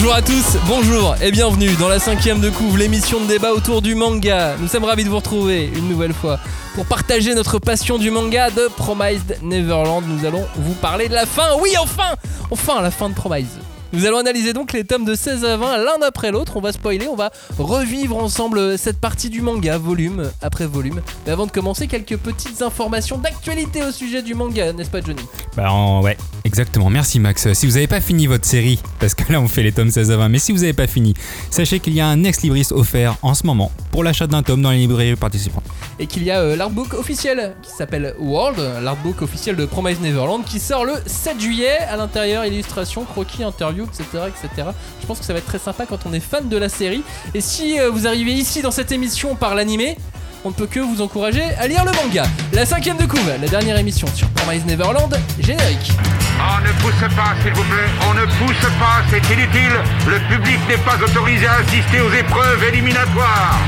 [0.00, 3.82] Bonjour à tous, bonjour et bienvenue dans la cinquième de couvre, l'émission de débat autour
[3.82, 4.54] du manga.
[4.60, 6.38] Nous sommes ravis de vous retrouver une nouvelle fois
[6.76, 10.04] pour partager notre passion du manga de Promised Neverland.
[10.06, 12.14] Nous allons vous parler de la fin, oui enfin
[12.52, 13.58] Enfin la fin de Promised
[13.92, 16.56] nous allons analyser donc les tomes de 16 à 20 l'un après l'autre.
[16.56, 21.00] On va spoiler, on va revivre ensemble cette partie du manga, volume après volume.
[21.24, 25.22] Mais avant de commencer, quelques petites informations d'actualité au sujet du manga, n'est-ce pas Johnny?
[25.56, 25.72] Bah
[26.02, 26.90] ouais, exactement.
[26.90, 27.52] Merci Max.
[27.54, 30.10] Si vous n'avez pas fini votre série, parce que là on fait les tomes 16
[30.10, 31.14] à 20, mais si vous n'avez pas fini,
[31.50, 34.60] sachez qu'il y a un ex libris offert en ce moment pour l'achat d'un tome
[34.60, 35.64] dans les librairies participantes.
[35.98, 40.44] Et qu'il y a euh, l'artbook officiel qui s'appelle World, l'artbook officiel de Promise Neverland
[40.44, 41.78] qui sort le 7 juillet.
[41.90, 44.68] À l'intérieur, illustration, croquis, interview etc., etc.
[45.00, 47.02] Je pense que ça va être très sympa quand on est fan de la série.
[47.34, 49.96] Et si euh, vous arrivez ici dans cette émission par l'animé,
[50.44, 52.24] on ne peut que vous encourager à lire le manga.
[52.52, 55.10] La cinquième de couve, la dernière émission sur Promise Neverland,
[55.40, 55.92] générique.
[56.38, 57.90] On ne pousse pas, s'il vous plaît.
[58.08, 59.74] On ne pousse pas, c'est inutile.
[60.06, 63.58] Le public n'est pas autorisé à assister aux épreuves éliminatoires.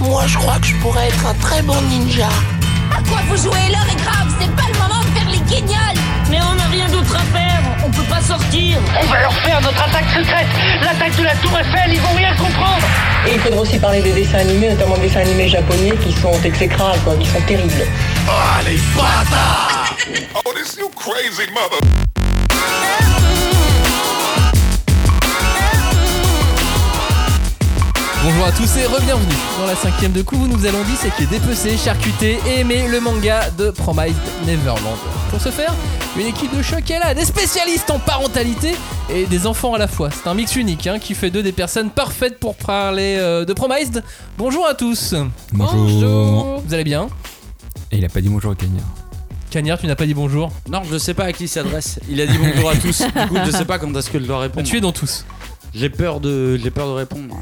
[0.00, 2.28] Moi, je crois que je pourrais être un très bon ninja.
[2.92, 3.68] À quoi vous jouez?
[3.72, 6.00] L'heure est grave, c'est pas le moment de faire les guignols
[6.30, 7.53] Mais on n'a rien d'autre à faire,
[7.84, 8.78] on peut pas sortir.
[9.00, 10.46] On va leur faire notre attaque secrète.
[10.82, 12.86] L'attaque de la Tour Eiffel, ils vont rien comprendre.
[13.26, 16.40] Et il faudra aussi parler des dessins animés, notamment des dessins animés japonais qui sont
[16.42, 17.72] exécrables, quoi, qui sont terribles.
[18.28, 18.32] Oh,
[18.66, 19.96] les bâtards.
[20.44, 21.78] Oh, this you crazy mother
[28.24, 30.46] Bonjour à tous et re-bienvenue dans la cinquième de coup.
[30.46, 34.16] Nous allons disséquer, dépecer, charcuter et aimer le manga de Promised
[34.46, 34.96] Neverland.
[35.28, 35.74] Pour ce faire,
[36.18, 38.76] une équipe de choc est là, des spécialistes en parentalité
[39.10, 40.08] et des enfants à la fois.
[40.10, 43.52] C'est un mix unique hein, qui fait d'eux des personnes parfaites pour parler euh, de
[43.52, 44.02] Promised.
[44.38, 45.14] Bonjour à tous.
[45.52, 46.62] Bonjour.
[46.66, 47.10] Vous allez bien?
[47.92, 48.86] Et il a pas dit bonjour à Cagnard.
[49.50, 50.50] Cagnard, tu n'as pas dit bonjour?
[50.70, 52.00] Non, je sais pas à qui il s'adresse.
[52.08, 53.02] Il a dit bonjour à tous.
[53.14, 54.66] Du coup, je sais pas quand est-ce que je dois répondre.
[54.66, 55.26] Tu es dans tous.
[55.74, 57.36] J'ai peur de, j'ai peur de répondre.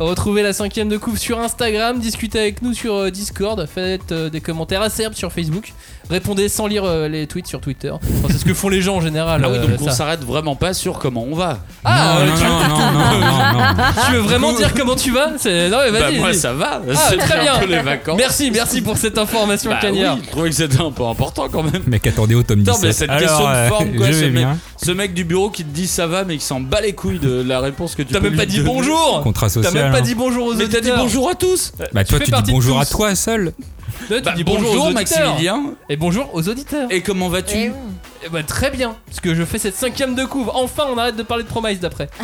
[0.00, 4.28] Retrouvez la cinquième de couve sur Instagram, discutez avec nous sur euh, Discord, faites euh,
[4.28, 5.72] des commentaires acerbes sur Facebook,
[6.10, 7.90] répondez sans lire euh, les tweets sur Twitter.
[7.90, 9.42] Enfin, c'est ce que font les gens en général.
[9.44, 9.90] Ah oui, euh, donc on ça.
[9.92, 11.58] s'arrête vraiment pas sur comment on va.
[11.84, 13.84] Ah, non, tu, non, non, non, non, non, non.
[14.06, 16.18] tu veux vraiment dire comment tu vas C'est- Non, mais Bah, vas-y.
[16.18, 16.38] moi, vas-y.
[16.38, 16.80] ça va.
[16.90, 17.58] Ah, C'est très un bien.
[17.58, 18.16] peu les vacances.
[18.18, 20.16] Merci, merci pour cette information, Bah Cagnard.
[20.16, 21.82] oui, je trouvais que c'était un peu important quand même.
[21.86, 22.74] Mec, attendez au tome 17.
[22.74, 24.58] Putain, mais cette Alors, question de euh, forme, quoi, je ce vais mec, bien.
[24.82, 27.18] ce mec du bureau qui te dit ça va, mais qui s'en bat les couilles
[27.18, 28.68] de la réponse que tu T'as peux même lui pas dit donner.
[28.68, 29.74] bonjour Contrat T'as social.
[29.74, 30.00] même pas hein.
[30.02, 31.72] dit bonjour aux Mais auditeurs t'as dit bonjour à tous.
[31.92, 32.96] Bah toi fais tu dis partie de bonjour à tous.
[32.96, 33.52] toi seul.
[34.08, 34.90] Tu Bah, dis bonjour, aux.
[34.90, 35.74] Maximilien.
[35.88, 36.90] Et bonjour aux auditeurs.
[36.90, 37.72] Et comment vas-tu Eh
[38.24, 40.50] Eh ben, très bien, parce que je fais cette cinquième de couve.
[40.54, 42.08] Enfin, on arrête de parler de Promise d'après.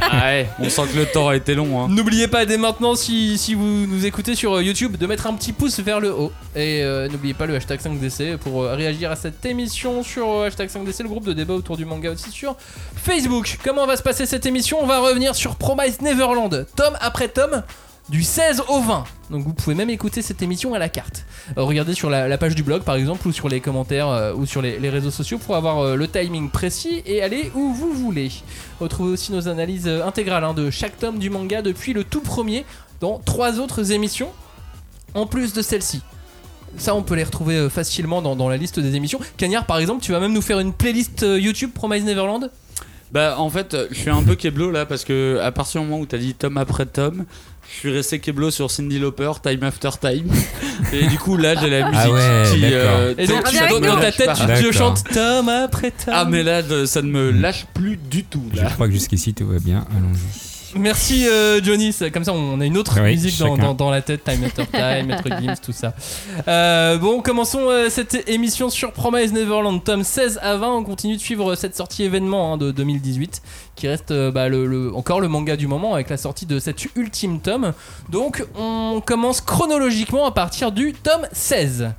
[0.00, 1.80] Ah ouais, on sent que le temps a été long.
[1.80, 1.86] Hein.
[1.88, 5.34] N'oubliez pas dès maintenant, si, si vous nous écoutez sur euh, YouTube, de mettre un
[5.34, 6.32] petit pouce vers le haut.
[6.56, 10.46] Et euh, n'oubliez pas le hashtag 5DC pour euh, réagir à cette émission sur euh,
[10.46, 12.56] hashtag 5DC, le groupe de débat autour du manga aussi sur
[12.96, 13.58] Facebook.
[13.62, 14.78] Comment va se passer cette émission?
[14.82, 17.62] On va revenir sur Promise Neverland, tome après tome.
[18.10, 19.04] Du 16 au 20.
[19.30, 21.24] Donc vous pouvez même écouter cette émission à la carte.
[21.56, 24.44] Euh, regardez sur la, page du blog par exemple ou sur les commentaires euh, ou
[24.44, 28.30] sur les, réseaux sociaux pour avoir euh, le timing précis et aller où vous voulez.
[28.78, 32.66] Retrouvez aussi nos analyses intégrales hein, de chaque tome du manga depuis le tout premier
[33.00, 34.28] dans trois autres émissions
[35.14, 36.02] en plus de celle-ci.
[36.76, 39.20] Ça, on peut les retrouver facilement dans, la liste des émissions.
[39.36, 42.50] Cagnard, par exemple, tu vas même nous faire une playlist YouTube Promise Neverland?
[43.12, 46.00] Bah en fait, je suis un peu keblo là parce que à partir du moment
[46.00, 47.26] où t'as dit tome après tome,
[47.74, 50.26] je suis resté keblo sur Cindy Lauper, Time After Time.
[50.92, 52.60] Et du coup là j'ai la musique Ah ouais, qui.
[52.60, 53.00] d'accord.
[53.18, 56.14] Et donc, Ah, tu, dans, ta tête, tu, tu chantes tome après tome.
[56.16, 59.46] Ah mais là ça ne me lâche plus du tout Je crois que jusqu'ici tout
[59.46, 59.84] va bien.
[59.90, 60.53] Allons-y.
[60.76, 63.62] Merci euh, Johnny, comme ça on a une autre Oui, musique dans, chacun.
[63.68, 65.94] dans- dans la tête, Time After Time, Maître Gims, tout ça.
[66.48, 70.68] Euh, bon, commençons euh, cette émission sur Promise Neverland, tome 16 à 20.
[70.78, 73.40] On continue de suivre cette sortie événement hein, de 2018,
[73.76, 76.84] qui reste bah, le, le- encore le manga du moment avec la sortie de cet
[76.96, 77.72] ultime tome.
[78.10, 81.90] Donc on commence chronologiquement à partir du tome 16.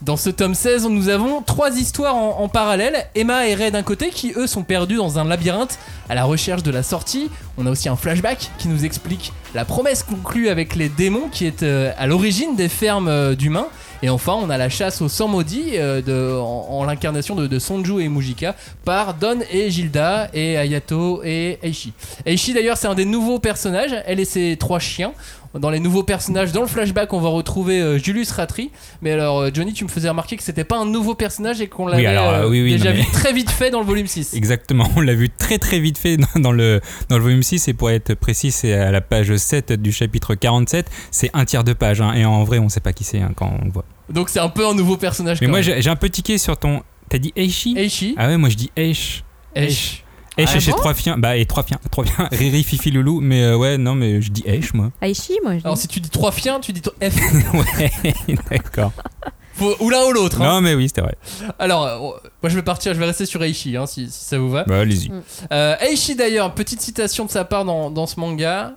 [0.00, 3.06] Dans ce tome 16, nous avons trois histoires en, parallèle.
[3.14, 5.78] Emma et Ray d'un côté, qui eux sont perdus dans un labyrinthe
[6.08, 7.30] à la recherche de la sortie.
[7.58, 11.46] On a aussi un flashback qui nous explique la promesse conclue avec les démons qui
[11.46, 13.68] est euh, à l'origine des fermes euh, d'humains.
[14.04, 18.02] Et enfin, on a la chasse au sang maudit euh, en, l'incarnation de, de Sonju
[18.02, 21.92] et Mujika par Don et Gilda et Ayato et Eishi.
[22.26, 23.94] Eishi d'ailleurs, c'est un des nouveaux personnages.
[24.06, 25.12] Elle et ses trois chiens.
[25.58, 28.70] Dans les nouveaux personnages, dans le flashback, on va retrouver euh, Julius Ratri.
[29.02, 31.66] Mais alors, euh, Johnny, tu me faisais remarquer que c'était pas un nouveau personnage et
[31.68, 33.84] qu'on l'avait alors, euh, oui, oui, déjà non, mais- vu très vite fait dans le
[33.86, 34.32] volume 6.
[34.34, 37.74] Exactement, on l'a vu très très vite fait dans, le, dans le volume 6 et
[37.74, 41.74] pour être précis c'est à la page 7 du chapitre 47, c'est un tiers de
[41.74, 43.84] page hein, et en vrai on sait pas qui c'est hein, quand on le voit.
[44.08, 45.40] Donc c'est un peu un nouveau personnage.
[45.42, 46.82] Mais moi j'ai un peu tiqué sur ton...
[47.10, 47.74] T'as dit Eishi?
[47.76, 49.22] Eishi, Ah ouais moi je dis Eish.
[49.54, 50.01] Eish.
[50.38, 52.90] Esh Ah et chez bon trois fiens, bah et trois fiens, trois fiens, Riri, Fifi,
[52.90, 54.90] Loulou, mais euh, ouais, non, mais je dis Esh moi.
[55.02, 55.58] Aichi, moi.
[55.58, 55.82] Je Alors dis.
[55.82, 57.14] si tu dis trois fiens, tu dis to- F.
[57.54, 58.92] ouais, d'accord.
[59.54, 60.40] Faut- ou l'un ou l'autre.
[60.40, 60.46] hein.
[60.54, 61.16] Non, mais oui, c'était vrai.
[61.58, 64.38] Alors, euh, moi je vais partir, je vais rester sur Aichi, hein, si, si ça
[64.38, 64.64] vous va.
[64.64, 65.10] Bah, allez-y.
[65.10, 65.22] Mm.
[65.52, 65.76] Euh,
[66.16, 68.76] d'ailleurs, petite citation de sa part dans, dans ce manga,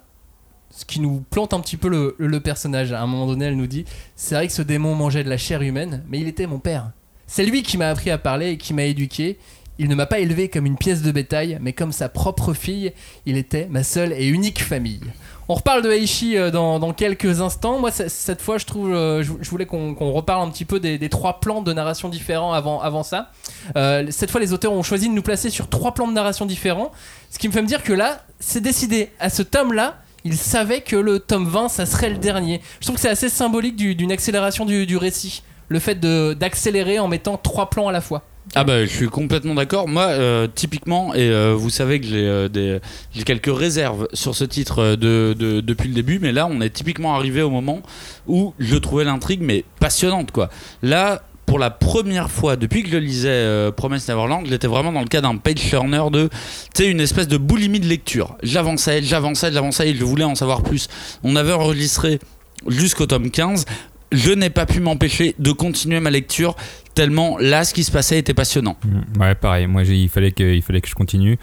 [0.76, 2.92] ce qui nous plante un petit peu le, le personnage.
[2.92, 3.86] À un moment donné, elle nous dit
[4.18, 6.92] C'est vrai que ce démon mangeait de la chair humaine, mais il était mon père.
[7.28, 9.40] C'est lui qui m'a appris à parler et qui m'a éduqué.
[9.78, 12.94] Il ne m'a pas élevé comme une pièce de bétail, mais comme sa propre fille.
[13.26, 15.02] Il était ma seule et unique famille.
[15.48, 17.80] On reparle de Aichi euh, dans, quelques instants.
[17.80, 21.40] Moi, cette fois, je trouve, euh, je, voulais qu'on reparle un petit peu des, trois
[21.40, 23.32] plans de narration différents avant, avant ça.
[23.76, 26.46] Euh, cette fois, les auteurs ont choisi de nous placer sur trois plans de narration
[26.46, 26.92] différents.
[27.30, 29.12] Ce qui me fait me dire que là, c'est décidé.
[29.20, 32.62] À ce tome-là, ils savaient que le tome 20, ça serait le dernier.
[32.80, 35.44] Je trouve que c'est assez symbolique du- d'une accélération du, récit.
[35.68, 38.24] Le fait d'accélérer en mettant trois plans à la fois.
[38.58, 39.88] Ah bah je suis complètement d'accord.
[39.90, 42.80] Moi euh, typiquement et euh, vous savez que j'ai euh, des
[43.26, 47.16] quelques réserves sur ce titre de, de- depuis le début mais là on est typiquement
[47.16, 47.82] arrivé au moment
[48.28, 50.50] où je trouvais l'intrigue mais passionnante quoi.
[50.82, 55.02] Là pour la première fois depuis que je lisais euh, Promise Neverland, j'étais vraiment dans
[55.02, 56.30] le cas d'un page turner de
[56.74, 58.38] tu sais une espèce de boulimie de lecture.
[58.42, 60.88] J'avançais, j'avançais, j'avançais je voulais en savoir plus.
[61.26, 62.20] On avait enregistré
[62.68, 63.66] jusqu'au tome 15
[64.16, 66.56] je n'ai pas pu m'empêcher de continuer ma lecture
[66.94, 68.78] tellement là ce qui se passait était passionnant.
[68.86, 69.68] Mm, Ouais, pareil.
[69.68, 71.34] Moi, il fallait que, il fallait que je continue.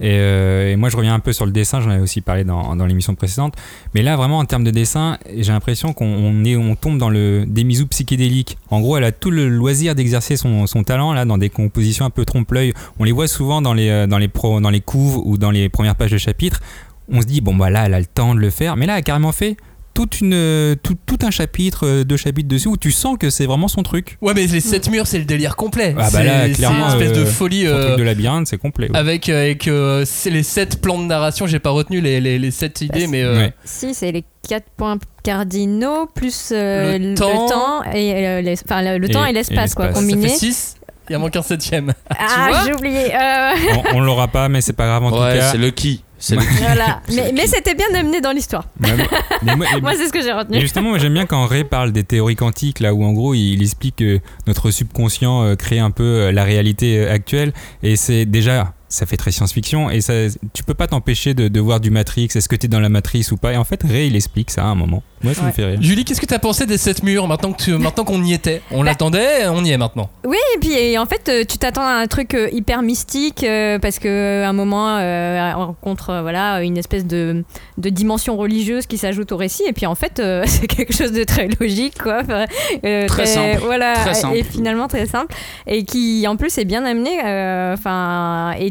[0.00, 1.80] Et, euh, et moi, je reviens un peu sur le dessin.
[1.80, 3.54] J'en avais aussi parlé dans, dans l'émission précédente.
[3.94, 7.86] Mais là, vraiment, en termes de dessin, j'ai l'impression qu'on on tombe dans le démisou
[7.86, 8.58] psychédélique.
[8.70, 12.04] En gros, elle a tout le loisir d'exercer son, son talent là dans des compositions
[12.04, 12.72] un peu trompe-l'œil.
[12.98, 15.50] On les voit souvent dans les, euh, dans les pro, dans les couves ou dans
[15.52, 16.60] les premières pages de chapitres.
[17.08, 18.76] On se dit bon bah là, elle a le temps de le faire.
[18.76, 19.56] Mais là, elle a carrément fait
[19.96, 23.46] toute une, tout, tout un chapitre, euh, deux chapitres dessus où tu sens que c'est
[23.46, 24.18] vraiment son truc.
[24.20, 25.94] Ouais, mais les 7 murs, c'est le délire complet.
[25.96, 27.66] Ah bah C'est- là, c'est clairement, une espèce de euh, folie.
[27.66, 28.90] Euh, truc de labyrinthe, c'est complet.
[28.90, 28.96] ouais.
[28.98, 32.50] avec avec euh, c'est les 7 plans de narration, j'ai pas retenu les, les, les
[32.50, 33.52] 7 idées, mais euh, Ouais.
[33.64, 37.46] Si, c'est les quatre points cardinaux plus euh, Le le, temps.
[37.46, 40.28] temps et euh, l'es- enfin, le, le temps et et l'espace quoi ça combiné.
[40.28, 40.76] fait 6.
[41.08, 41.92] Il y a manque un septième.
[42.10, 43.14] Ah, j'ai oublié.
[43.14, 43.52] euh,
[43.92, 45.52] on, on l'aura pas, mais c'est pas grave en tout cas.
[45.52, 46.02] c'est Lucky.
[46.28, 46.46] C'est Lucky.
[46.60, 47.00] voilà.
[47.14, 48.64] mais mais c'était bien amené dans l'histoire.
[48.80, 49.06] Mais moi-
[49.42, 50.60] mais moi- Moi, c'est ce que j'ai retenu.
[50.60, 53.52] justement, moi j'aime bien quand Ray parle des théories quantiques, là où en gros il,
[53.54, 57.52] il explique que notre subconscient euh, crée un peu euh, la réalité euh, actuelle.
[57.82, 59.90] Et c'est déjà, ça fait très science-fiction.
[59.90, 60.12] Et ça,
[60.52, 62.28] tu peux pas t'empêcher de, de voir du Matrix.
[62.34, 63.52] Est-ce que tu es dans la matrice ou pas?
[63.52, 65.02] Et en fait, Ray il explique ça à un moment.
[65.26, 65.52] Moi ça me Ouais.
[65.52, 65.78] fait rire.
[65.82, 68.62] Julie, qu'est-ce que t'as pensé des 7 murs maintenant que tu- maintenant qu'on y était?
[68.70, 70.08] On Bah- l'attendait, on y est maintenant.
[70.26, 73.42] Oui, et puis et en fait, euh, tu t'attends à un truc euh, hyper mystique
[73.44, 77.44] euh, parce que à un moment, euh, on rencontre euh, voilà une espèce de,
[77.78, 79.64] de dimension religieuse qui s'ajoute au récit.
[79.68, 82.20] Et puis en fait, euh, c'est quelque chose de très logique, quoi.
[82.22, 82.44] Enfin,
[82.84, 83.60] euh, Très simple.
[83.64, 84.36] Voilà, Très simple.
[84.36, 85.34] et finalement très simple
[85.66, 87.10] et qui en plus est bien amené.
[87.24, 88.70] euh, Enfin, et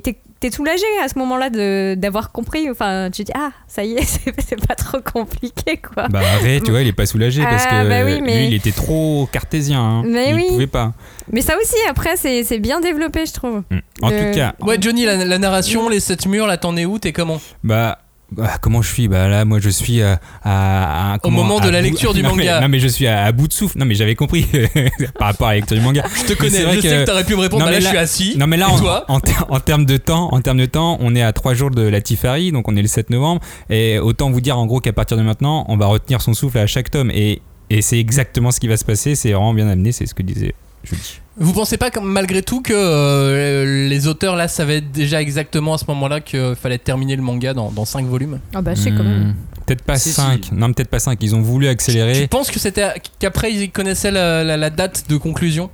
[0.50, 2.70] t'es soulagé à ce moment-là de- d'avoir compris.
[2.70, 6.08] Enfin, tu dis ah ça y est, c'est c'est pas trop compliqué quoi.
[6.08, 8.48] Bah Ray, tu vois, il est pas soulagé parce Ah, que bah oui, mais- lui
[8.48, 9.80] il était trop cartésien.
[9.82, 10.04] hein.
[10.06, 10.46] Mais il oui.
[10.50, 10.94] pouvait pas.
[11.32, 13.64] Mais ça aussi après c'est c'est bien développé je trouve.
[13.72, 13.78] Mm.
[14.04, 16.86] En De- tout cas, Ouais, Johnny, la, la narration, les 7 murs, là, t'en es
[16.86, 17.00] où?
[17.00, 17.40] T'es comment?
[17.64, 18.00] Bah,
[18.32, 19.08] bah, comment je suis?
[19.08, 22.24] Bah là, moi, je suis à, à- à- comment- moment de la bout- lecture du
[22.24, 22.56] Non, manga.
[22.56, 23.78] mais- non, mais je suis à, à bout de souffle.
[23.78, 24.46] Non, mais j'avais compris
[25.20, 26.04] par rapport à la lecture du manga.
[26.16, 27.62] Je te connais, vrai je sais que- que t'aurais pu me répondre.
[27.64, 28.36] Non, bah là, là- je suis assis.
[28.38, 28.70] Non, mais là,
[29.08, 29.20] en,
[29.50, 32.02] en termes de temps, en termes de temps, on est à trois jours de la
[32.02, 33.42] Tifari, donc on est le 7 novembre.
[33.70, 36.58] Et autant vous dire en gros qu'à partir de maintenant, on va retenir son souffle
[36.58, 37.12] à chaque tome.
[37.12, 39.16] Et, et c'est exactement ce qui va se passer.
[39.16, 39.92] C'est vraiment bien amené.
[39.92, 41.20] C'est ce que disait Julie.
[41.38, 45.84] Vous pensez pas, malgré tout, que euh, les auteurs là savaient déjà exactement à ce
[45.90, 48.40] moment-là qu'il fallait terminer le manga dans, dans 5 volumes?
[48.54, 49.30] Ah bah je sais quand même.
[49.30, 49.34] Hmm,
[49.66, 50.16] Peut-être pas Si, si.
[50.16, 50.52] 5.
[50.54, 51.18] Non, peut-être pas 5.
[51.22, 52.22] Ils ont voulu accélérer.
[52.22, 52.88] Tu penses que c'était
[53.20, 55.70] qu'après ils connaissaient la, la- la date de conclusion?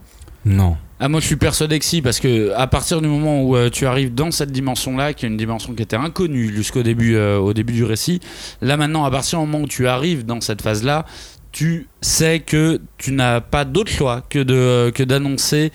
[0.46, 0.78] Non.
[1.04, 3.70] Ah moi je suis persuadé que si parce que à partir du moment où euh,
[3.72, 7.16] tu arrives dans cette dimension là qui est une dimension qui était inconnue jusqu'au début
[7.16, 8.20] euh, au début du récit
[8.62, 11.08] là maintenant à partir du moment où tu arrives dans cette phase là
[11.52, 15.72] tu sais que tu n'as pas d'autre choix que de que d'annoncer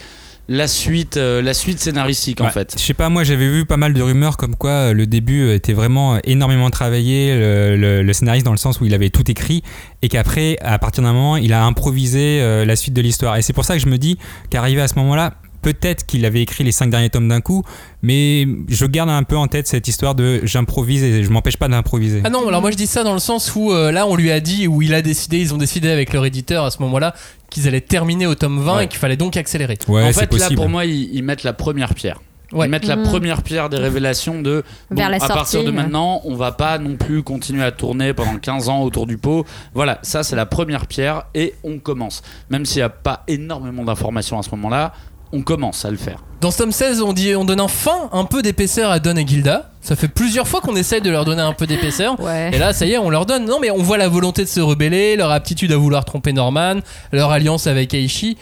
[0.49, 3.77] la suite euh, la suite scénaristique en fait Je sais pas, moi j'avais vu pas
[3.77, 7.77] mal de rumeurs comme quoi euh, le début euh, était vraiment euh, énormément travaillé, le,
[7.77, 9.65] le- le scénariste dans le sens où il avait tout écrit,
[10.03, 13.37] et qu'après, à partir d'un moment, il a improvisé euh, la suite de l'histoire.
[13.37, 14.19] Et c'est pour ça que je me dis
[14.49, 15.35] qu'arrivé à ce moment-là,
[15.73, 17.65] peut-être qu'il avait écrit les cinq derniers tomes d'un coup,
[18.01, 21.67] mais je garde un peu en tête cette histoire de j'improvise et je m'empêche pas
[21.67, 22.21] d'improviser.
[22.25, 24.31] Ah non, alors moi je dis ça dans le sens où euh, là on lui
[24.31, 27.15] a dit, où il a décidé, ils ont décidé avec leur éditeur à ce moment-là
[27.51, 28.85] qu'ils allaient terminer au tome 20 Ouais.
[28.85, 29.77] et qu'il fallait donc accélérer.
[29.89, 32.21] Ouais, en fait là pour moi ils, ils mettent la première pierre
[32.53, 32.69] Ouais.
[32.69, 33.03] Ils mettent la Mhm.
[33.03, 36.79] première pierre des révélations de bon, Vers la à partir de maintenant, on va pas
[36.79, 39.45] non plus continuer à tourner pendant 15 ans autour du pot.
[39.75, 42.23] Voilà, ça c'est la première pierre et on commence.
[42.49, 44.93] Même s'il n'y a pas énormément d'informations à ce moment-là,
[45.33, 46.23] on commence à le faire.
[46.41, 49.27] Dans ce tome 16, on, dit, on donne enfin un peu d'épaisseur à Don et
[49.27, 49.71] Gilda.
[49.81, 52.21] Ça fait plusieurs fois qu'on essaye de leur donner un peu d'épaisseur.
[52.21, 52.51] Ouais.
[52.53, 53.47] Et là, ça y est, on leur donne.
[53.47, 56.77] Non, mais on voit la volonté de se rebeller, leur aptitude à vouloir tromper Norman,
[57.13, 58.37] leur alliance avec Aishi.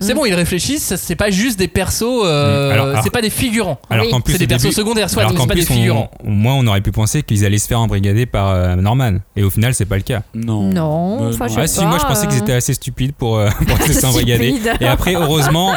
[0.00, 0.16] C'est Mm.
[0.16, 2.72] bon, ils réfléchissent, c'est pas juste des persos, euh, Mm.
[2.72, 3.78] Alors- alors- c'est pas des figurants.
[3.88, 4.10] Alors Oui.
[4.10, 6.10] qu'en plus, C'est des persos secondaires, soit, alors qu'en c'est pas des plus, on- figurants.
[6.24, 9.18] moi, on aurait pu penser qu'ils allaient se faire embrigader par euh, Norman.
[9.36, 10.22] Et au final, c'est pas le cas.
[10.34, 10.62] Non.
[10.62, 13.14] Non, Euh, enfin, je sais Ah, si, pas, moi, je pensais qu'ils étaient assez stupides
[13.14, 14.54] pour, euh, pour se laisser embrigader.
[14.80, 15.72] Et après, heureusement,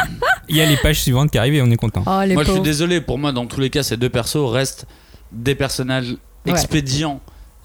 [0.49, 2.03] il y a les pages suivantes qui arrivent et on est content.
[2.05, 3.01] Oh, les Moi, je suis désolé.
[3.01, 4.85] Pour moi, dans tous les cas, ces deux persos restent
[5.31, 6.51] des personnages Ouais.
[6.53, 7.19] expédients.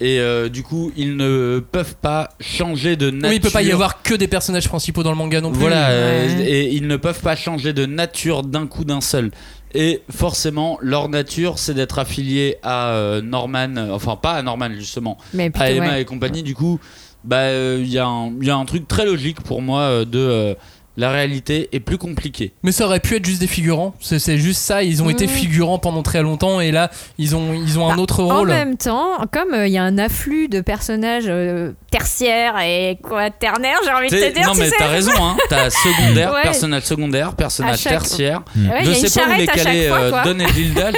[0.05, 3.29] Et euh, du coup, ils ne peuvent pas changer de nature.
[3.31, 5.61] Oui, il peut pas y avoir que des personnages principaux dans le manga non plus.
[5.61, 6.45] Voilà, euh, Ouais.
[6.51, 9.31] et ils ne peuvent pas changer de nature d'un coup d'un seul.
[9.75, 15.19] Et forcément, leur nature, c'est d'être affilié à euh, Norman, enfin pas à Norman justement,
[15.35, 16.03] Mais plutôt, à Emma ouais.
[16.03, 16.43] et compagnie.
[16.43, 16.81] Du coup,
[17.25, 19.83] bah euh, il y, a un- il y a un truc très logique pour moi
[19.83, 20.55] euh, de euh,
[20.97, 22.53] la réalité est plus compliquée.
[22.63, 23.95] Mais ça aurait pu être juste des figurants.
[24.01, 24.83] C'est juste ça.
[24.83, 25.29] Ils ont été Mm.
[25.31, 28.49] figurants pendant très longtemps et là, ils ont, ils ont un Bah, autre En rôle.
[28.49, 33.79] même temps, comme euh, il y a un afflux de personnages euh, tertiaires et quaternaires,
[33.85, 35.37] j'ai envie de te dire, non tu mais t'as raison, hein.
[35.49, 36.43] t'as secondaire, Ouais.
[36.43, 38.43] personnage secondaire, personnage chaque- tertiaire.
[38.57, 40.11] Ouais, il je y sais pas où les caler, euh.
[40.25, 40.47] Don et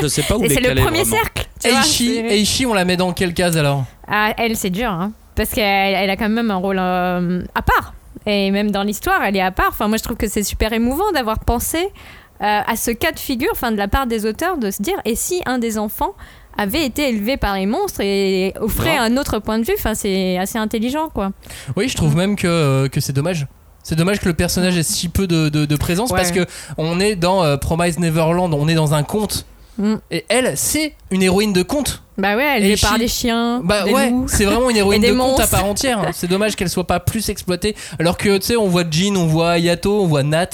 [0.02, 1.16] je sais pas où les c'est le caler premier vraiment.
[1.22, 1.46] cercle.
[1.84, 3.84] c'est- Aishi, on la met dans quelle case alors?
[4.08, 5.12] Ah, elle, c'est dur, hein.
[5.36, 7.94] Parce qu'elle elle a quand même un rôle euh, à part.
[8.26, 9.68] Et même dans l'histoire, elle est à part.
[9.70, 13.18] Enfin, moi, je trouve que c'est super émouvant d'avoir pensé euh, à ce cas de
[13.18, 16.14] figure, enfin, de la part des auteurs, de se dire et si un des enfants
[16.56, 20.38] avait été élevé par les monstres et offrait un autre point de vue, enfin, c'est
[20.38, 21.32] assez intelligent, quoi.
[21.76, 23.46] Oui, je trouve même que, euh, que c'est dommage.
[23.82, 26.16] C'est dommage que le personnage ait si peu de, de- de présence Ouais.
[26.16, 26.46] parce que
[26.78, 29.44] on est dans euh, Promise Neverland, on est dans un conte.
[29.78, 29.94] Mm.
[30.10, 32.02] Et elle, c'est une héroïne de conte.
[32.16, 34.26] Bah ouais, elle est par des chiens, Bah des ouais, loups.
[34.28, 36.00] c'est vraiment une héroïne de conte à part entière.
[36.12, 37.74] C'est dommage qu'elle soit pas plus exploitée.
[37.98, 40.50] Alors que tu sais, on voit Jean, on voit Yato, on voit Nat.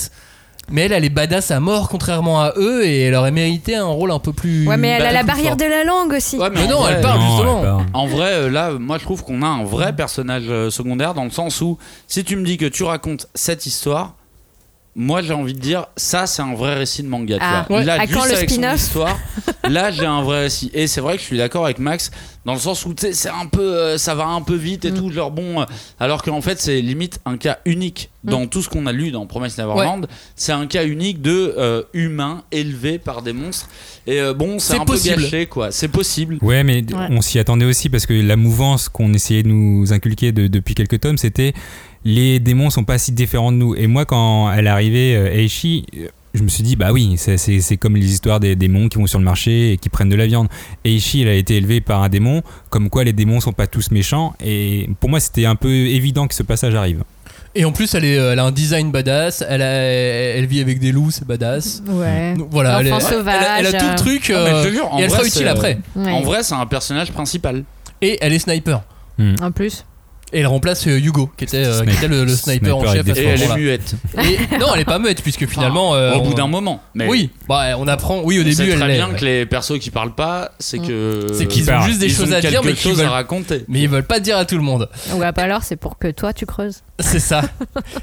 [0.73, 3.87] Mais elle, elle est badass à mort contrairement à eux et elle aurait mérité un
[3.87, 4.69] rôle un peu plus.
[4.69, 5.57] Ouais, mais elle a la barrière fort.
[5.57, 6.39] de la langue aussi.
[6.39, 7.59] Ouais, Mais non, vrai, elle parle Non, justement.
[7.59, 7.87] elle parle.
[7.93, 11.25] En vrai, euh, là, moi je trouve qu'on a un vrai personnage euh, secondaire dans
[11.25, 14.15] le sens où si tu me dis que tu racontes cette histoire,
[14.97, 17.37] moi j'ai envie de dire ça c'est un vrai récit de manga.
[17.37, 17.85] tu Ah, vois.
[17.85, 19.19] Là, À juste quand le avec son spin-off histoire,
[19.69, 20.71] là j'ai un vrai récit.
[20.75, 22.11] Et c'est vrai que je suis d'accord avec Max
[22.45, 24.95] dans le sens où c'est un peu, euh, ça va un peu vite et Mm.
[24.95, 25.65] tout, genre bon, euh,
[26.01, 28.31] alors qu'en fait c'est limite un cas unique Mm.
[28.31, 30.07] dans tout ce qu'on a lu dans Promise Neverland.
[30.37, 33.69] C'est un cas unique de euh, humain élevé par des monstres.
[34.07, 35.17] Et euh, bon, c'est un possible.
[35.17, 35.71] peu gâché quoi.
[35.71, 36.39] C'est possible.
[36.43, 37.07] Ouais, mais Ouais.
[37.11, 40.75] on s'y attendait aussi parce que la mouvance qu'on essayait de nous inculquer de- depuis
[40.75, 41.53] quelques tomes, c'était
[42.05, 43.75] les démons sont pas si différents de nous.
[43.75, 47.15] Et moi, quand elle est arrivée, euh, Eishi, euh, je me suis dit, bah oui,
[47.17, 50.17] c'est- comme les histoires des démons qui vont sur le marché et qui prennent de
[50.17, 50.49] la viande.
[50.85, 53.91] Eishi, elle a été élevée par un démon, comme quoi les démons sont pas tous
[53.91, 54.35] méchants.
[54.45, 57.03] Et pour moi, c'était un peu évident que ce passage arrive.
[57.57, 59.45] Et en plus, elle, est, elle a un design badass.
[59.49, 61.83] Elle, a- elle vit avec des loups, c'est badass.
[61.89, 62.35] Ouais.
[62.37, 63.97] Donc, voilà, elle, est- Enfant elle a- elle a, sauvage, tout le euh.
[63.97, 64.29] truc.
[64.29, 65.79] Mais je euh, te jure, en et elle vrai, sera utile euh, après.
[65.97, 66.13] Ouais.
[66.13, 67.65] En vrai, c'est un personnage principal.
[68.01, 68.83] Et elle est sniper.
[69.43, 69.85] En plus.
[70.33, 73.09] Et elle remplace euh, Hugo, qui était, euh, qui était le, le sniper, en chef
[73.09, 73.57] à ce Et elle est moment-là.
[73.61, 73.95] muette.
[74.19, 75.91] Et- non, elle est pas muette, puisque finalement.
[75.91, 76.81] Enfin, euh, au bout on- d'un moment.
[76.95, 78.21] Mais Oui, bah, on apprend.
[78.23, 78.95] Oui, au on début, sait elle très l'est.
[78.95, 81.27] bien que les persos qui parlent pas, c'est que.
[81.35, 83.07] C'est qu'ils ont juste des ils choses ont à dire, quelque mais qu'ils chose veulent,
[83.07, 83.65] à raconter.
[83.67, 84.89] mais ils veulent pas dire à tout le monde.
[85.15, 86.83] Ouais, bah alors, c'est pour que toi, tu creuses.
[87.01, 87.43] C'est ça.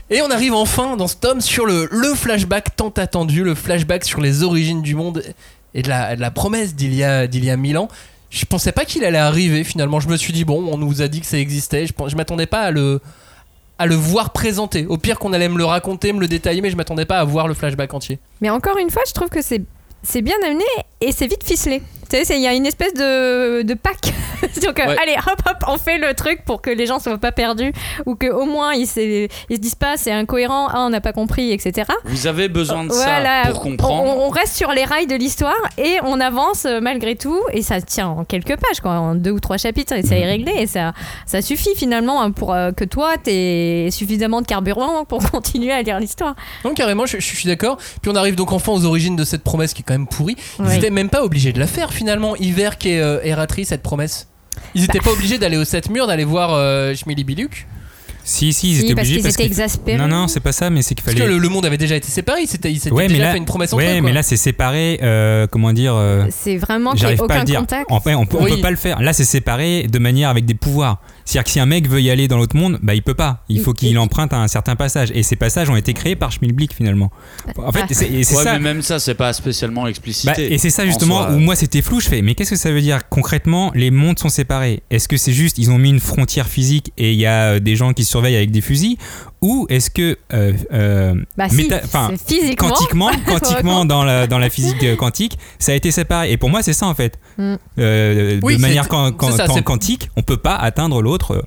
[0.09, 4.03] Et on arrive enfin dans ce tome sur le, le flashback tant attendu, le flashback
[4.03, 5.23] sur les origines du monde
[5.73, 7.87] et de la, de la promesse d'il y, a, d'il y a mille ans.
[8.29, 9.99] Je pensais pas qu'il allait arriver finalement.
[9.99, 11.85] Je me suis dit, bon, on nous a dit que ça existait.
[11.87, 12.99] Je, je m'attendais pas à le,
[13.79, 14.85] à le voir présenté.
[14.87, 17.23] Au pire qu'on allait me le raconter, me le détailler, mais je m'attendais pas à
[17.23, 18.19] voir le flashback entier.
[18.41, 20.63] Mais encore une fois, je trouve que c'est bien amené
[21.01, 21.81] et c'est vite ficelé.
[22.09, 24.13] Tu sais, il y a une espèce de, de pack.
[24.65, 24.95] Donc, euh, Ouais.
[25.01, 27.73] allez, hop, hop, on fait le truc pour que les gens soient pas perdus
[28.05, 31.11] ou qu'au moins ils, se- ils se disent pas c'est incohérent, ah, on n'a pas
[31.13, 31.87] compris, etc.
[32.05, 34.03] Vous avez besoin de Voilà, ça pour comprendre.
[34.03, 37.61] On, on reste sur les rails de l'histoire et on avance euh, malgré tout et
[37.61, 40.53] ça tient en quelques pages, quoi, en deux ou trois chapitres et ça est réglé
[40.57, 40.93] et ça,
[41.25, 45.81] ça suffit finalement hein, pour euh, que toi t'aies suffisamment de carburant pour continuer à
[45.81, 46.35] lire l'histoire.
[46.63, 47.77] Donc carrément, je, je suis d'accord.
[48.01, 50.35] Puis on arrive donc enfin aux origines de cette promesse qui est quand même pourrie.
[50.59, 50.75] Ils Oui.
[50.77, 52.35] étaient même pas obligés de la faire finalement.
[52.35, 54.27] Hiver qui est euh, erratrice cette promesse.
[54.75, 57.67] Ils étaient pas obligés d'aller aux 7 murs, d'aller voir euh, Schmilly Biluk.
[58.23, 59.97] Si, si, ils Si, étaient parce obligés qu'ils étaient exaspérés.
[59.97, 61.29] Non, non, c'est pas ça, mais c'est qu'il Parce fallait.
[61.29, 62.41] que le, le monde avait déjà été séparé.
[62.41, 64.01] Ils s'étaient, ils s'étaient Ouais, mais déjà là, fait une promesse entre ouais, eux.
[64.01, 64.11] mais quoi.
[64.11, 67.43] là c'est séparé, euh, comment dire, euh, C'est vraiment qu'il n'y j'arrive ait pas à
[67.43, 67.85] aucun contact.
[67.91, 68.55] En fait, on peut, on Oui.
[68.55, 69.01] peut pas le faire.
[69.01, 70.99] Là c'est séparé de manière avec des pouvoirs.
[71.27, 73.43] C'est-à-dire que si un mec veut y aller dans l'autre monde, bah il peut pas.
[73.49, 75.11] Il faut Il- qu'il il- emprunte un certain passage.
[75.13, 77.11] Et ces passages ont été créés par Schmilblick finalement.
[77.57, 78.53] En fait, c'est et c'est Ouais, ça.
[78.53, 80.31] mais même ça, c'est pas spécialement explicité.
[80.33, 81.31] Bah, et c'est ça en justement soi.
[81.33, 81.99] où moi c'était flou.
[81.99, 84.83] Je fais, mais qu'est-ce que ça veut dire concrètement Les mondes sont séparés?
[84.89, 87.59] Est-ce que c'est juste ils ont mis une frontière physique et il y a euh,
[87.59, 88.95] des gens qui surveillent avec des fusils?
[89.41, 92.69] Ou est-ce que euh, euh, Bah si, physiquement.
[92.69, 96.31] quantiquement, quantiquement dans la, dans la physique euh, quantique, ça a été séparé.
[96.31, 97.19] Et pour moi, c'est ça en fait.
[97.37, 97.55] Mm.
[97.79, 101.01] Euh, Oui, de manière quan- quan- c'est ça, quan- c'est- quantique, on peut pas atteindre
[101.01, 101.45] l'autre.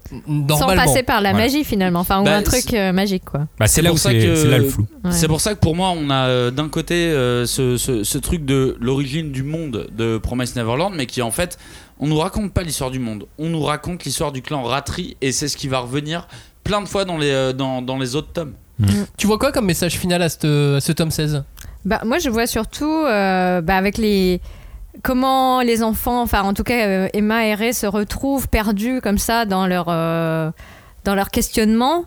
[0.49, 1.47] Sans passer par la Voilà.
[1.47, 3.47] magie finalement, enfin ou Bah, un truc euh, magique quoi.
[3.59, 4.87] Bah, c'est là pour où ça c'est que- c'est là le flou.
[5.05, 5.11] Ouais.
[5.13, 8.45] C'est pour ça que pour moi, on a d'un côté euh, ce, ce- ce truc
[8.45, 11.59] de l'origine du monde de Promise Neverland, mais qui en fait,
[11.99, 15.33] on nous raconte pas l'histoire du monde, on nous raconte l'histoire du clan Ratri, et
[15.33, 16.29] c'est ce qui va revenir
[16.64, 18.55] plein de fois dans les, euh, dans, dans les autres tomes.
[19.19, 21.45] Tu vois quoi comme message final à ce, à ce tome 16
[21.85, 24.40] Bah, moi, je vois surtout euh, bah, avec les
[25.02, 29.19] comment les enfants, enfin en tout cas euh, Emma et Ray se retrouvent perdus comme
[29.19, 30.50] ça dans leur euh,
[31.05, 32.07] dans leur questionnement.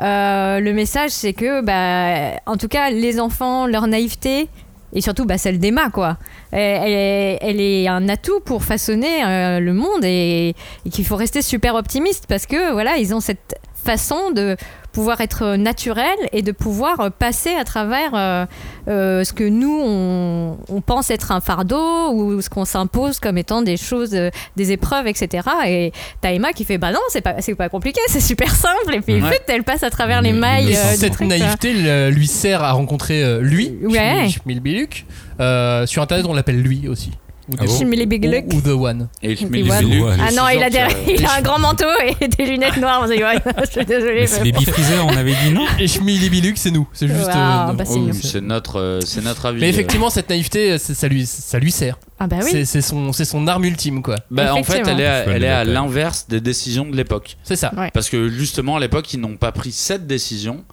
[0.00, 4.48] Euh, le message, c'est que, bah, en tout cas, les enfants, leur naïveté
[4.92, 6.18] et surtout bah, celle d'Emma, quoi.
[6.52, 10.54] Elle, elle est, elle est un atout pour façonner euh, le monde et,
[10.86, 14.56] et qu'il faut rester super optimiste parce que voilà, ils ont cette façon de
[14.92, 18.46] pouvoir être naturel et de pouvoir passer à travers euh,
[18.86, 23.36] euh, ce que nous on, on pense être un fardeau ou ce qu'on s'impose comme
[23.36, 25.48] étant des choses, euh, des épreuves, etc.
[25.66, 28.94] Et t'as Emma qui fait bah non, c'est pas, c'est pas compliqué, c'est super simple.
[28.94, 29.30] Et puis Ouais.
[29.30, 30.70] fait, elle passe à travers les mailles.
[30.72, 31.72] Et euh, cette truc, naïveté
[32.10, 34.28] lui sert à rencontrer euh, lui, Ouais.
[34.28, 35.04] Schmilbiluk.
[35.40, 37.10] Euh, sur internet, on l'appelle lui aussi.
[37.48, 38.44] Ou, Ah bon Big Luck.
[38.52, 39.08] ou, ou The One.
[39.22, 41.42] Et je Et mets les Ah je non, il a, que- des- il a un
[41.42, 41.84] grand manteau
[42.20, 43.00] et des lunettes noires.
[43.04, 44.20] On s'est dit, ouais, je suis désolée.
[44.20, 46.88] Mais c'est Baby Freezer, on avait dit non Et Schmilbiluk, c'est nous.
[46.92, 47.28] C'est juste.
[47.30, 48.12] Ah, euh, bah, nous.
[48.12, 49.60] c'est Oh, c'est notre, euh, c'est notre avis.
[49.60, 49.70] Mais euh.
[49.70, 51.98] effectivement, cette naïveté, c'est- ça lui, ça lui sert.
[52.18, 52.64] Ah bah oui.
[52.64, 54.16] C'est- son, c'est son arme ultime, quoi.
[54.30, 56.96] Bah, en fait, elle est à, Je elle le est à l'inverse des décisions de
[56.96, 57.36] l'époque.
[57.42, 57.72] C'est ça.
[57.76, 57.90] Ouais.
[57.92, 60.64] Parce que justement, à l'époque, ils n'ont pas pris cette décision.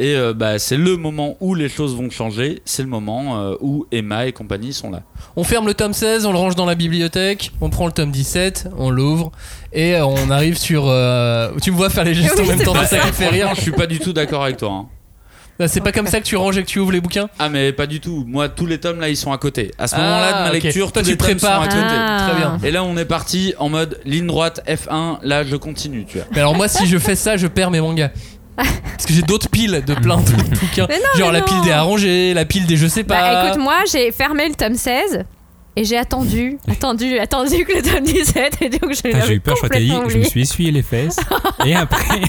[0.00, 2.62] Et euh, bah, c'est le moment où les choses vont changer.
[2.64, 5.02] C'est le moment euh, où Emma et compagnie sont là.
[5.34, 8.12] On ferme le tome 16, on le range dans la bibliothèque, on prend le tome
[8.12, 9.32] 17, on l'ouvre,
[9.72, 10.84] et euh, on arrive sur.
[10.86, 13.28] euh, Tu me vois faire les gestes Oui, en même temps, pas ça qui fait
[13.28, 13.50] rire.
[13.56, 14.70] Je suis pas du tout d'accord avec toi.
[14.72, 14.86] hein.
[15.58, 17.28] Bah, C'est pas comme ça que tu ranges et que tu ouvres les bouquins?
[17.40, 18.22] Ah, mais pas du tout.
[18.28, 19.72] Moi, tous les tomes là, ils sont à côté.
[19.78, 21.64] À ce Ah, moment-là de ma lecture, Toi, tous tu les tomes prépares.
[21.64, 21.82] sont à côté.
[21.98, 22.28] Ah.
[22.30, 22.58] Très bien.
[22.62, 25.18] Et là, on est parti en mode ligne droite F1.
[25.24, 26.26] Là, je continue, tu vois.
[26.30, 28.10] Mais alors, moi, si je fais ça, je perds mes mangas.
[28.58, 30.86] Parce que j'ai d'autres piles de plein de bouquins.
[30.88, 33.20] Mais non, Genre mais la pile des arrangés, la pile des je sais pas.
[33.20, 35.24] Bah écoute, moi j'ai fermé le tome 16
[35.76, 39.54] et j'ai attendu, attendu, attendu que le tome 17 et donc je J'ai eu peur,
[39.56, 40.24] je complètement je me oublié.
[40.24, 41.18] suis essuyé les fesses.
[41.64, 42.20] et après,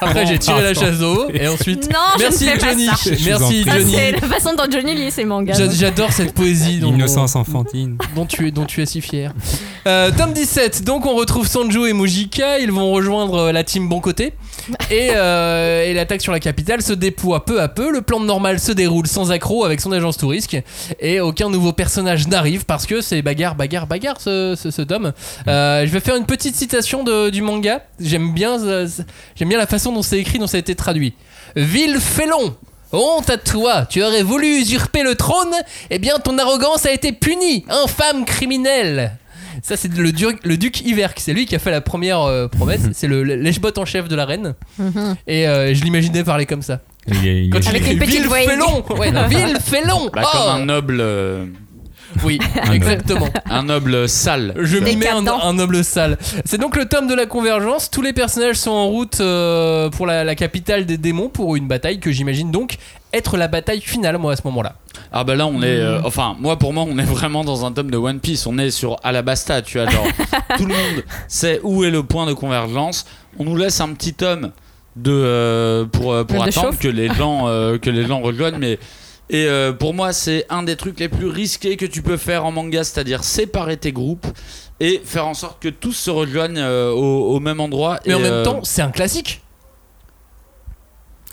[0.00, 1.88] Après, j'ai tiré la chasse d'eau et ensuite.
[1.92, 2.86] Non, je Merci ne fais pas Johnny.
[2.86, 2.94] ça.
[3.04, 3.94] Je Merci Johnny.
[3.94, 5.54] c'est la façon dont Johnny lit ses mangas.
[5.54, 7.96] J'a- J'adore cette poésie dont, l'innocence enfantine.
[8.16, 9.32] dont tu es, dont tu es si fier.
[9.86, 13.88] Euh, tome 17, donc on retrouve Sanjo et Mujika, ils vont rejoindre euh, la team
[13.88, 14.32] Bon Côté
[14.90, 17.90] et, euh, et l'attaque sur la capitale se déploie peu à peu.
[17.90, 20.56] Le plan de normal se déroule sans accroc avec son agence touriste
[21.00, 25.12] et aucun nouveau personnage n'arrive parce que c'est bagarre, bagarre, bagarre ce, ce, ce tome.
[25.48, 27.82] Euh, je vais faire une petite citation de- du manga.
[28.00, 28.88] J'aime bien, euh,
[29.36, 31.14] j'aime bien la façon dont c'est écrit, dont ça a été traduit.
[31.56, 32.54] Ville félon
[32.96, 35.52] Honte à toi, tu aurais voulu usurper le trône,
[35.90, 39.16] eh bien ton arrogance a été punie, infâme criminel.
[39.66, 40.02] Ça c'est le,
[40.44, 43.72] le duc Iverk, c'est lui qui a fait la première euh, promesse, c'est le lèche-bot
[43.78, 44.54] en chef de la reine.
[44.78, 45.16] Mhm.
[45.26, 46.80] Et euh, je l'imaginais parler comme ça.
[47.08, 49.26] Il est- il Quand est- il Avec écrit une petite Ville voix félon Ouais, non,
[49.28, 51.46] Ville félon Bah, Oh Comme un noble, euh,
[52.22, 52.38] Oui,
[52.72, 53.28] exactement.
[53.50, 54.54] un noble sale.
[54.60, 56.18] Je m'y mets un, noble sale.
[56.44, 57.90] C'est donc le tome de la convergence.
[57.90, 61.66] Tous les personnages sont en route euh, pour la, la capitale des démons pour une
[61.66, 62.76] bataille que j'imagine donc
[63.12, 64.74] être la bataille finale, moi, à ce moment-là.
[65.12, 66.06] Ah bah là on est, euh, Hmm.
[66.06, 68.70] enfin moi pour moi on est vraiment dans un tome de One Piece, on est
[68.70, 70.06] sur Alabasta, tu vois, genre
[70.56, 73.06] tout le monde sait où est le point de convergence,
[73.38, 74.50] on nous laisse un petit tome
[74.96, 78.78] de, euh, pour, euh, attendre que les gens, euh, que les gens rejoignent, mais
[79.30, 82.44] et euh, pour moi c'est un des trucs les plus risqués que tu peux faire
[82.44, 84.26] en manga, c'est-à-dire séparer tes groupes
[84.80, 88.00] et faire en sorte que tous se rejoignent euh, au, au même endroit.
[88.06, 89.40] Mais et, en même euh, temps, c'est un classique.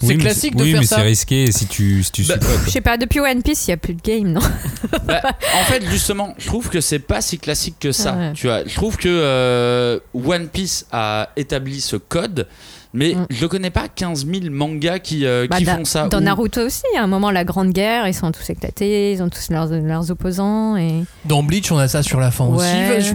[0.01, 0.95] Oui, C'est mais classique de oui, faire mais ça.
[0.95, 2.35] c'est risqué si tu, si tu Bah.
[2.65, 4.41] Je sais pas, depuis One Piece, il y a plus de game, non
[5.03, 5.21] Bah,
[5.53, 8.13] en fait, justement, je trouve que c'est pas si classique que ça.
[8.15, 8.33] Ouais.
[8.33, 12.47] Tu vois, je trouve que euh, One Piece a établi ce code,
[12.93, 13.25] mais Mm.
[13.29, 16.07] je connais pas 15 000 mangas qui, euh, Bah, qui da- font ça.
[16.07, 19.29] Dans Naruto aussi, à un moment, la grande guerre, ils sont tous éclatés, ils ont
[19.29, 20.75] tous leurs, leurs opposants.
[20.77, 21.03] Et...
[21.25, 22.65] Dans Bleach, on a ça sur la fin aussi.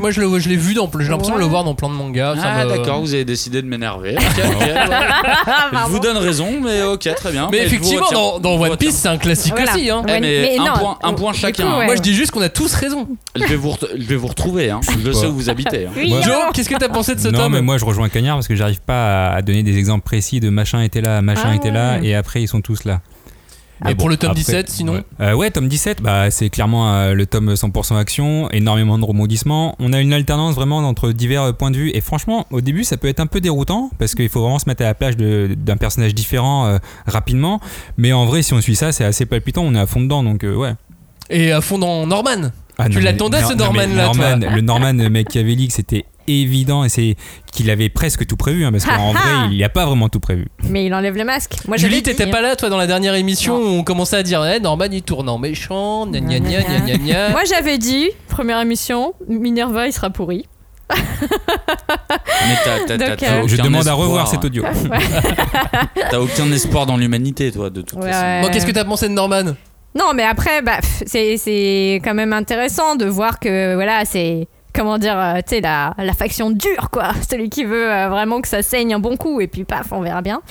[0.00, 0.90] Moi, je le- je l'ai vu dans.
[0.98, 2.34] J'ai l'impression de le voir dans plein de mangas.
[2.42, 4.16] Ah me- d'accord, vous avez décidé de m'énerver.
[5.86, 7.48] Je vous donne raison, mais ok, très bien.
[7.50, 8.18] Mais effectivement, retiens.
[8.18, 8.76] dans, dans One.
[8.76, 9.74] Piece, c'est un classique Voilà.
[9.74, 9.90] aussi.
[9.90, 10.02] Hein.
[10.08, 11.64] Eh, mais mais un, non, point, un point chacun.
[11.64, 11.78] coup, hein.
[11.80, 11.86] ouais.
[11.86, 13.08] Moi, je dis juste qu'on a tous raison.
[13.34, 14.70] Je, vais vous je vais vous retrouver.
[14.70, 14.80] Hein.
[15.04, 15.86] Je sais où vous habitez.
[15.86, 15.90] hein.
[16.22, 18.48] Joe, qu'est-ce que t'as pensé de ce non, tome mais moi je rejoins Cagnard parce
[18.48, 21.54] que j'arrive pas à, à donner des exemples précis de machin était là, machin Ah
[21.56, 22.06] était là, ouais.
[22.06, 23.00] et après ils sont tous là.
[23.86, 25.02] Et pour le tome Après, 17, sinon ouais.
[25.20, 29.76] Euh, ouais, tome 17, bah, c'est clairement euh, le tome 100% action, énormément de rebondissements.
[29.78, 31.90] On a une alternance vraiment entre divers euh, points de vue.
[31.92, 34.66] Et franchement, au début, ça peut être un peu déroutant parce qu'il faut vraiment se
[34.66, 37.60] mettre à la plage d'un personnage différent euh, rapidement.
[37.98, 39.62] Mais en vrai, si on suit ça, c'est assez palpitant.
[39.62, 40.72] On est à fond dedans, donc euh, ouais.
[41.28, 42.50] Et à fond dans Norman.
[42.78, 47.16] Ah, Tu l'attendais, ce Norman-là, Norman, Le Norman machiavélique, c'était évident et c'est
[47.52, 50.20] qu'il avait presque tout prévu hein, parce qu'en vrai, il n'y a pas vraiment tout
[50.20, 50.46] prévu.
[50.68, 51.54] Mais il enlève le masque.
[51.68, 52.42] Moi, Julie, t'étais dit, pas hein.
[52.42, 55.28] là, toi, dans la dernière émission où on commençait à dire eh, Norman il tourne
[55.28, 57.28] en méchant, gna gna gna gna gna gna.
[57.30, 60.46] Moi, j'avais dit, première émission, Minerva, il sera pourri.
[60.88, 60.96] Mais
[62.64, 63.98] t'as- Donc, t'as euh, aucun Je demande à espoir.
[63.98, 64.62] revoir cet audio.
[66.10, 68.46] T'as aucun espoir dans l'humanité, toi, de toute Ouais, façon.
[68.46, 69.54] Bon, qu'est-ce que t'as pensé de Norman?
[69.98, 74.46] Non, mais après, bah, c'est c'est quand même intéressant de voir que, voilà, c'est.
[74.76, 77.12] Comment dire, euh, tu sais, la, faction dure, quoi.
[77.30, 80.02] Celui qui veut euh, vraiment que ça saigne un bon coup, et puis paf, on
[80.02, 80.42] verra bien.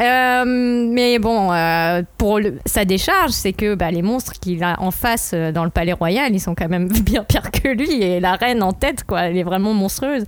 [0.00, 0.44] Euh,
[0.90, 4.90] mais bon, euh, pour le- sa décharge, c'est que bah, les monstres qu'il a en
[4.90, 8.02] face euh, dans le palais royal, ils sont quand même bien pires que lui.
[8.02, 10.24] Et la reine en tête, quoi, elle est vraiment monstrueuse,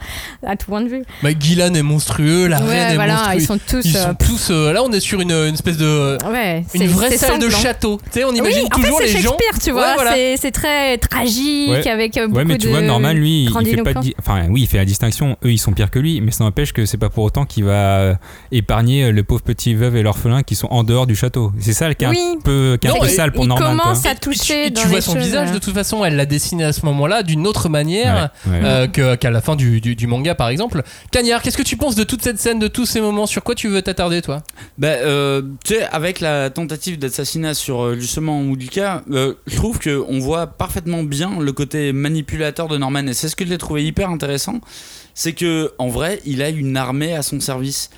[0.47, 1.03] à tout point de vue.
[1.23, 3.43] bah, Gillan est monstrueux, la Ouais, reine est voilà, monstrueuse.
[3.43, 5.77] ils sont tous, Ils euh, sont tous, euh, là, on est sur une, une espèce
[5.79, 6.19] de.
[6.31, 7.59] Ouais, Une vraie salle de sanglant.
[7.59, 8.01] château.
[8.13, 9.31] Tu sais, on imagine oui, en toujours fait, les gens.
[9.31, 9.83] Shakespeare, tu vois.
[9.89, 10.13] Ouais, voilà.
[10.37, 11.89] c'est- très tragique Ouais.
[11.89, 14.63] avec beaucoup Ouais, mais tu de vois, Norman, lui, il fait pas de Enfin, oui,
[14.63, 15.37] il fait la distinction.
[15.45, 17.65] Eux, ils sont pires que lui, mais ça n'empêche que c'est pas pour autant qu'il
[17.65, 18.19] va
[18.53, 21.53] épargner le pauvre petit veuve et l'orphelin qui sont en dehors du château.
[21.61, 22.19] C'est ça qui est Oui.
[22.37, 23.77] un peu, qui est un peu sale pour il Norman.
[23.77, 26.17] commence à toucher Et dans tu vois les son choses, visage, de toute façon, elle
[26.17, 28.89] l'a dessiné à ce moment-là d'une autre manière Ouais, ouais.
[28.99, 30.83] euh, qu'à la fin du, du- du manga, par exemple.
[31.11, 33.27] Cagnard, qu'est-ce que tu penses de toute cette scène, de tous ces moments?
[33.27, 34.43] Sur quoi tu veux t'attarder, toi?
[34.79, 39.79] Bah, euh, tu sais, avec la tentative d'assassinat sur euh, justement Moudika, euh, je trouve
[39.79, 43.07] que on voit parfaitement bien le côté manipulateur de Norman.
[43.07, 44.61] Et c'est ce que j'ai trouvé hyper intéressant.
[45.15, 47.91] C'est que en vrai, il a une armée à son service.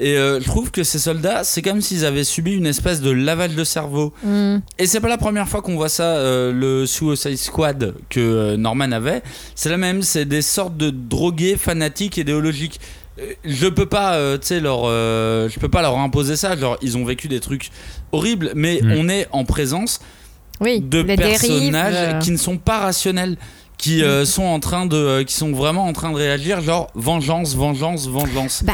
[0.00, 3.10] Et euh, je trouve que ces soldats, c'est comme s'ils avaient subi une espèce de
[3.12, 4.12] lavage de cerveau.
[4.24, 4.56] Mm.
[4.78, 8.56] Et c'est pas la première fois qu'on voit ça, euh, le Suicide Squad que euh,
[8.56, 9.22] Norman avait.
[9.54, 12.80] C'est la même, c'est des sortes de drogués fanatiques idéologiques.
[13.20, 16.56] Euh, Je peux pas, euh, tu sais, leur, euh, je peux pas leur imposer ça.
[16.56, 17.70] Genre, ils ont vécu des trucs
[18.10, 18.92] horribles, mais Mm.
[18.98, 20.00] on est en présence
[20.60, 23.36] Oui, de dérives, personnages qui ne sont pas rationnels,
[23.78, 26.88] qui euh, sont en train de, euh, qui sont vraiment en train de réagir, genre
[26.96, 28.64] vengeance, vengeance, vengeance.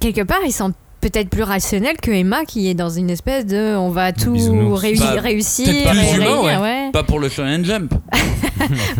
[0.00, 3.76] Quelque part, ils sont peut-être plus rationnels que Emma qui est dans une espèce de
[3.76, 6.90] on va tout réu- réussir plus et humain, réunir, ouais.
[6.92, 7.94] Pas pour le Shonen Jump.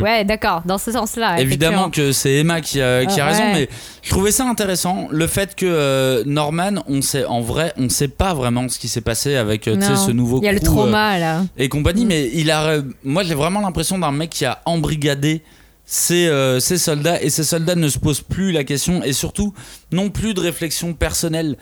[0.01, 1.41] Ouais, d'accord, dans ce sens-là.
[1.41, 3.53] Évidemment que c'est Emma qui a, qui a Ah, raison, ouais.
[3.53, 3.69] mais
[4.03, 5.09] je trouvais ça intéressant.
[5.11, 8.87] Le fait que euh, Norman, on sait en vrai, on sait pas vraiment ce qui
[8.89, 9.97] s'est passé avec euh, tu sais, Non.
[9.97, 11.43] ce nouveau Il y a le euh, trauma là.
[11.59, 12.09] et compagnie, Mm.
[12.09, 15.43] mais il a, moi j'ai vraiment l'impression d'un mec qui a embrigadé
[15.91, 19.55] ses, euh, ses soldats et ces soldats ne se posent plus la question et surtout
[19.91, 21.57] non plus de réflexion personnelle.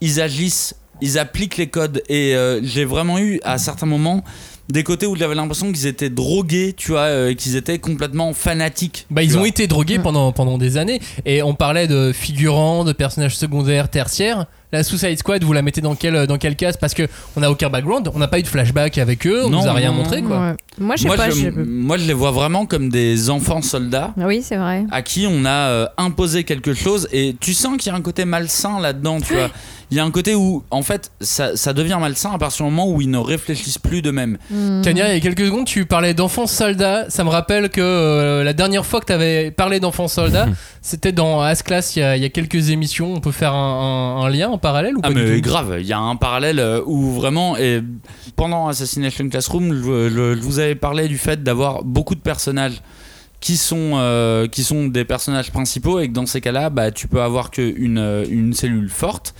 [0.00, 4.24] Ils agissent, ils appliquent les codes et euh, j'ai vraiment eu à certains moments
[4.70, 9.06] des côtés où j'avais l'impression qu'ils étaient drogués, tu vois, euh, qu'ils étaient complètement fanatiques.
[9.10, 11.00] Bah, ils ont été drogués pendant, pendant des années.
[11.26, 14.46] Et on parlait de figurants, de personnages secondaires, tertiaires.
[14.72, 17.04] La Suicide Squad, vous la mettez dans quelle, dans quelle case Parce que
[17.36, 19.68] on n'a aucun background, on n'a pas eu de flashback avec eux, on Non, nous
[19.68, 20.38] a rien non, montré quoi.
[20.40, 20.54] Ouais.
[20.78, 21.30] Moi, je sais moi, pas.
[21.30, 24.84] je, je- moi, je les vois vraiment comme des enfants soldats Oui, c'est vrai.
[24.90, 28.02] à qui on a euh, imposé quelque chose et tu sens qu'il y a un
[28.02, 29.50] côté malsain là-dedans, tu vois.
[29.92, 32.72] Il y a un côté où, en fait, ça, ça devient malsain à partir du
[32.72, 34.36] moment où ils ne réfléchissent plus d'eux-mêmes.
[34.50, 34.82] Mm.
[34.82, 37.08] Cagnard, il y a quelques secondes, tu parlais d'enfants soldats.
[37.08, 40.48] Ça me rappelle que euh, la dernière fois que tu avais parlé d'enfants soldats,
[40.82, 43.14] c'était dans As-Class il, y a- il y a quelques émissions.
[43.14, 45.76] On peut faire un, un- un lien en parallèle ou Ah pas du mais grave,
[45.78, 47.80] il y a un parallèle euh, où vraiment, et
[48.34, 52.82] pendant Assassination Classroom, je, je- je vous avais parlé du fait d'avoir beaucoup de personnages
[53.38, 57.06] qui sont, euh, qui sont des personnages principaux et que dans ces cas-là, bah, tu
[57.06, 59.34] peux avoir qu'une une cellule forte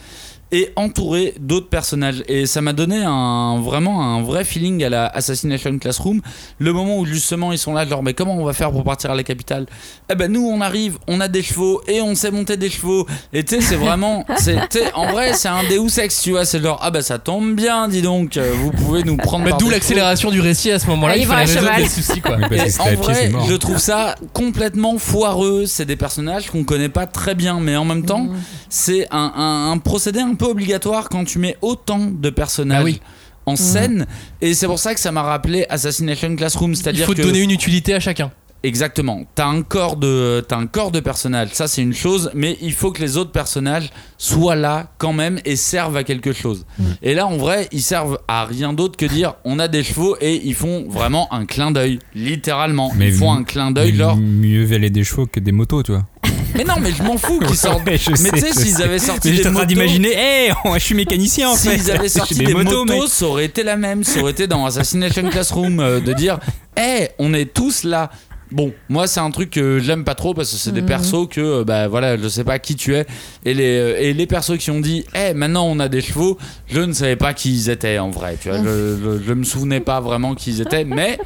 [0.53, 5.07] et entouré d'autres personnages et ça m'a donné un vraiment un vrai feeling à la
[5.07, 6.21] Assassination Classroom
[6.59, 9.11] le moment où justement ils sont là genre mais comment on va faire pour partir
[9.11, 9.67] à la capitale?
[10.11, 13.07] Eh ben nous on arrive on a des chevaux et on sait monter des chevaux
[13.33, 14.25] et tu sais c'est vraiment
[14.95, 17.89] en vrai c'est un Deus Ex tu vois c'est genre ah bah ça tombe bien
[17.89, 21.15] dis donc euh, vous pouvez nous prendre D'où l'accélération du récit à ce moment-là.
[21.15, 22.37] Ah, il fallait résoudre des soucis quoi.
[22.51, 25.67] Oui, et en pied, vrai, je trouve ça complètement foireux.
[25.67, 28.37] C'est des personnages qu'on connaît pas très bien, mais en même temps, Mm.
[28.69, 32.85] c'est un, un- un procédé un peu obligatoire quand tu mets autant de personnages Ah
[32.85, 33.01] oui.
[33.47, 34.07] en scène.
[34.41, 37.41] Et c'est pour ça que ça m'a rappelé Assassination Classroom, Il c'est-à-dire faut que donner
[37.41, 38.31] une utilité à chacun.
[38.65, 41.51] exactement, t'as un corps de, t'as un corps de personnage.
[41.53, 45.39] Ça c'est une chose, mais il faut que les autres personnages soient là quand même
[45.45, 46.67] et servent à quelque chose.
[46.79, 46.85] Mm.
[47.03, 50.17] Et là, en vrai, ils servent à rien d'autre que dire on a des chevaux
[50.21, 52.91] et ils font vraiment un clin d'œil, littéralement.
[52.97, 55.93] Mais ils font un clin d'œil, genre Mieux valer des chevaux que des motos, tu
[55.93, 56.07] vois.
[56.57, 57.87] Mais non, mais je m'en fous qu'ils sortent.
[57.87, 60.09] Ouais, je mais tu sais, s'ils avaient sorti Mais des j'étais en train motos- d'imaginer,
[60.13, 61.77] hé, je suis mécanicien en fait.
[61.79, 63.03] S'ils avaient sorti des, motos, mec.
[63.09, 64.05] ça aurait été la même.
[64.05, 66.39] Ça aurait été dans Assassination Classroom euh, de dire
[66.77, 68.11] Hé, on est tous là.
[68.53, 70.87] Bon, moi c'est un truc que j'aime pas trop parce que c'est des Mhm.
[70.87, 73.05] persos que euh, bah voilà, je sais pas qui tu es
[73.45, 76.39] et les euh, et les persos qui ont dit "Eh, maintenant on a des chevaux",
[76.69, 79.43] je ne savais pas qui ils étaient en vrai, tu vois, je, je, je me
[79.43, 81.19] souvenais pas vraiment qui ils étaient mais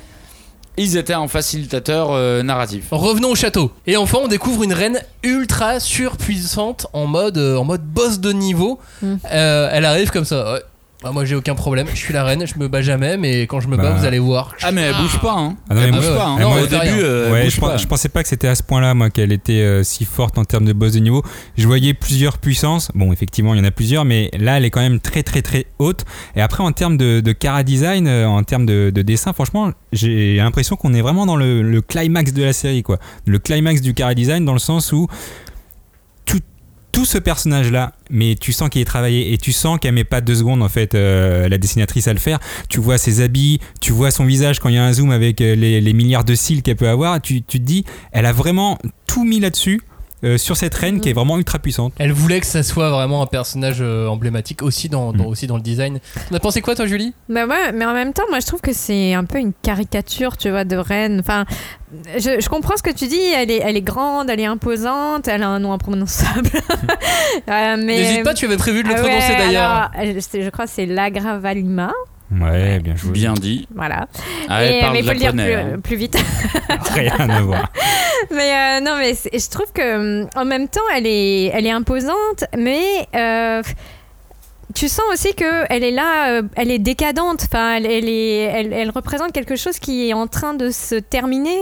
[0.80, 2.86] ils étaient en facilitateur euh, narratif.
[2.90, 3.70] Revenons au château.
[3.86, 8.32] Et enfin, on découvre une reine ultra surpuissante en mode, euh, en mode boss de
[8.32, 8.80] niveau.
[9.02, 9.14] Mm.
[9.30, 10.58] Euh, elle arrive comme ça.
[11.02, 11.86] Bah, moi, j'ai aucun problème.
[11.92, 12.46] Je suis la reine.
[12.46, 13.96] Je me bats jamais, mais quand je me bats, Bah.
[13.98, 14.54] vous allez voir.
[14.62, 15.56] Ah mais elle bouge pas hein.
[15.70, 16.36] Ah non, elle bouge pas hein.
[16.38, 16.98] Ah, moi, au elle fait début rien.
[17.04, 17.76] euh, elle Ouais, bouge je, pas.
[17.78, 20.44] je pensais pas que c'était à ce point-là, moi, qu'elle était euh, si forte en
[20.44, 21.22] termes de boss de niveau.
[21.56, 22.90] Je voyais plusieurs puissances.
[22.94, 25.40] Bon, effectivement, il y en a plusieurs, mais là, elle est quand même très, très,
[25.40, 26.04] très haute.
[26.36, 29.70] Et après, en termes de, de cara design, euh, en termes de, de dessin, franchement,
[29.92, 32.98] j'ai l'impression qu'on est vraiment dans le, le climax de la série, quoi.
[33.24, 35.06] Le climax du cara design, dans le sens où
[37.00, 40.20] tout ce personnage-là, mais tu sens qu'il est travaillé et tu sens qu'elle met pas
[40.20, 42.38] deux secondes en fait euh, la dessinatrice à le faire.
[42.68, 45.40] Tu vois ses habits, tu vois son visage quand il y a un zoom avec
[45.40, 47.18] euh, les, les milliards de cils qu'elle peut avoir.
[47.22, 49.80] Tu, tu te dis, elle a vraiment tout mis là-dessus
[50.24, 51.92] euh, sur cette reine qui est vraiment ultra puissante.
[51.98, 55.26] Elle voulait que ça soit vraiment un personnage euh, emblématique aussi dans, dans- Mm.
[55.28, 55.98] aussi dans le design.
[56.30, 57.14] On a pensé quoi, toi, Julie?
[57.28, 60.36] Bah ouais, mais en même temps, moi je trouve que c'est un peu une caricature,
[60.36, 61.18] tu vois, de reine.
[61.20, 61.44] Enfin,
[62.16, 63.18] je, je comprends ce que tu dis.
[63.34, 66.50] Elle est, elle est grande, elle est imposante, elle a un nom imprononçable.
[67.48, 69.90] Euh, mais N'hésite pas, tu avais prévu de le Ah prononcer ouais, d'ailleurs.
[70.02, 71.92] je, je crois que c'est Lagravalima.
[72.30, 73.12] Ouais, bien joué.
[73.12, 73.66] bien dit.
[73.74, 74.06] Voilà.
[74.48, 75.80] Ah, Et- mais il faut le dire plus, hein.
[75.82, 76.16] plus vite.
[76.94, 77.72] Rien à voir.
[78.30, 81.70] mais euh, non, mais je trouve que hum, en même temps, elle est, elle est
[81.72, 83.62] imposante, mais euh,
[84.74, 87.42] tu sens aussi que elle est là, euh, elle est décadente.
[87.50, 90.94] Enfin, elle, elle est, elle, elle représente quelque chose qui est en train de se
[90.94, 91.58] terminer.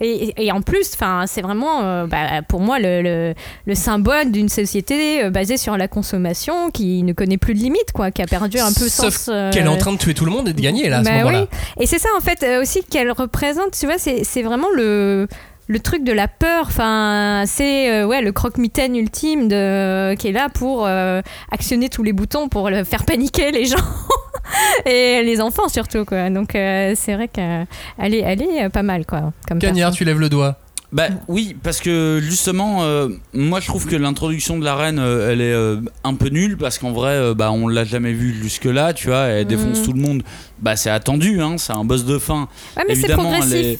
[0.00, 3.34] Et, et en plus, c'est vraiment, euh, bah, pour moi, le, le,
[3.66, 7.92] le symbole d'une société euh, basée sur la consommation qui ne connaît plus de limites,
[7.94, 9.28] quoi, qui a perdu un peu Sauf sens.
[9.30, 11.04] euh, Qu'elle est en train de tuer tout le monde et de gagner là à
[11.04, 11.42] ce bah moment-là.
[11.50, 11.82] oui.
[11.82, 15.28] Et c'est ça en fait aussi qu'elle représente, tu vois, c'est vraiment le
[15.68, 20.32] le truc de la peur, enfin, c'est euh, ouais le croque-mitaine ultime de, qui est
[20.32, 21.20] là pour euh,
[21.52, 23.76] actionner tous les boutons pour le- faire paniquer les gens
[24.86, 26.30] et les enfants surtout quoi.
[26.30, 27.66] Donc euh, c'est vrai qu'elle
[28.14, 29.32] est, elle est euh, pas mal quoi.
[29.48, 30.56] Comme Cagnard, tu lèves le doigt.
[30.92, 35.30] Bah oui, parce que justement, euh, moi je trouve que l'introduction de la reine, euh,
[35.30, 38.34] elle est euh, un peu nulle parce qu'en vrai, euh, bah on l'a jamais vue
[38.42, 39.84] jusque-là, tu vois, elle défonce Mhm.
[39.84, 40.22] tout le monde.
[40.58, 42.48] Bah c'est attendu, hein, c'est un boss de fin.
[42.76, 43.66] Ouais, mais c'est Évidemment, elle progressif.
[43.66, 43.78] est-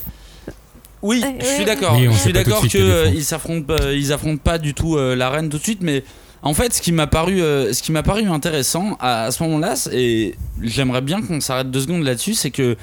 [1.03, 1.96] Oui, je suis d'accord.
[1.99, 3.16] Oui, je suis d'accord suite que les euh, défauts.
[3.18, 6.05] ils s'affrontent pas, ils affrontent pas du tout euh, la reine tout de suite, mais
[6.42, 9.42] en fait, ce qui m'a paru, euh, ce qui m'a paru intéressant à, à ce
[9.42, 12.76] moment-là, et j'aimerais bien qu'on s'arrête deux secondes là-dessus, c'est que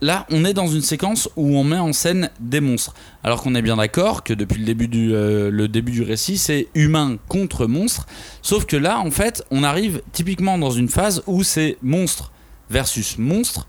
[0.00, 2.94] là, on est dans une séquence où on met en scène des monstres.
[3.24, 6.38] Alors qu'on est bien d'accord que depuis le début du, euh, le début du récit,
[6.38, 8.06] c'est humain contre monstre.
[8.42, 12.30] Sauf que là, en fait, on arrive typiquement dans une phase où c'est monstre
[12.70, 13.66] versus monstre.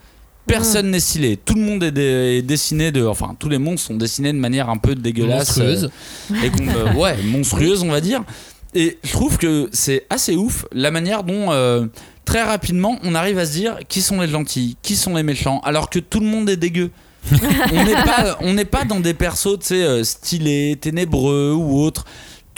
[0.47, 1.35] Personne n'est stylé.
[1.35, 3.05] Tout le monde est, dé- est dessiné de.
[3.05, 5.57] Enfin, tous les monstres sont dessinés de manière un peu dégueulasse.
[5.57, 5.89] Monstrueuse.
[6.31, 8.23] euh, et euh, ouais, monstrueuse, on va dire.
[8.77, 11.87] Et je trouve que c'est assez ouf la manière dont euh,
[12.25, 15.61] très rapidement on arrive à se dire qui sont les gentils, qui sont les méchants,
[15.63, 16.91] alors que tout le monde est dégueu.
[17.73, 21.81] on n'est pas, on n'est pas dans des persos, tu sais, euh, stylés, ténébreux ou
[21.81, 22.05] autres.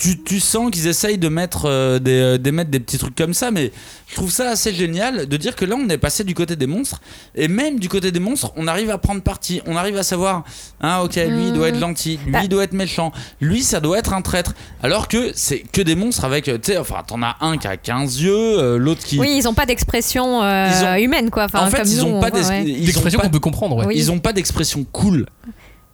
[0.01, 3.15] Tu, tu sens qu'ils essayent de mettre, euh, des, euh, de mettre des petits trucs
[3.15, 3.73] comme ça, mais
[4.07, 6.67] je trouve ça assez génial de dire que là on est passé du côté des
[6.67, 7.01] monstres,
[7.35, 10.45] et même du côté des monstres, on arrive à prendre parti, on arrive à savoir,
[10.79, 12.39] ah ok, lui il doit être gentil, lui Bah.
[12.43, 15.95] il doit être méchant, lui ça doit être un traître, alors que c'est que des
[15.95, 19.03] monstres avec, euh, tu sais, enfin t'en as un qui a 15 yeux, euh, l'autre
[19.03, 19.19] qui...
[19.19, 21.43] Oui, ils ont pas d'expression euh, ont- humaine quoi.
[21.43, 22.63] Enfin, en fait, comme ils nous, ont on pas voit, d'es- ouais.
[22.65, 23.85] ils ont D'expression qu'on peut comprendre, ouais.
[23.87, 23.95] Oui.
[23.97, 25.25] ils ont pas d'expression cool.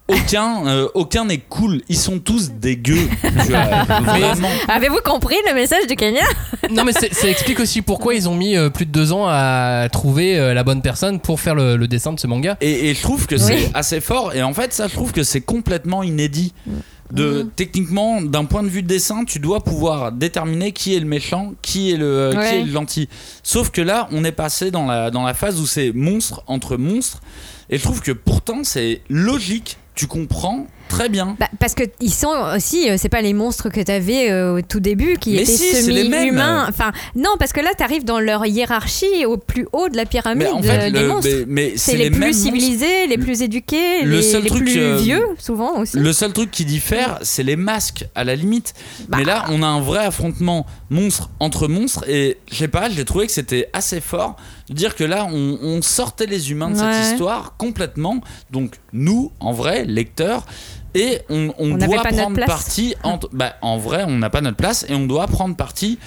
[0.08, 1.82] Aucun, euh, aucun n'est cool.
[1.88, 3.08] Ils sont tous dégueux.
[3.22, 4.48] Vraiment.
[4.68, 6.22] Avez-vous compris le message du Kenya?
[6.70, 9.88] Non, mais ça explique aussi pourquoi ils ont mis euh, plus de deux ans à
[9.90, 12.56] trouver euh, la bonne personne pour faire le, le dessin de ce manga.
[12.60, 13.40] Et, et je trouve que Oui.
[13.40, 14.32] c'est assez fort.
[14.34, 16.52] Et en fait, ça, je trouve que c'est complètement inédit.
[17.12, 17.50] De, Mhm.
[17.54, 21.52] Techniquement, d'un point de vue de dessin, tu dois pouvoir déterminer qui est le méchant,
[21.62, 23.08] qui est le, euh, qui est le gentil.
[23.44, 26.76] Sauf que là, on est passé dans la, dans la phase où c'est monstre entre
[26.76, 27.20] monstres.
[27.70, 29.78] Et je trouve que pourtant, c'est logique.
[29.96, 31.36] Tu comprends très bien.
[31.40, 34.60] Bah, parce que ils sont aussi, euh, c'est pas les monstres que t'avais euh, au
[34.62, 36.20] tout début qui Mais étaient si, c'est les mêmes.
[36.28, 36.66] semi-humains.
[36.68, 40.44] Enfin, non, parce que là, t'arrives dans leur hiérarchie au plus haut de la pyramide
[40.44, 41.30] Mais en fait, euh, des le- monstres.
[41.30, 42.42] mais- mais c'est les, plus monstres.
[42.42, 45.96] civilisés, les plus éduqués, Le les, seul les truc, plus euh, vieux, souvent aussi.
[45.98, 48.74] Le seul truc qui diffère, c'est les masques, à la limite.
[49.08, 49.16] Bah.
[49.18, 52.04] Mais là, on a un vrai affrontement monstre entre monstres.
[52.08, 54.36] Et je sais pas, j'ai trouvé que c'était assez fort
[54.70, 56.92] Dire que là, on, on sortait les humains de Ouais.
[56.92, 58.20] cette histoire complètement.
[58.50, 60.44] Donc, nous, en vrai, lecteurs,
[60.94, 62.94] et on, on On n'avait doit prendre parti.
[63.04, 65.98] En, bah, en vrai, on n'a pas notre place et on doit prendre parti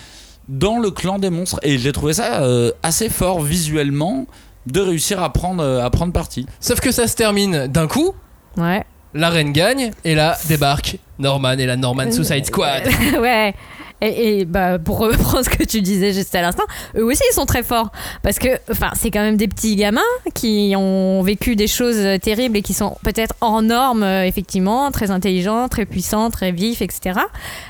[0.49, 1.59] dans le clan des monstres.
[1.63, 4.25] Et j'ai trouvé ça euh, assez fort visuellement
[4.65, 6.45] de réussir à prendre, euh, à prendre parti.
[6.59, 8.13] Sauf que ça se termine d'un coup,
[8.57, 8.83] Ouais.
[9.13, 12.83] la reine gagne, et là débarque Norman et la Norman Suicide Squad.
[13.21, 13.53] ouais.
[14.01, 16.63] Et, et, bah, pour reprendre ce que tu disais juste à l'instant,
[16.97, 17.91] eux aussi ils sont très forts.
[18.23, 20.01] Parce que enfin, c'est quand même des petits gamins
[20.33, 25.11] qui ont vécu des choses terribles et qui sont peut-être hors normes, euh, effectivement, très
[25.11, 27.19] intelligents, très puissants, très vifs, etc.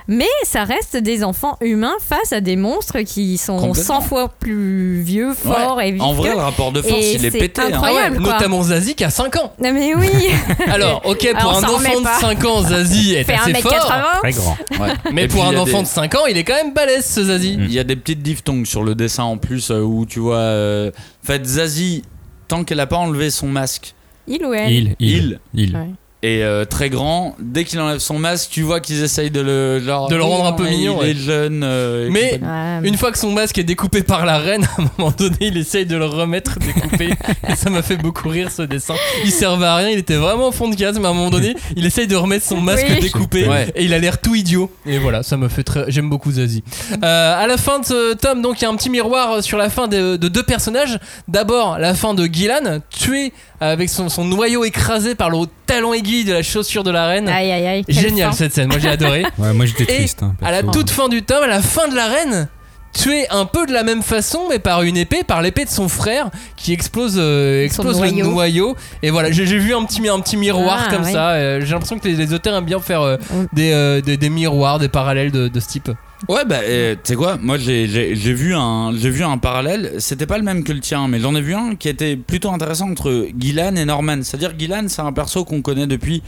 [0.08, 4.00] Mais ça reste des enfants humains face à des monstres qui sont Complètement.
[4.00, 5.90] 100 fois plus vieux, forts Ouais.
[5.90, 6.02] et vifs.
[6.02, 7.62] En vrai, le rapport de force, Et il est pété.
[7.62, 8.10] hein.
[8.20, 9.54] Notamment Zazie qui a 5 ans.
[9.62, 10.08] Non mais oui
[10.68, 12.20] Alors, ok, pour Alors, un enfant de pas.
[12.20, 13.72] 5 ans, Zazie est Fait assez fort.
[13.74, 14.58] 1m80 Très grand.
[14.80, 14.94] Ouais.
[15.14, 17.24] Mais Et pour un enfant des- de 5 ans, il est quand même balèze ce
[17.24, 17.54] Zazie.
[17.60, 20.38] Il y a des petites diphtongues sur le dessin en plus euh, où tu vois.
[20.38, 20.92] euh,
[21.24, 22.04] En fait, Zazie,
[22.48, 23.94] tant qu'elle a pas enlevé son masque,
[24.28, 25.76] Il ou elle Il, il, il il.
[25.76, 25.90] Ouais.
[26.22, 27.36] Est euh, très grand.
[27.40, 30.46] Dès qu'il enlève son masque, tu vois qu'ils essayent de le genre De le rendre
[30.48, 31.12] un peu mignon, Il ouais.
[31.12, 31.62] est jeune.
[31.64, 32.40] euh, et Mais-
[32.84, 35.58] Une fois que son masque est découpé par la reine, à un moment donné, il
[35.58, 37.12] essaye de le remettre découpé.
[37.48, 38.96] et ça m'a fait beaucoup rire ce dessin.
[39.24, 41.30] Il servait à rien, il était vraiment au fond de case, mais à un moment
[41.30, 43.00] donné, il essaye de remettre son masque Oui.
[43.00, 43.72] découpé Ouais.
[43.76, 44.72] et il a l'air tout idiot.
[44.86, 45.86] Et voilà, ça me fait très.
[45.90, 46.64] J'aime beaucoup Zazie.
[47.04, 49.58] Euh, à la fin de ce tome, donc, il y a un petit miroir sur
[49.58, 51.00] la fin de, de deux personnages.
[51.28, 56.24] D'abord, la fin de Gillan, tué avec son, son noyau écrasé par le talon aiguille
[56.26, 57.28] de la chaussure de la reine.
[57.30, 57.86] Aïe aïe aïe.
[57.88, 58.36] Génial fin.
[58.38, 59.24] cette scène, moi j'ai adoré.
[59.38, 60.24] Ouais, moi j'étais triste.
[60.24, 62.48] hein, à la toute fin du tome, à la fin de la reine,
[62.94, 65.88] tué un peu de la même façon, mais par une épée, par l'épée de son
[65.88, 68.76] frère, qui explose, euh, explose le noyau.
[69.04, 71.30] Et voilà, j'ai vu un petit, un petit miroir Ah, comme ça.
[71.32, 73.18] euh, j'ai l'impression que les, les auteurs aiment bien faire euh,
[73.54, 75.92] des, euh, des, des miroirs, des parallèles de, de ce type.
[76.28, 80.38] Ouais, bah, euh, tu sais quoi, moi j'ai vu, un- vu un parallèle, c'était pas
[80.38, 83.28] le même que le tien, mais j'en ai vu un qui était plutôt intéressant entre
[83.40, 84.18] Gillan et Norman.
[84.24, 86.22] C'est-à-dire, Gillan, c'est un perso qu'on connaît depuis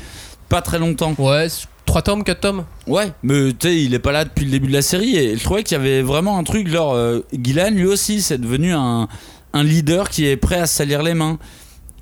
[0.47, 1.13] pas très longtemps.
[1.17, 1.47] Ouais,
[1.85, 2.63] 3 tomes, 4 tomes.
[2.87, 5.35] Ouais, mais tu sais, il est pas là depuis le début de la série et
[5.37, 8.71] je trouvais qu'il y avait vraiment un truc, genre, euh, Gillan lui aussi, c'est devenu
[8.73, 9.09] un,
[9.53, 11.37] un leader qui est prêt à salir les mains.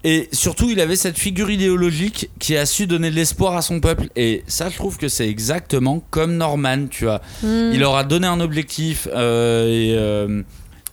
[0.03, 3.81] Et surtout, il avait cette figure idéologique qui a su donner de l'espoir à son
[3.81, 4.07] peuple.
[4.15, 7.21] Et ça, je trouve que c'est exactement comme Norman, tu vois.
[7.43, 7.71] Hmm.
[7.73, 9.93] Il leur a donné un objectif euh, et.
[9.97, 10.41] euh,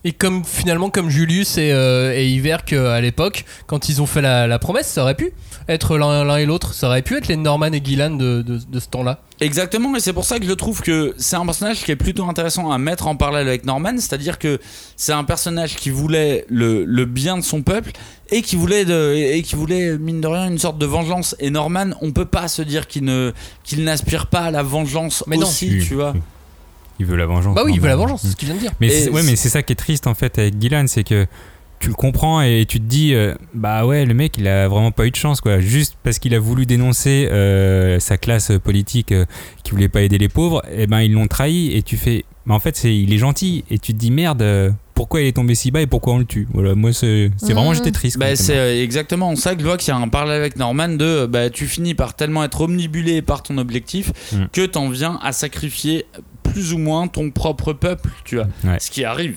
[0.05, 4.23] Et comme finalement, comme Julius et, euh, et Iverk à l'époque, quand ils ont fait
[4.23, 5.33] la, la promesse, ça aurait pu
[5.69, 6.75] être l'un et l'autre.
[6.75, 9.21] Ça aurait pu être les Norman et Gillan de, de, de ce temps-là.
[9.41, 12.25] Exactement, et c'est pour ça que je trouve que c'est un personnage qui est plutôt
[12.25, 14.59] intéressant à mettre en parallèle avec Norman, c'est-à-dire que
[14.97, 17.91] c'est un personnage qui voulait le, le bien de son peuple
[18.31, 21.37] et qui voulait de, et qui voulait mine de rien une sorte de vengeance.
[21.39, 23.33] Et Norman, on peut pas se dire qu'il ne
[23.63, 25.47] qu'il n'aspire pas à la vengeance Mais non.
[25.47, 26.15] aussi, Si, tu vois.
[26.99, 27.55] Il veut la vengeance.
[27.55, 28.73] Bah oui, il veut la vengeance, c'est ce qu'il vient de dire.
[28.81, 31.27] Mais c'est- ouais, mais c'est ça qui est triste en fait avec Gillan, c'est que
[31.79, 34.93] tu le comprends et tu te dis euh, bah ouais le mec il a vraiment
[34.93, 39.13] pas eu de chance quoi juste parce qu'il a voulu dénoncer euh, sa classe politique
[39.13, 39.27] euh,
[39.63, 42.55] qui voulait pas aider les pauvres et ben ils l'ont trahi et tu fais mais
[42.55, 45.33] en fait c'est il est gentil et tu te dis merde euh, pourquoi il est
[45.37, 46.49] tombé si bas et pourquoi on le tue?
[46.55, 47.75] Voilà moi c'est vraiment Mhm.
[47.77, 50.41] j'étais triste Bah, c'est euh, exactement ça que je vois qu'il y a un parallèle
[50.41, 54.47] avec Norman de bah, tu finis par tellement être omnibulé par ton objectif Mm.
[54.51, 56.07] que t'en viens à sacrifier
[56.57, 58.47] plus ou moins ton propre peuple, tu vois.
[58.65, 58.79] Ouais.
[58.81, 59.37] Ce qui arrive.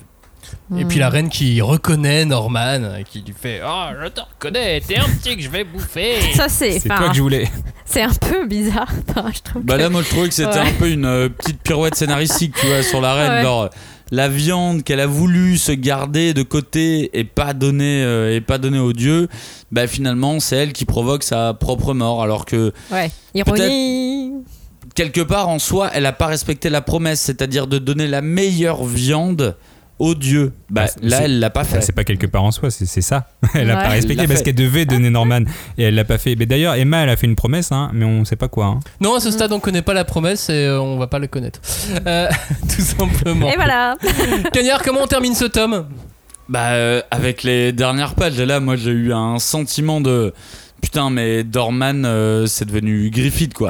[0.77, 4.79] Et puis la reine qui reconnaît Norman, et qui lui fait Oh, je te reconnais,
[4.79, 6.13] t'es un petit que je vais bouffer.
[6.34, 6.79] Ça c'est.
[6.79, 7.45] c'est toi que je voulais
[7.86, 8.89] C'est un peu bizarre.
[9.10, 10.60] Enfin, je trouve Bah que- là, moi je trouvais que c'était Ouais.
[10.60, 13.32] un peu une euh, petite pirouette scénaristique, tu vois, sur la reine.
[13.34, 13.41] Ouais.
[13.43, 13.69] Genre,
[14.12, 18.58] la viande qu'elle a voulu se garder de côté et pas donner, euh, et pas
[18.60, 19.27] donner aux dieux,
[19.73, 22.23] bah finalement, c'est elle qui provoque sa propre mort.
[22.23, 23.12] Alors que Ouais.
[23.36, 24.32] Ironie.
[25.00, 28.84] Quelque part en soi, elle a pas respecté la promesse, c'est-à-dire de donner la meilleure
[28.84, 29.56] viande
[29.98, 30.52] aux dieux.
[30.70, 31.80] Bah Ah, là, elle l'a pas fait.
[31.80, 33.28] c'est pas quelque part en soi, c'est c'est ça.
[33.54, 33.84] Elle a Ouais.
[33.84, 35.42] pas respecté l'a parce qu'elle devait donner Norman
[35.78, 36.36] et elle l'a pas fait.
[36.38, 38.66] Mais d'ailleurs, Emma, elle a fait une promesse, hein, mais on sait pas quoi.
[38.66, 38.80] hein.
[39.00, 41.28] Non, à ce stade, on connaît pas la promesse et euh, on va pas le
[41.28, 41.62] connaître.
[42.06, 42.28] Euh,
[42.76, 43.50] tout simplement.
[43.50, 43.96] Et voilà.
[44.54, 45.86] Cagnard, comment on termine ce tome?
[46.50, 50.34] Bah, euh, avec les dernières pages, là, moi, j'ai eu un sentiment de.
[50.82, 53.70] Putain, mais Dorman, euh, c'est devenu Griffith, quoi.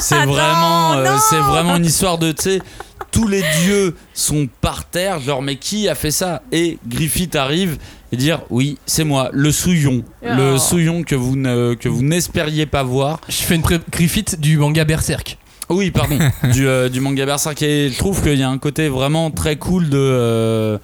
[0.00, 2.62] C'est vraiment, euh, c'est vraiment une histoire de, tu sais,
[3.10, 6.42] tous les dieux sont par terre, genre, mais qui a fait ça?
[6.52, 7.78] Et Griffith arrive
[8.12, 10.58] et dire, oui, c'est moi, le souillon, le Oh.
[10.58, 13.20] souillon que vous ne, que vous n'espériez pas voir.
[13.28, 15.38] Je fais une Griffith du manga Berserk.
[15.70, 16.18] Oui, pardon,
[16.52, 17.60] du, euh, du manga Berserk.
[17.62, 19.98] Et je trouve qu'il y a un côté vraiment très cool de.
[19.98, 20.78] euh,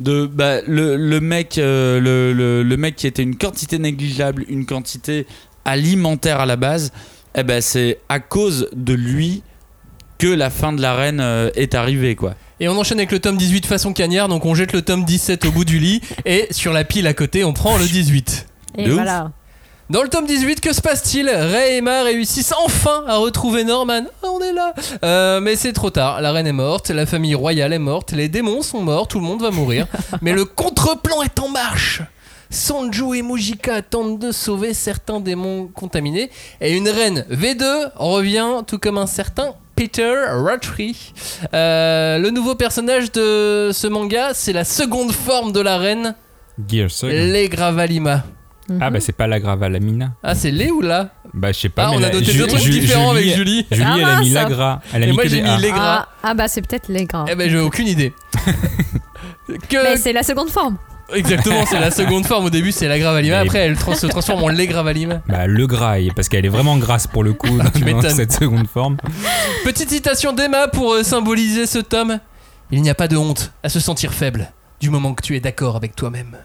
[0.00, 4.44] de bah, le, le mec euh, le, le- le mec qui était une quantité négligeable
[4.48, 5.24] une quantité
[5.64, 6.90] alimentaire à la base
[7.34, 9.42] eh ben c'est à cause de lui
[10.18, 13.36] que la fin de l'arène euh, est arrivée quoi Et on enchaîne avec le tome
[13.36, 16.72] 18 façon cagnard, donc on jette le tome 17 au bout du lit et sur
[16.72, 18.46] la pile à côté on prend le 18.
[18.78, 18.94] Et De ouf.
[18.94, 19.32] voilà.
[19.90, 21.28] Dans le tome 18, que se passe-t-il?
[21.28, 24.04] Ray et Emma réussissent enfin à retrouver Norman.
[24.22, 24.72] Ah, on est là
[25.04, 28.30] Euh, Mais c'est trop tard, la reine est morte, la famille royale est morte, les
[28.30, 29.86] démons sont morts, tout le monde va mourir.
[30.22, 32.00] mais le contre-plan est en marche
[32.50, 36.30] Sanju et Mujika tentent de sauver certains démons contaminés
[36.60, 41.12] et une reine V2 revient tout comme un certain Peter Ratry.
[41.52, 46.14] Euh, le nouveau personnage de ce manga, c'est la seconde forme de la reine,
[47.02, 48.22] les Gravalima.
[48.80, 50.12] Ah bah c'est pas la Gravalamina.
[50.22, 51.86] Ah, c'est les ou là Bah je sais pas.
[51.86, 53.66] Ah, mais on a la- noté deux trucs Ju- différents avec Julie- Julie.
[53.70, 54.80] Julie, Ah, elle a mis la gras.
[54.94, 56.06] Elle a Et mis moi j'ai mis les gras.
[56.06, 57.26] Ah, ah bah c'est peut-être les gras.
[57.28, 58.12] Eh ben j'ai aucune idée.
[59.68, 59.82] que...
[59.82, 60.78] Mais c'est la seconde forme.
[61.14, 62.46] Exactement, c'est la seconde forme.
[62.46, 63.38] Au début, c'est la Gravalima.
[63.38, 65.22] Après, elle trans- se transforme en les Gravalima.
[65.28, 65.66] Bah le
[65.98, 68.96] et- parce qu'elle est vraiment grasse pour le coup dans, cette seconde forme.
[69.64, 72.18] Petite citation d'Emma pour euh, symboliser ce tome.
[72.70, 74.50] Il n'y a pas de honte à se sentir faible
[74.80, 76.36] du moment que tu es d'accord avec toi-même.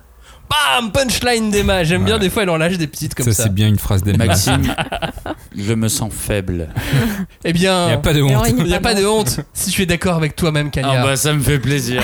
[0.50, 1.84] Bam Punchline d'Emma.
[1.84, 3.44] J'aime bien des fois, elle en lâche des petites comme Ça, ça.
[3.44, 4.26] c'est bien une phrase d'Emma.
[4.26, 4.74] Maxime,
[5.58, 6.70] je me sens faible.
[7.46, 8.46] Eh bien, Il n'y a pas de honte.
[8.50, 11.06] il n'y a pas de honte si tu es d'accord avec toi-même, Ah Cagnard.
[11.06, 12.02] bah ça me fait plaisir.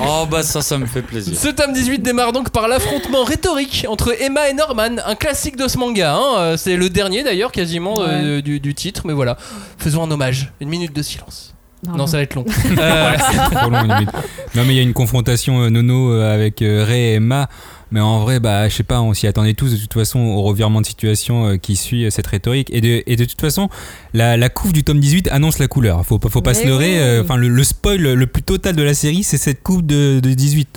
[0.00, 1.38] Oh bah ça, ça me fait plaisir.
[1.38, 5.68] Ce tome 18 démarre donc par l'affrontement rhétorique entre Emma et Norman, un classique de
[5.68, 6.14] ce manga.
[6.14, 6.34] hein.
[6.38, 9.36] Euh, C'est le dernier d'ailleurs quasiment euh, du, du titre, mais voilà.
[9.78, 11.53] Faisons un hommage, une minute de silence.
[11.96, 12.44] Non, ça va être long.
[12.78, 13.12] Euh,
[13.52, 14.10] trop long, limite.
[14.54, 17.48] Non, mais il y a une confrontation euh, Nono euh, avec Ray et Emma.
[17.90, 20.42] Mais en vrai, bah, je sais pas, on s'y attendait tous de toute façon au
[20.42, 22.68] revirement de situation euh, qui suit euh, cette rhétorique.
[22.72, 23.68] Et de, et de toute façon,
[24.14, 26.04] la, la couve du tome 18 annonce la couleur.
[26.04, 26.92] Faut pas, faut pas Mais se leurrer.
[26.94, 26.98] oui.
[26.98, 30.18] euh, Enfin, le, le spoil le plus total de la série, c'est cette coupe de,
[30.20, 30.68] de 18.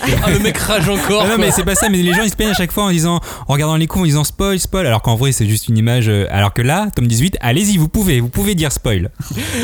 [0.00, 1.26] Ah, le mec rage encore.
[1.26, 2.90] Non, mais c'est pas ça, mais les gens ils se plaignent à chaque fois en
[2.90, 5.78] disant, en regardant les coups, en disant spoil, spoil, alors qu'en vrai c'est juste une
[5.78, 6.08] image.
[6.08, 9.10] euh, alors que là, tome 18, allez-y, vous pouvez, vous pouvez dire spoil.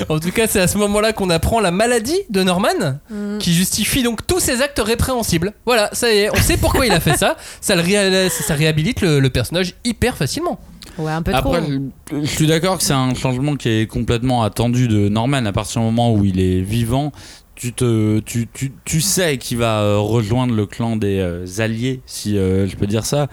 [0.08, 2.68] En tout cas, c'est à ce moment-là qu'on apprend la maladie de Norman,
[3.10, 3.38] Mm.
[3.38, 5.52] qui justifie donc tous ses actes répréhensibles.
[5.66, 7.36] Voilà, ça y est, on sait pourquoi il a fait ça.
[7.60, 10.58] Ça, le réha- ça réhabilite le, le personnage hyper facilement.
[10.98, 11.54] Ouais, un peu trop.
[11.54, 11.66] Après,
[12.10, 15.52] je, je suis d'accord que c'est un changement qui est complètement attendu de Norman à
[15.52, 17.12] partir du moment où il est vivant.
[17.54, 22.00] Tu, te, tu, tu, tu sais qu'il va euh, rejoindre le clan des euh, alliés,
[22.06, 23.28] si euh, je peux dire ça.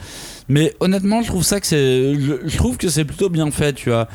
[0.50, 3.90] Mais honnêtement, je trouve ça que c'est, je, trouve que c'est plutôt bien fait, tu
[3.90, 4.08] vois.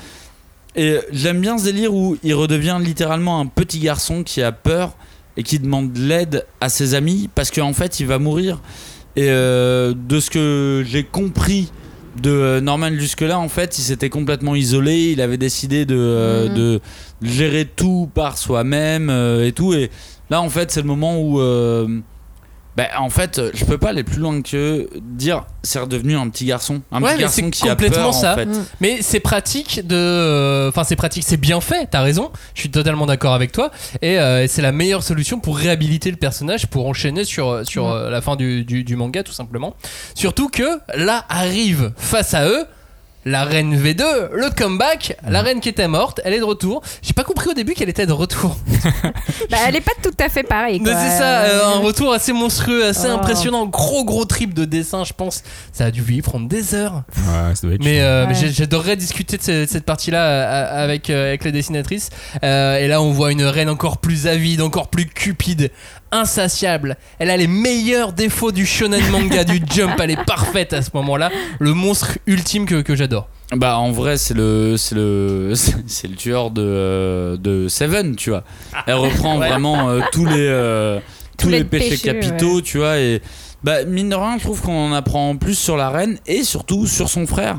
[0.77, 4.95] Et j'aime bien ce délire où il redevient littéralement un petit garçon qui a peur
[5.37, 8.61] et qui demande de l'aide à ses amis parce qu'en fait il va mourir.
[9.17, 11.71] Et de ce que j'ai compris
[12.21, 15.11] de euh, Norman jusque-là, en fait, il s'était complètement isolé.
[15.13, 16.55] Il avait décidé de, euh, Mhm.
[16.55, 16.81] de
[17.23, 19.75] gérer tout par soi-même euh, et tout.
[19.75, 19.91] Et
[20.31, 21.41] là, en fait, c'est le moment où.
[22.79, 26.29] Euh, ben, en fait, je peux pas aller plus loin que dire c'est redevenu un
[26.29, 26.83] petit garçon.
[26.93, 28.33] Un Ouais, petit garçon c'est qui a complètement peur, ça.
[28.33, 28.47] en fait.
[28.47, 28.65] Mm.
[28.81, 29.95] Mais c'est pratique de.
[29.97, 32.31] euh, Enfin, c'est pratique, c'est bien fait, t'as raison.
[32.55, 33.71] Je suis totalement d'accord avec toi.
[34.03, 38.11] Et euh, c'est la meilleure solution pour réhabiliter le personnage, pour enchaîner sur, sur euh,
[38.11, 39.75] la fin du, du- du manga, tout simplement.
[40.15, 42.65] Surtout que là arrive face à eux.
[43.27, 44.03] La reine V2,
[44.33, 46.83] le comeback, la reine qui était morte, elle est de retour.
[47.03, 48.57] J'ai pas compris au début qu'elle était de retour.
[49.51, 50.81] Bah, elle est pas tout à fait pareille.
[50.81, 51.01] Mais quoi.
[51.01, 53.13] c'est ça, euh, un retour assez monstrueux, assez Oh.
[53.15, 55.43] impressionnant, gros gros trip de dessin, je pense.
[55.73, 57.03] Ça a dû lui prendre des heures.
[57.17, 58.05] Ouais, ça doit être Mais, chiant.
[58.05, 58.35] euh, Ouais.
[58.35, 62.09] j'ai- j'adorerais discuter de ce- cette partie-là euh, avec, euh, avec les dessinatrices.
[62.43, 65.71] Euh, et là, on voit une reine encore plus avide, encore plus cupide,
[66.15, 66.97] insatiable.
[67.19, 69.99] Elle a les meilleurs défauts du shonen manga, du jump.
[70.01, 71.31] Elle est parfaite à ce moment-là.
[71.59, 73.29] Le monstre ultime que, que j'adore.
[73.55, 75.53] Bah en vrai c'est le c'est le
[75.87, 78.43] c'est le tueur de euh, de Seven tu vois.
[78.87, 79.49] Elle reprend Ouais.
[79.49, 80.99] vraiment euh, tous les euh,
[81.37, 83.21] tous, Tous les, les péchés, péchés, capitaux tu vois et
[83.63, 86.87] bah mine de rien je trouve qu'on en apprend plus sur la reine et surtout
[86.87, 87.59] sur son frère.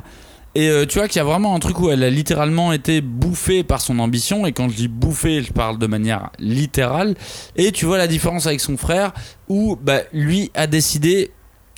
[0.56, 3.01] Et euh, tu vois qu'il y a vraiment un truc où elle a littéralement été
[3.01, 4.45] bouffée par son ambition.
[4.45, 7.16] Et quand je dis bouffée je parle de manière littérale.
[7.58, 9.14] Et tu vois la différence avec son frère
[9.49, 11.32] où bah lui a décidé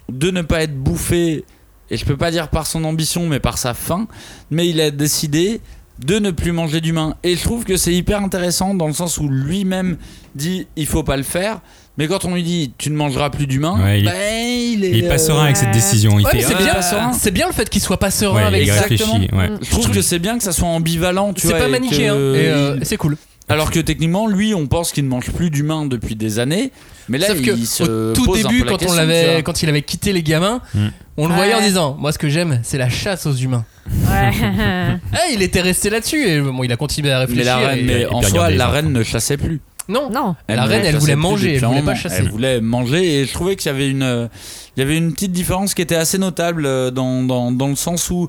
[0.10, 1.44] de ne pas être bouffé
[1.90, 4.08] et je peux pas dire par son ambition mais par sa faim.
[4.52, 5.60] Mais il a décidé
[5.98, 9.18] de ne plus manger d'humains et je trouve que c'est hyper intéressant dans le sens
[9.18, 9.98] où lui-même
[10.36, 11.62] dit il faut pas le faire
[11.98, 14.90] mais quand on lui dit tu ne mangeras plus d'humains Ouais, il- bah, il est
[14.90, 15.74] Il est pas euh, serein avec cette ouais.
[15.74, 16.20] décision.
[16.20, 16.82] Il Ouais, fait mais c'est bien,
[17.14, 18.82] c'est le fait qu'il soit pas serein Ouais, avec il ça.
[18.82, 19.06] réfléchit.
[19.34, 19.50] Ouais.
[19.62, 22.14] je trouve que c'est bien que ça soit ambivalent tu C'est vois pas manichéen.
[22.14, 23.18] que Et euh, il- c'est cool.
[23.50, 26.72] alors que techniquement lui on pense qu'il ne mange plus d'humains depuis des années
[27.10, 29.00] mais là Sauf que il se au tout pose un début, peu quand, question, on
[29.00, 30.88] l'avait, quand il avait quitté les gamins, Mm.
[31.18, 33.64] on le voyait en disant Moi, ce que j'aime, c'est la chasse aux humains.
[33.90, 34.32] Ouais.
[35.14, 37.46] Eh, il était resté là-dessus et bon, il a continué à mais réfléchir.
[37.46, 40.36] la reine et- mais et en soi la reine ne chassait plus Non, non.
[40.50, 42.18] La ne reine, elle voulait manger, elle voulait pas chasser.
[42.20, 44.30] Elle voulait manger et je trouvais qu'il y avait une,
[44.76, 47.76] il y avait une petite différence qui était assez notable euh, dans, dans, dans le
[47.76, 48.28] sens où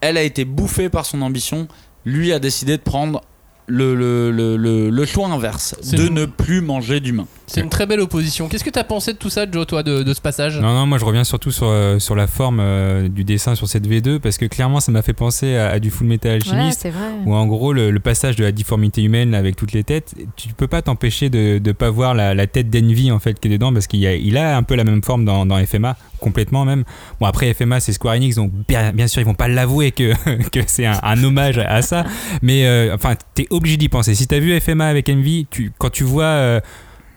[0.00, 1.68] elle a été bouffée par son ambition,
[2.04, 3.22] lui a décidé de prendre
[3.66, 7.26] le, le, le, le, le choix inverse, de une- ne plus manger d'humains.
[7.46, 8.48] C'est une très belle opposition.
[8.48, 10.60] Qu'est-ce que t'as pensé de tout ça, Joe, toi, de, de ce passage?
[10.60, 13.66] Non, non, moi je reviens surtout sur, euh, sur la forme euh, du dessin sur
[13.68, 16.36] cette V2 parce que clairement ça m'a fait penser à, à du Full Metal Ouais,
[16.36, 16.80] Alchemist.
[16.82, 17.06] c'est vrai.
[17.26, 20.48] où en gros le, le passage de la difformité humaine avec toutes les têtes, tu
[20.54, 23.50] peux pas t'empêcher de ne pas voir la, la tête d'Envy en fait qui est
[23.52, 25.96] dedans parce qu'il y a, il a un peu la même forme dans, dans FMA,
[26.20, 26.84] complètement même.
[27.20, 30.12] Bon après FMA c'est Square Enix donc bien, bien sûr ils vont pas l'avouer que,
[30.50, 32.04] que c'est un, un hommage à ça,
[32.42, 34.14] mais euh, enfin t'es obligé d'y penser.
[34.14, 36.60] Si t'as vu FMA avec Envy, tu, quand tu vois euh,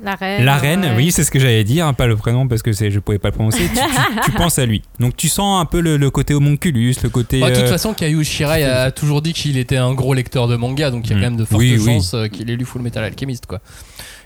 [0.01, 0.43] La reine.
[0.43, 0.93] la reine, ouais.
[0.97, 3.19] oui, c'est ce que j'allais dire, hein, pas le prénom parce que c'est, je pouvais
[3.19, 3.59] pas le prononcer.
[3.59, 4.81] Tu, tu- tu penses à lui.
[4.99, 7.39] Donc tu sens un peu le, le côté homunculus, le côté.
[7.39, 10.47] Bah, De toute euh, façon, Kayu Shirai a toujours dit qu'il était un gros lecteur
[10.47, 11.19] de manga, donc il y a Mm.
[11.21, 13.59] quand même de fortes Oui, chances euh, qu'il ait lu Full Metal Alchemist, quoi.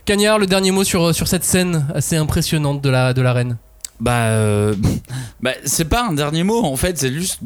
[0.05, 3.57] Cagnard, le dernier mot sur, sur cette scène assez impressionnante de la, de la reine.
[3.99, 4.75] Bah, euh,
[5.41, 7.39] bah, c'est pas un dernier mot en fait, c'est juste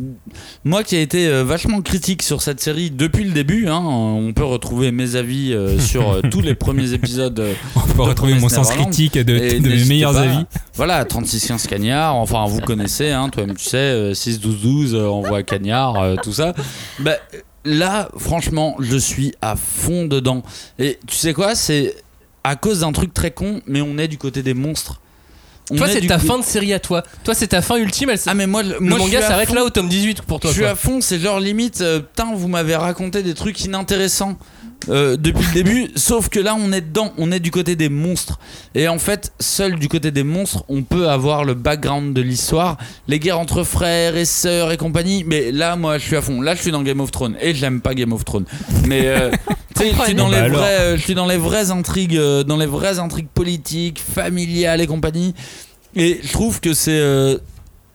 [0.66, 3.68] moi qui ai été euh, vachement critique sur cette série depuis le début.
[3.70, 3.80] hein.
[3.82, 7.41] on peut retrouver mes avis euh, sur tous les premiers épisodes.
[7.76, 10.22] on peut retrouver mon sens critique de, Et de mes meilleurs pas.
[10.22, 10.45] avis.
[10.76, 16.22] Voilà, 36-15 cagnards, enfin vous connaissez, hein, toi-même tu sais, euh, 6-12-12, euh, envoie cagnard,
[16.22, 16.54] tout ça.
[16.99, 17.16] Bah,
[17.64, 20.43] là, franchement, je suis à fond dedans.
[20.80, 21.95] Et tu sais quoi, c'est
[22.43, 24.99] à cause d'un truc très con, mais on est du côté des monstres.
[25.76, 27.03] Toi, est c'est ta fin de série à toi.
[27.24, 28.09] Toi, c'est ta fin ultime.
[28.09, 30.49] Elle, Ah mais moi, le moi, manga s'arrête là au tome 18 pour toi.
[30.49, 30.72] Je suis quoi.
[30.72, 34.38] à fond, c'est genre limite, euh, putain, vous m'avez raconté des trucs inintéressants
[34.90, 37.90] euh, depuis le début, sauf que là on est dedans, on est du côté des
[37.90, 38.40] monstres.
[38.76, 42.78] Et en fait, seul du côté des monstres, on peut avoir le background de l'histoire,
[43.08, 45.24] les guerres entre frères et sœurs et compagnie.
[45.28, 46.42] Mais là, moi, je suis à fond.
[46.42, 48.46] Là, je suis dans Game of Thrones et j'aime pas Game of Thrones.
[48.88, 49.30] Mais euh,
[49.76, 50.60] tu sais, je suis dans Bah les alors.
[50.62, 54.82] vrais, euh, je suis dans les vraies intrigues, euh, dans les vraies intrigues politiques, familiales
[54.82, 55.34] et compagnie.
[55.96, 57.38] Et je trouve que c'est euh,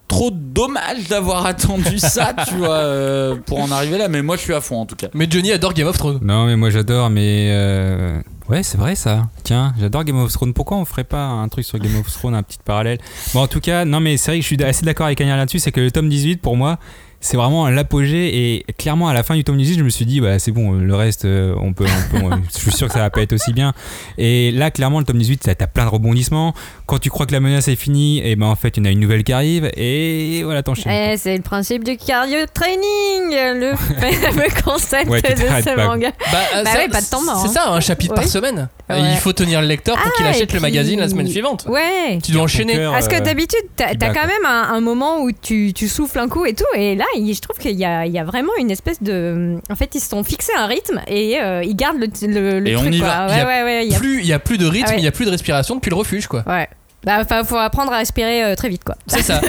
[0.08, 4.08] trop dommage d'avoir attendu ça, tu vois, euh, pour en arriver là.
[4.08, 5.08] Mais moi, je suis à fond en tout cas.
[5.14, 6.18] Mais Johnny adore Game of Thrones.
[6.22, 7.48] Non, mais moi j'adore, mais.
[7.50, 9.22] euh, Ouais, c'est vrai ça.
[9.42, 10.54] Tiens, j'adore Game of Thrones.
[10.54, 12.98] Pourquoi on ferait pas un truc sur Game of Thrones, un petit parallèle?
[13.34, 15.36] Bon, en tout cas, non, mais c'est vrai que je suis assez d'accord avec Anya
[15.36, 15.58] là-dessus.
[15.58, 16.78] C'est que le tome 18, pour moi,
[17.20, 18.54] c'est vraiment l'apogée.
[18.54, 20.72] Et clairement, à la fin du tome 18, je me suis dit, bah, c'est bon,
[20.72, 21.84] le reste, euh, on peut.
[22.12, 23.72] On peut on- je suis sûr que ça va pas être aussi bien.
[24.18, 26.54] Et là, clairement, le tome 18, t'as t'as plein de rebondissements.
[26.86, 28.84] Quand tu crois que la menace est finie, et ben en fait, il y en
[28.88, 29.70] a une nouvelle qui arrive.
[29.76, 30.92] Et voilà, t'enchaînes.
[30.92, 35.86] Eh, c'est le principe du cardio training, le fameux concept Ouais, de ce pas.
[35.86, 36.10] manga.
[36.32, 37.62] Bah, euh, Bah ça- ouais, pas de temps mort, C'est hein.
[37.64, 38.68] ça, un chapitre par semaine.
[38.88, 39.00] Ouais.
[39.12, 41.66] Il faut tenir le lecteur pour qu'il Ah, achète le magazine la semaine suivante.
[41.68, 42.18] Ouais.
[42.22, 42.76] Tu dois enchaîner.
[42.76, 46.28] Parce que euh, d'habitude, t'as quand même un, un moment où tu, tu souffles un
[46.28, 46.64] coup et tout.
[46.76, 47.04] Et là,
[47.34, 49.58] je trouve qu'il y a, il y a vraiment une espèce de.
[49.70, 52.68] En fait, ils se sont fixés un rythme et euh, ils gardent le, le, le
[52.68, 53.08] Et on y quoi.
[53.08, 53.26] va.
[53.30, 53.96] Il y a ouais, ouais.
[53.98, 55.96] Plus, il y a plus de rythme, il y a plus de respiration depuis le
[55.96, 56.42] refuge, quoi.
[56.46, 56.68] ouais.
[57.04, 58.96] Bah, faut apprendre à respirer euh, très vite, quoi.
[59.06, 59.40] C'est ça.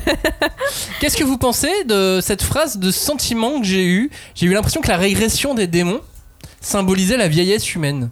[0.99, 4.79] Qu'est-ce que vous pensez de cette phrase de sentiment que j'ai eu J'ai eu l'impression
[4.79, 6.01] que la régression des démons
[6.61, 8.09] symbolisait la vieillesse humaine.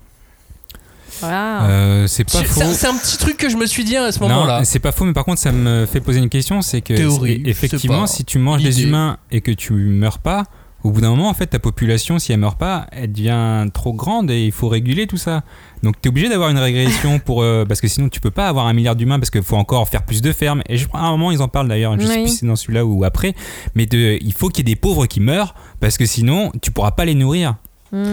[1.21, 1.63] Voilà.
[1.63, 2.61] Euh, c'est pas faux.
[2.73, 4.63] c'est un, petit truc que je me suis dit à ce moment-là.
[4.65, 6.61] C'est pas faux, mais par contre, ça me fait poser une question.
[6.61, 10.43] C'est que, Théorie, effectivement, si tu manges des humains et que tu meurs pas,
[10.83, 13.91] au bout d'un moment, en fait, ta population, si elle meurt pas, elle devient trop
[13.91, 15.41] grande et il faut réguler tout ça.
[15.81, 17.41] Donc, tu es obligé d'avoir une régression pour.
[17.41, 19.89] euh, parce que sinon, tu peux pas avoir un milliard d'humains parce qu'il faut encore
[19.89, 20.61] faire plus de fermes.
[20.69, 22.21] Et je crois, à un moment, ils en parlent d'ailleurs, je sais Oui.
[22.23, 23.33] plus si c'est dans celui-là ou après.
[23.73, 26.69] Mais de, il faut qu'il y ait des pauvres qui meurent parce que sinon, tu
[26.71, 27.55] pourras pas les nourrir.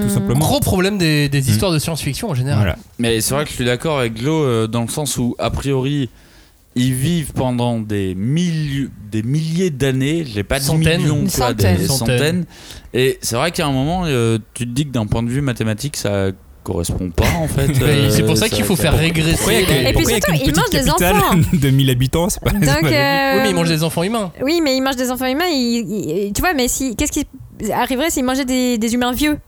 [0.03, 0.39] Tout simplement.
[0.41, 2.59] Gros problème des, des histoires de science-fiction en général.
[2.59, 2.77] Voilà.
[2.99, 5.51] Mais c'est vrai que je suis d'accord avec Glo euh, dans le sens où, a
[5.51, 6.09] priori,
[6.75, 10.25] ils vivent pendant des, milli- des milliers d'années.
[10.27, 11.03] J'ai pas dit Centaines.
[11.03, 11.77] millions, Une tu vois, centaine.
[11.77, 12.19] des Centaines.
[12.19, 12.45] centaines.
[12.95, 15.41] Et c'est vrai qu'à un moment, euh, tu te dis que d'un point de vue
[15.43, 16.29] mathématique, ça
[16.65, 17.67] correspond pas en fait.
[17.81, 19.35] Mais Euh, c'est pour ça qu'il faut faire régresser.
[19.37, 20.53] Pourquoi il y a que- les- Et puis pourquoi il y a surtout, qu'une ils
[20.53, 21.39] petite mangent des capitale enfants.
[21.61, 22.97] de 1000 habitants C'est pas c'est Donc, pas logique.
[22.97, 24.33] euh, Oui, mais ils mangent des enfants humains.
[24.43, 25.45] Oui, mais ils mangent des enfants humains.
[25.53, 27.27] ils- ils- tu vois, mais si, qu'est-ce qui
[27.73, 29.39] arriverait s'ils mangeaient des, des humains vieux?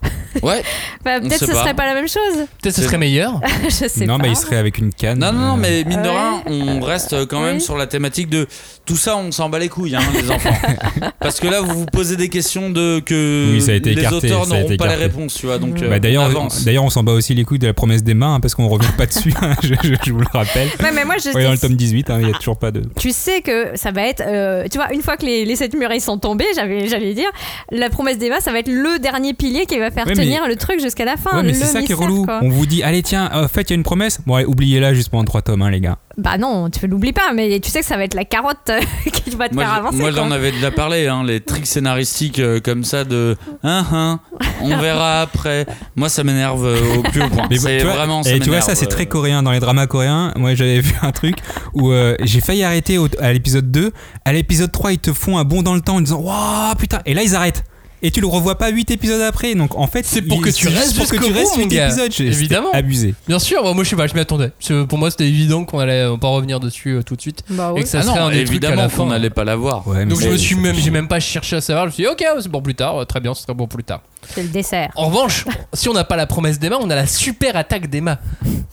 [0.43, 0.63] Ouais.
[1.05, 1.61] Bah, Peut-être ce pas.
[1.61, 2.47] serait pas la même chose.
[2.63, 3.39] Peut-être ce serait meilleur.
[3.65, 4.23] Je sais non, pas.
[4.23, 5.19] mais il serait avec une canne.
[5.19, 7.61] Non, non, non, euh, mais mine de rien, on reste quand même Oui.
[7.61, 8.47] sur la thématique de
[8.87, 10.55] tout ça, on s'en bat les couilles, hein, les enfants.
[11.21, 14.01] Parce que là, vous vous posez des questions de que Oui, ça a été les
[14.01, 15.59] écarté, auteurs n'auront pas les réponses, tu vois.
[15.59, 18.03] Donc, euh, Bah, d'ailleurs, on d'ailleurs, on s'en bat aussi les couilles de la promesse
[18.03, 19.35] des mains hein, parce qu'on revient pas dessus.
[19.43, 20.69] hein, je, je- je vous le rappelle.
[20.83, 22.71] Ouais, mais moi, je Ouais, dans le tome 18, hein, il y a toujours pas
[22.71, 22.83] de.
[22.99, 25.75] tu sais que ça va être, euh, tu vois, une fois que les, les sept
[25.75, 27.29] murailles sont tombées, j'avais, j'allais dire,
[27.71, 30.49] la promesse d'Eva, ça va être le dernier pilier qui va faire Ouais, mais- tenir
[30.49, 31.37] le truc jusqu'à la fin.
[31.37, 32.25] Ouais, mais c'est ça qui est relou.
[32.25, 32.41] quoi.
[32.43, 34.21] On vous dit, allez, tiens, en fait, il y a une promesse.
[34.27, 35.99] Bon, allez, oubliez-la juste pendant 3 tomes, hein, les gars.
[36.17, 38.79] Bah non, tu l'oublies pas, mais tu sais que ça va être la carotte euh,
[39.13, 39.97] qui va te Moi, faire avancer.
[39.97, 44.21] moi, j'en avais déjà parlé, hein, les tricks scénaristiques euh, comme ça de hein, hein,
[44.61, 45.67] on verra après.
[45.97, 47.49] Moi, ça m'énerve euh, au plus haut point.
[47.51, 48.89] Mais C'est tu vois, vraiment ça et tu vois, ça, c'est euh.
[48.89, 49.43] très coréen.
[49.43, 51.35] Dans les dramas coréens, moi, j'avais vu un truc
[51.75, 53.91] où euh, j'ai failli arrêter au- à l'épisode 2.
[54.25, 57.01] À l'épisode 3, ils te font un bond dans le temps en disant, waouh, putain.
[57.07, 57.65] Et là, ils arrêtent.
[58.05, 59.55] Et tu le revois pas 8 épisodes après.
[59.57, 61.87] Donc en fait, C'est pour que tu restes pour que tu restes mon 8 gars.
[61.89, 62.13] épisodes.
[62.21, 62.69] Évidemment.
[62.73, 63.15] Abusé.
[63.27, 64.53] Bien sûr, moi je sais pas, je m'y attendais.
[64.89, 67.43] Pour moi c'était évident qu'on allait pas revenir dessus euh, tout de suite.
[67.51, 69.85] Bah Et que ça Ah serait un évidemment qu'on n'allait pas l'avoir.
[70.07, 71.87] Donc je me suis même, j'ai même pas cherché à savoir.
[71.87, 73.85] Je me suis dit ok, c'est pour plus tard, très bien, ce serait bon plus
[73.85, 74.03] tard.
[74.35, 74.91] C'est le dessert.
[74.97, 78.19] En revanche, si on n'a pas la promesse d'Emma, on a la super attaque d'Emma.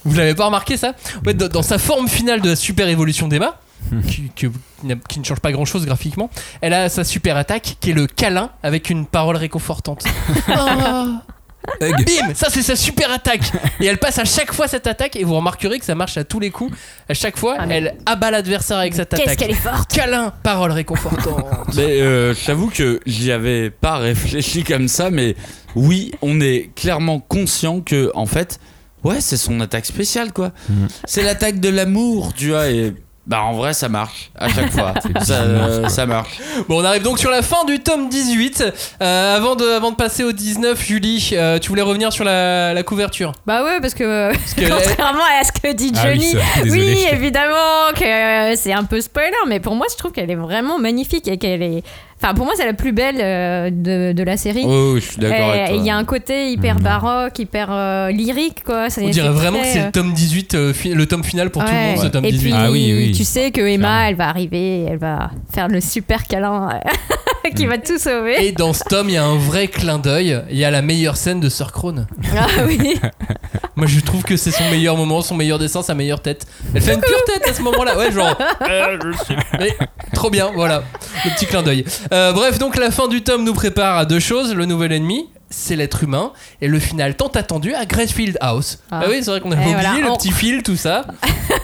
[0.06, 0.94] Vous l'avez pas remarqué ça?
[1.26, 3.60] Ouais, dans, dans sa forme finale de la super évolution d'Emma,
[4.08, 4.50] qui,
[4.84, 6.30] ne change pas grand chose graphiquement,
[6.62, 10.04] elle a sa super attaque qui est le câlin avec une parole réconfortante.
[10.48, 11.20] Hug.
[11.80, 15.24] Bim Ça c'est sa super attaque Et elle passe à chaque fois cette attaque et
[15.24, 16.76] vous remarquerez que ça marche à tous les coups.
[17.08, 19.38] À chaque fois, Ah, elle abat l'adversaire avec cette Qu'est-ce attaque.
[19.38, 21.46] qu'elle est forte Câlin, parole réconfortante.
[21.76, 25.36] Mais euh, j'avoue que j'y avais pas réfléchi comme ça, mais
[25.76, 28.60] oui, on est clairement conscient que, en fait,
[29.04, 30.52] ouais, c'est son attaque spéciale, quoi.
[30.68, 30.88] Mhm.
[31.06, 32.94] C'est l'attaque de l'amour, tu vois, et
[33.28, 34.93] bah en vrai, ça marche à chaque fois.
[35.24, 36.39] Ça, euh, ça marche.
[36.67, 38.63] Bon, on arrive donc sur la fin du tome 18.
[39.01, 42.74] Euh, avant, de, avant de passer au 19, Julie, euh, tu voulais revenir sur la,
[42.74, 43.34] la couverture?
[43.45, 46.93] Bah ouais, parce que, que- contrairement à ce que dit Ah oui, Johnny, désolé.
[46.95, 50.36] oui, évidemment que euh, c'est un peu spoiler, mais pour moi, je trouve qu'elle est
[50.36, 51.84] vraiment magnifique et qu'elle est.
[52.24, 54.63] Enfin, pour moi, c'est la plus belle euh, de, de la série.
[54.65, 55.76] Oh, je suis d'accord avec toi.
[55.78, 56.82] Il y a un côté hyper Mhm.
[56.84, 58.88] baroque, hyper euh, lyrique, quoi.
[59.01, 61.63] On dirait vraiment que c'est euh, le tome 18, euh, fi- le tome final pour
[61.65, 61.95] tout le ouais.
[61.95, 62.49] monde, ce tome Et 18.
[62.51, 63.11] puis, Ah oui, oui.
[63.11, 66.89] tu sais que Emma, elle va arriver, elle va faire le super câlin euh,
[67.56, 68.46] qui va tout sauver.
[68.46, 70.42] Et dans ce tome, il y a un vrai clin d'œil.
[70.50, 72.08] Il y a la meilleure scène de Sir Crone.
[72.38, 72.96] Ah oui.
[73.76, 76.46] Moi, je trouve que c'est son meilleur moment, son meilleur dessin, sa meilleure tête.
[76.76, 77.98] Elle fait une pure tête à ce moment-là.
[77.98, 78.38] Ouais, genre.
[78.70, 79.76] euh, je suis- Mais
[80.14, 80.84] trop bien, voilà.
[81.26, 81.86] Le petit clin d'œil.
[82.14, 85.30] Euh, bref, donc la fin du tome nous prépare à deux choses le nouvel ennemi.
[85.54, 86.32] C'est l'être humain
[86.62, 88.80] et le final tant attendu à Gracefield House.
[88.89, 89.08] Ah, Ah.
[89.10, 91.06] oui, c'est vrai qu'on avait Et oublié voilà, le on- petit fil, tout ça.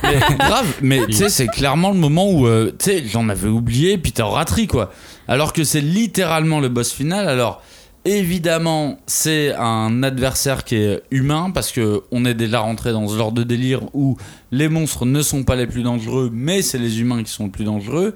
[0.03, 3.47] Mais grave, mais tu sais, c'est clairement le moment où, euh, tu sais, j'en avais
[3.47, 4.91] oublié, Peter Ratry, quoi.
[5.28, 7.28] Alors que c'est littéralement le boss final.
[7.28, 7.61] Alors,
[8.05, 13.17] évidemment, c'est un adversaire qui est humain, parce que on est déjà rentré dans ce
[13.17, 14.17] genre de délire où
[14.51, 17.51] les monstres ne sont pas les plus dangereux, mais c'est les humains qui sont les
[17.51, 18.15] plus dangereux.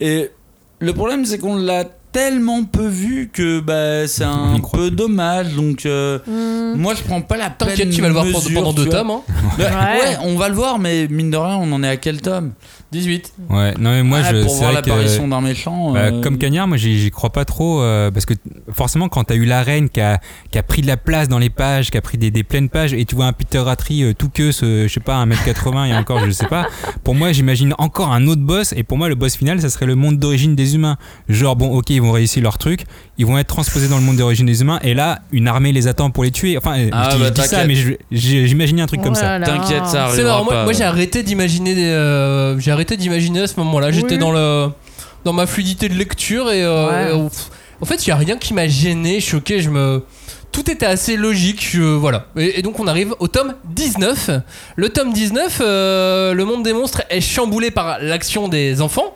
[0.00, 0.30] Et
[0.78, 1.84] le problème, c'est qu'on l'a
[2.14, 5.52] tellement peu vu que bah, c'est un peu dommage.
[5.54, 6.78] Donc, euh, Hmm.
[6.80, 7.68] moi, je prends pas la peine.
[7.68, 9.10] T'inquiète, tu vas le voir mesure, pendant deux tomes.
[9.10, 9.20] hein.
[9.58, 9.98] Bah, Ouais.
[10.10, 12.52] ouais, on va le voir, mais mine de rien, on en est à quel tome?
[12.92, 13.32] 18.
[13.50, 15.92] Ouais, non mais moi Ah, je pour c'est voir vrai que- l'apparition d'un méchant.
[15.92, 18.34] Bah, euh, comme Cagnard, moi j'y j'y crois pas trop euh, parce que
[18.72, 20.20] forcément quand t'as eu la reine qui a,
[20.52, 22.68] qui a pris de la place dans les pages, qui a pris des, des pleines
[22.68, 25.88] pages et tu vois un Peter Ratry euh, tout que ce, je sais pas 1m80
[25.88, 26.68] et encore je sais pas.
[27.02, 29.86] Pour moi j'imagine encore un autre boss et pour moi le boss final ça serait
[29.86, 30.96] le monde d'origine des humains.
[31.28, 32.84] Genre bon ok ils vont réussir leur truc,
[33.18, 35.86] ils vont être transposés dans le monde d'origine des humains et là une armée les
[35.88, 36.56] attend pour les tuer.
[36.58, 37.74] Enfin euh, Ah, je, bah, je dis ça mais
[38.10, 39.40] j'imaginais un truc comme Oh ça.
[39.40, 43.58] T'inquiète, ça marrant, moi, moi, j'ai arrêté d'imaginer des, euh, j'ai arrêté d'imaginer à ce
[43.60, 43.90] moment-là.
[43.90, 44.18] J'étais Oui.
[44.18, 44.68] dans le
[45.24, 47.10] dans ma fluidité de lecture et, euh, Ouais.
[47.16, 47.48] et, euh, pff,
[47.80, 50.02] en fait, il y a rien qui m'a gêné, choqué, je me
[50.52, 52.26] tout était assez logique, voilà.
[52.36, 54.30] Et, et donc on arrive au tome 19.
[54.76, 59.12] Le tome 19, euh, le monde des monstres est chamboulé par l'action des enfants.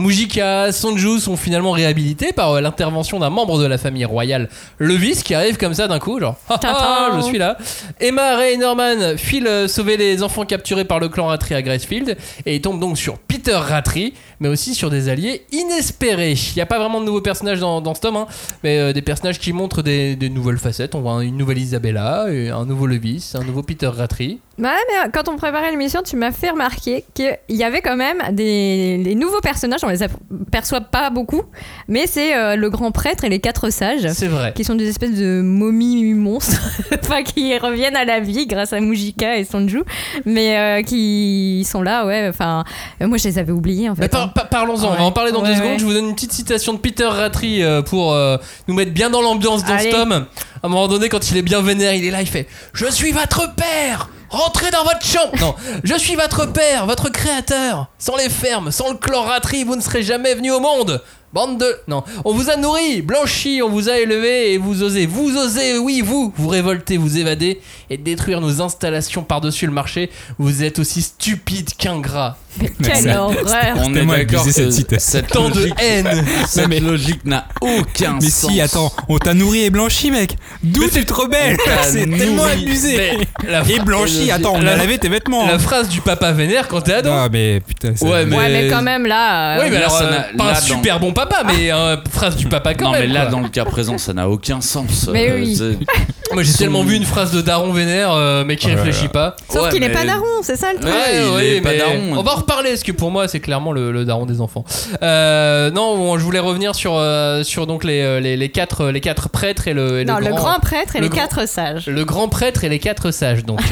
[0.00, 4.48] Mujika, Sonju sont finalement réhabilités par euh, l'intervention d'un membre de la famille royale,
[4.78, 7.58] Levis, qui arrive comme ça d'un coup, genre, Ah, je suis là.
[8.00, 11.62] Emma, Ray et Norman filent euh, sauver les enfants capturés par le clan Ratry à
[11.62, 16.32] Gracefield et ils tombent donc sur Peter Ratry, mais aussi sur des alliés inespérés.
[16.32, 18.26] Il n'y a pas vraiment de nouveaux personnages dans, dans ce tome, hein,
[18.64, 20.94] mais euh, des personnages qui montrent des, des nouvelles facettes.
[20.94, 24.40] On voit une nouvelle Isabella, et un nouveau Levis, un nouveau Peter Ratry.
[24.58, 27.96] Bah, mais euh, quand on préparait l'émission, tu m'as fait remarquer qu'il y avait quand
[27.96, 31.42] même des, des nouveaux personnages, on les aperçoit pas beaucoup,
[31.88, 34.08] mais c'est euh, le grand prêtre et les quatre sages.
[34.12, 34.52] C'est vrai.
[34.54, 36.60] Qui sont des espèces de momies monstres,
[37.02, 39.82] enfin qui reviennent à la vie grâce à Mujika et Sonju,
[40.24, 42.26] mais euh, qui sont là, ouais.
[42.28, 42.64] Enfin,
[43.02, 44.02] euh, moi je les avais oubliés en fait.
[44.02, 45.70] Mais par- par- Parlons-en, on va en parler dans Ouais, deux secondes.
[45.72, 45.78] ouais.
[45.78, 48.36] Je vous donne une petite citation de Peter Ratry euh, pour euh,
[48.68, 49.90] nous mettre bien dans l'ambiance dans Allez.
[49.90, 50.12] ce tome.
[50.12, 52.86] À un moment donné, quand il est bien vénère, il est là, il fait Je
[52.90, 58.16] suis votre père Rentrez dans votre chambre Non, je suis votre père, votre créateur Sans
[58.16, 61.02] les fermes, sans le clan Ratry, vous ne serez jamais venu au monde
[61.32, 61.76] Bande de...
[61.86, 65.78] Non, on vous a nourri, blanchi, on vous a élevé et vous osez, vous osez,
[65.78, 70.10] oui, vous, vous révolter, vous évader et détruire nos installations par-dessus le marché.
[70.38, 72.36] Vous êtes aussi stupide qu'ingrat.
[72.82, 73.36] Quelle Ça- horreur
[73.76, 74.50] On est d'accord que
[74.98, 78.50] cette Tant de logique, haine cette mais- logique n'a aucun Mais sens.
[78.50, 80.36] si, attends, on t'a nourri et blanchi, mec.
[80.64, 82.96] D'où tu te rebelles C'est tellement abusé.
[83.42, 85.46] Mais la, Et blanchi, attends, on la- a lavé tes vêtements.
[85.46, 85.58] la hein.
[85.60, 87.08] phrase du papa vénère quand t'es ado.
[87.10, 89.58] Non, mais putain, c'est- Ouais, mais- Ouais, mais quand même là.
[89.58, 91.19] euh, oui, mais là, alors, ça euh, n'a- pas là, un dans- super bon papa,
[91.46, 93.00] mais euh, phrase du papa quand non, même.
[93.02, 93.30] mais là, quoi.
[93.30, 95.08] dans le cas présent, ça n'a aucun sens.
[95.12, 95.58] Mais Euh, oui.
[96.32, 99.08] Moi j'ai tellement vu une phrase de daron vénère, euh, mais qui Oh réfléchit là.
[99.08, 99.36] pas.
[99.52, 100.92] Sauf Ouais, qu'il est mais- pas daron, c'est ça le truc.
[100.92, 102.16] Ouais, il oui, est pas daron.
[102.16, 104.64] On va reparler, parce que pour moi, c'est clairement le, le daron des enfants.
[105.02, 109.00] Euh, non, bon, je voulais revenir sur, euh, sur donc les, les, les quatre, les
[109.00, 111.86] quatre prêtres et le, et Non, le grand prêtre et le les grand- quatre sages.
[111.88, 113.60] le grand prêtre et les quatre sages, donc.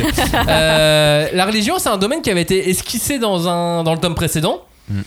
[0.48, 4.14] Euh, la religion, c'est un domaine qui avait été esquissé dans, un, dans le tome
[4.14, 5.00] précédent, Mm.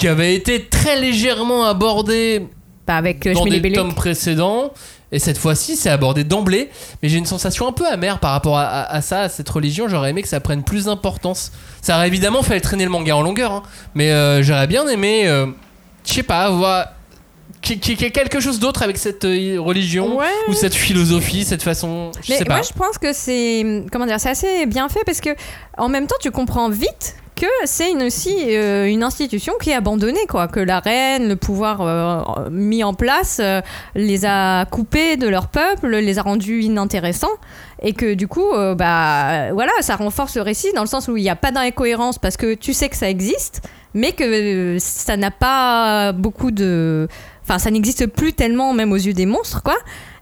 [0.00, 2.46] Qui avait été très légèrement abordé
[2.86, 4.72] avec euh, dans des tomes précédents.
[5.12, 6.70] Et cette fois-ci, c'est abordé d'emblée.
[7.02, 9.48] Mais j'ai une sensation un peu amère par rapport à, à- à ça, à cette
[9.48, 9.88] religion.
[9.88, 11.52] J'aurais aimé que ça prenne plus d'importance.
[11.82, 13.52] Ça aurait évidemment fait traîner le manga en longueur.
[13.52, 13.62] hein.
[13.94, 15.46] Mais euh, j'aurais bien aimé, euh,
[16.06, 16.86] je sais pas, voir
[17.68, 17.76] ait
[18.10, 20.26] quelque chose d'autre avec cette euh, religion Ouais.
[20.48, 22.10] ou cette philosophie, cette façon.
[22.24, 22.54] Je Mais sais pas.
[22.56, 25.30] moi, je pense que c'est comment dire, c'est assez bien fait parce que
[25.76, 30.26] en même temps, tu comprends vite que c'est aussi euh, une institution qui est abandonnée,
[30.28, 30.46] quoi.
[30.46, 33.62] Que la reine, le pouvoir euh, mis en place, euh,
[33.94, 37.28] les a coupés de leur peuple, les a rendus inintéressants,
[37.82, 38.44] et que du coup,
[38.76, 42.18] bah voilà, ça renforce le récit dans le sens où il n'y a pas d'incohérence
[42.18, 43.62] parce que tu sais que ça existe,
[43.94, 47.08] mais que ça n'a pas beaucoup de,
[47.42, 49.76] enfin, ça n'existe plus tellement même aux yeux des monstres, quoi.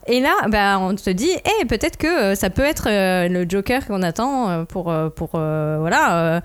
[0.08, 1.30] Et là, bah, on te dit,
[1.60, 5.32] eh, peut-être que euh, ça peut être euh, le Joker qu'on attend euh, pour, pour
[5.34, 6.40] euh, voilà, euh,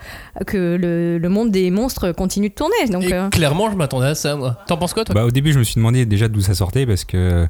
[0.45, 2.75] que le, le monde des monstres continue de tourner.
[2.89, 4.57] Donc, Et euh, clairement, je m'attendais à ça, moi.
[4.67, 5.15] T'en penses quoi, toi?
[5.15, 7.47] Bah, au début, je me suis demandé déjà d'où ça sortait parce que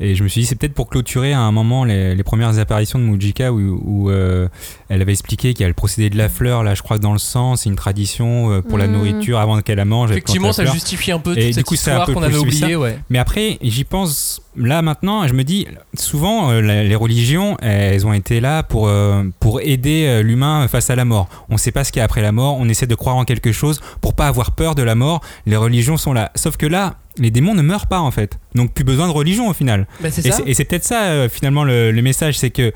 [0.00, 2.58] et je me suis dit c'est peut-être pour clôturer à un moment les, les premières
[2.58, 4.48] apparitions de Mujika où, où, euh,
[4.94, 7.02] elle avait expliqué qu'il y a le procédé de la fleur là, je crois que
[7.02, 8.92] dans le sang, c'est une tradition euh, pour la Mhm.
[8.92, 10.10] nourriture avant qu'elle la mange.
[10.10, 10.74] Effectivement, ça fleur.
[10.74, 12.98] justifie un peu toute Et du cette coup, c'est un histoire qu'on avait oubliée, ouais.
[13.10, 18.06] Mais après, j'y pense là maintenant, je me dis souvent euh, la- les religions, elles
[18.06, 21.28] ont été là pour euh, pour aider l'humain face à la mort.
[21.48, 23.16] On ne sait pas ce qu'il y a après la mort, on essaie de croire
[23.16, 25.20] en quelque chose pour pas avoir peur de la mort.
[25.46, 26.30] Les religions sont là.
[26.34, 28.38] Sauf que là, les démons ne meurent pas en fait.
[28.54, 29.86] Donc plus besoin de religion au final.
[30.00, 32.72] Bah, Et c'est- Et c'est peut-être ça euh, finalement le, le message, c'est que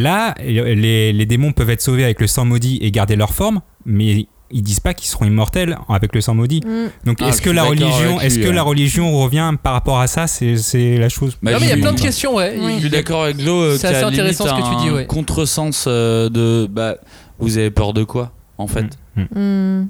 [0.00, 3.60] là, les, les démons peuvent être sauvés avec le sang maudit et garder leur forme,
[3.84, 6.60] mais ils disent pas qu'ils seront immortels avec le sang maudit.
[6.64, 6.90] mm.
[7.06, 10.26] Donc Ah, est-ce que la religion, est-ce que la religion revient par rapport à ça
[10.28, 11.36] C'est c'est la chose.
[11.42, 12.56] Bah, non, mais il y a plein de questions, ouais.
[12.60, 12.74] Oui.
[12.76, 13.60] Je suis d'accord avec Glo.
[13.60, 15.06] euh, C'est assez intéressant ce que tu dis, un ouais.
[15.06, 16.68] Contresens euh, de.
[16.70, 16.96] Bah,
[17.38, 18.86] vous avez peur de quoi, en fait
[19.16, 19.86] Mm.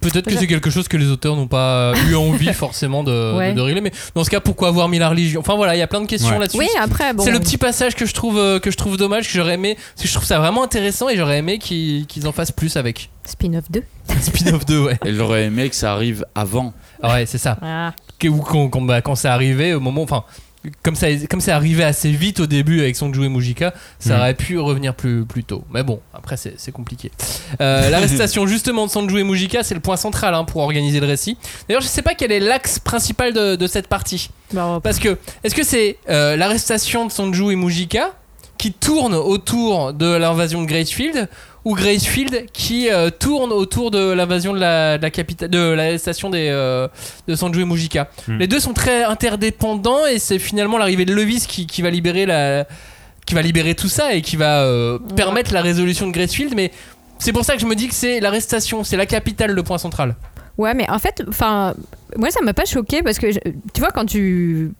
[0.00, 3.52] Peut-être que c'est quelque chose que les auteurs n'ont pas eu envie forcément de, Ouais.
[3.52, 5.78] de, de régler, mais dans ce cas, pourquoi avoir mis la religion Enfin voilà, il
[5.78, 6.38] y a plein de questions Ouais.
[6.38, 6.58] là-dessus.
[6.58, 7.24] Oui, après, bon.
[7.24, 9.74] C'est le petit passage que je trouve euh, que je trouve dommage, que j'aurais aimé,
[9.74, 12.76] parce que je trouve ça vraiment intéressant et j'aurais aimé qu'ils qu'ils en fassent plus
[12.76, 13.08] avec.
[13.24, 13.82] Spin-off 2.
[14.20, 14.98] Spin-off 2, ouais.
[15.06, 16.74] Et j'aurais aimé que ça arrive avant.
[17.02, 17.56] Ah ouais, c'est ça.
[17.62, 17.92] Ah.
[18.18, 20.24] Que- ou quand, quand, bah, quand c'est arrivé, au moment, enfin,
[20.82, 24.20] comme ça, comme c'est arrivé assez vite au début avec Sonju et Mujika, ça Mm.
[24.20, 25.64] aurait pu revenir plus, plus tôt.
[25.72, 27.10] Mais bon, après c'est compliqué.
[27.60, 31.06] Euh, L'arrestation justement de Sonju et Mujika, c'est le point central hein, pour organiser le
[31.06, 31.36] récit.
[31.68, 34.30] D'ailleurs, je sais pas quel est l'axe principal de, de cette partie.
[34.52, 38.12] Bon, Parce que, est-ce que c'est euh, l'arrestation de Sonju et Mujika
[38.56, 41.28] qui tourne autour de l'invasion de Gracefield
[41.68, 46.30] ou Gracefield qui euh, tourne autour de l'invasion de la, de la capitale, de l'arrestation
[46.30, 46.88] des euh,
[47.26, 48.08] de Sonju et Mujika.
[48.26, 48.38] Hmm.
[48.38, 52.24] Les deux sont très interdépendants et c'est finalement l'arrivée de Levis qui, qui va libérer
[52.26, 52.66] la
[53.26, 56.70] qui va libérer tout ça et qui va euh, permettre la résolution de Gracefield mais
[57.18, 59.76] c'est pour ça que je me dis que c'est l'arrestation, c'est la capitale le point
[59.78, 60.14] central.
[60.56, 61.74] Ouais, mais en fait, enfin,
[62.16, 63.38] moi ça m'a pas choqué parce que je-
[63.74, 64.72] tu vois quand tu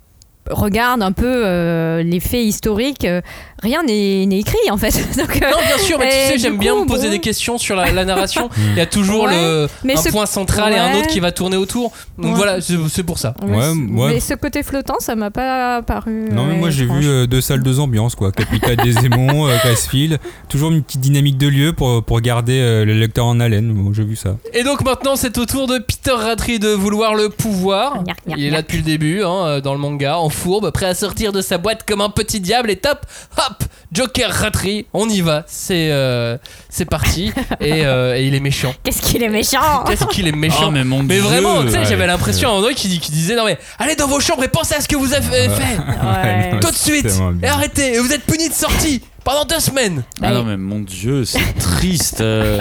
[0.50, 3.20] regardes un peu euh, les faits historiques, euh,
[3.62, 4.90] rien n'est écrit en fait.
[5.16, 7.12] Donc, euh, Non, bien sûr, mais tu et sais, j'aime bien me poser bon.
[7.12, 8.48] des questions sur la, la narration.
[8.72, 11.20] Il y a toujours Ouais, le, mais un ce- point central et un autre qui
[11.20, 11.92] va tourner autour.
[12.18, 12.36] Donc Ouais.
[12.36, 13.34] voilà, c'est pour ça.
[13.44, 16.28] mais, ce côté flottant, ça m'a pas paru.
[16.32, 18.32] Non mais euh, moi j'ai vu euh, deux salles, deux ambiances quoi.
[18.32, 20.18] Capitale des aimants, euh, Gracefield.
[20.48, 23.72] Toujours une petite dynamique de lieu pour, pour garder euh, le lecteur en haleine.
[23.72, 24.36] Bon, j'ai vu ça.
[24.54, 28.02] Et donc maintenant, c'est au tour de Peter Ratry de vouloir le pouvoir.
[28.26, 30.94] Il est là depuis le début, hein, euh, dans le manga, en fourbe, prêt à
[30.94, 32.70] sortir de sa boîte comme un petit diable.
[32.70, 33.04] Et top,
[33.36, 35.44] hop, Joker Ratry, on y va.
[35.46, 36.36] C'est euh,
[36.68, 37.32] c'est parti.
[37.60, 38.74] et, euh, et il est méchant.
[38.84, 41.22] Qu'est-ce qu'il est méchant Qu'est-ce qu'il est méchant Oh, mais mon Mais Dieu.
[41.24, 41.84] vraiment, tu sais, ouais.
[41.84, 44.48] j'avais l'impression à un moment qui, qui disait non mais allez dans vos chambres et
[44.48, 45.78] pensez à ce que vous avez fait.
[45.78, 46.60] Ouais.
[46.60, 47.12] Tout de suite
[47.42, 50.80] Et arrêtez Et vous êtes puni de sortie Pendant deux semaines Ah non, mais mon
[50.80, 52.20] Dieu, c'est triste.
[52.20, 52.60] euh.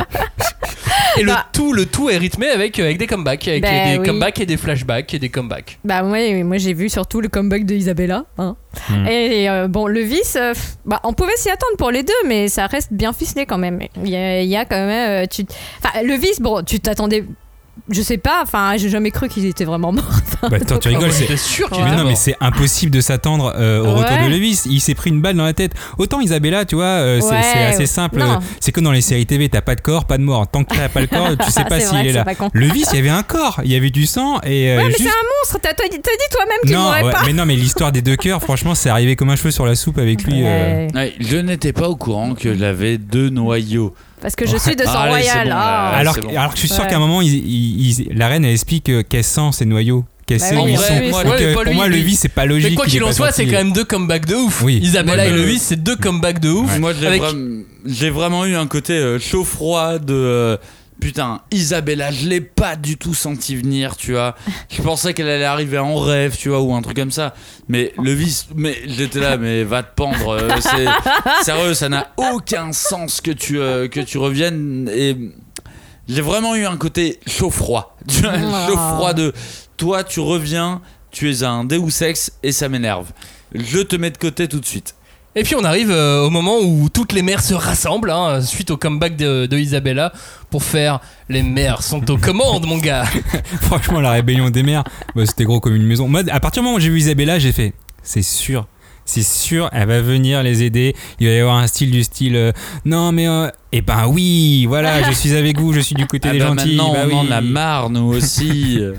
[1.17, 1.45] Et le Bah.
[1.53, 4.05] tout, le tout est rythmé avec, euh, avec des comebacks, avec Bah des oui.
[4.05, 5.79] comebacks et des flashbacks et des comebacks.
[5.83, 8.25] Bah ouais, moi j'ai vu surtout le comeback de Isabella.
[8.37, 8.55] hein.
[8.89, 9.07] Hmm.
[9.07, 12.13] Et euh, bon, le vice, euh, pff, bah, on pouvait s'y attendre pour les deux,
[12.27, 13.79] mais ça reste bien ficelé quand même.
[14.03, 15.23] Il y a, il y a quand même.
[15.23, 15.45] euh, tu...
[15.83, 17.23] Enfin, le vice, bon, tu t'attendais.
[17.89, 20.03] Je sais pas, enfin, j'ai jamais cru qu'ils étaient vraiment morts.
[20.43, 21.83] Bah, attends, tu rigoles, c'est- sûr qu'il Ouais.
[21.85, 24.63] Mais était non, mais c'est impossible de s'attendre euh, au retour de Levis.
[24.69, 25.71] Il s'est pris une balle dans la tête.
[25.97, 28.21] Autant Isabella, tu vois, euh, c'est Ouais, c'est assez simple.
[28.59, 30.47] C'est comme dans les séries TV, t'as pas de corps, pas de mort.
[30.47, 32.23] Tant que t'as pas le corps, tu sais pas C'est s'il vrai, est c'est là.
[32.25, 32.49] pas.
[32.53, 34.89] Levis, il y avait un corps, il y avait du sang et euh, Ouais, mais
[34.91, 35.99] juste- c'est un monstre, t'as dit
[36.31, 37.23] toi-même qu'il mourrait ouais, pas.
[37.25, 39.73] mais non, mais l'histoire des deux cœurs, franchement, c'est arrivé comme un cheveu sur la
[39.75, 40.41] soupe avec lui.
[40.45, 40.87] euh.
[41.19, 43.93] Je n'étais pas au courant que j'avais deux noyaux.
[44.21, 45.47] Parce que je suis de sang Allez, c'est royal.
[45.49, 45.89] bon, ah.
[45.93, 46.29] Ouais, alors, bon.
[46.29, 46.89] alors que je suis sûr Ouais.
[46.89, 50.05] qu'à un moment, il- il- il- la reine elle explique euh, qu'elle sent ces noyaux,
[50.25, 50.93] qu'elle Bah sait oui, où ils oui, sont.
[50.99, 52.69] oui, moi, Donc, ouais, euh, pour lui, moi, le mais- vice c'est pas logique.
[52.71, 54.63] Mais quoi il qu'il en soit, c'est quand même deux comebacks de ouf.
[54.63, 54.79] Oui.
[54.81, 56.79] Isabella Moi, et je- Lewis, c'est deux comebacks de ouf.
[56.79, 60.57] Moi, j'ai Avec- vraiment, j'ai vraiment eu un côté euh, chaud-froid de.
[60.99, 64.35] Putain, Isabella, je l'ai pas du tout senti venir, tu vois.
[64.69, 67.35] Je pensais qu'elle allait arriver en rêve, tu vois, ou un truc comme ça.
[67.67, 70.29] Mais le vice, mais j'étais là, mais va te pendre.
[70.29, 70.85] euh, c'est
[71.45, 74.89] sérieux, ça n'a aucun sens que tu euh, que tu reviennes.
[74.91, 75.15] Et
[76.07, 78.67] j'ai vraiment eu un côté chaud-froid, tu vois, Ah.
[78.67, 79.33] chaud-froid de
[79.77, 80.81] toi, tu reviens,
[81.11, 83.11] tu es un Deus Ex et ça m'énerve.
[83.53, 84.95] Je te mets de côté tout de suite.
[85.39, 88.71] Et puis on arrive euh, au moment où toutes les mères se rassemblent hein, suite
[88.71, 90.11] au comeback de, de Isabella
[90.49, 93.05] pour faire les mères sont aux commandes mon gars.
[93.61, 94.83] Franchement, la rébellion des mères,
[95.15, 96.07] bah, c'était gros comme une maison.
[96.07, 98.65] Moi, à partir du moment où j'ai vu Isabella, j'ai fait, c'est sûr.
[99.05, 100.95] C'est sûr, elle va venir les aider.
[101.19, 102.51] Il va y avoir un style du style euh,
[102.83, 106.29] non mais euh, eh ben oui, voilà, je suis avec vous, je suis du côté
[106.29, 106.75] Ah des bah gentils.
[106.75, 107.31] maintenant, bah on en oui.
[107.31, 108.79] a marre, nous aussi.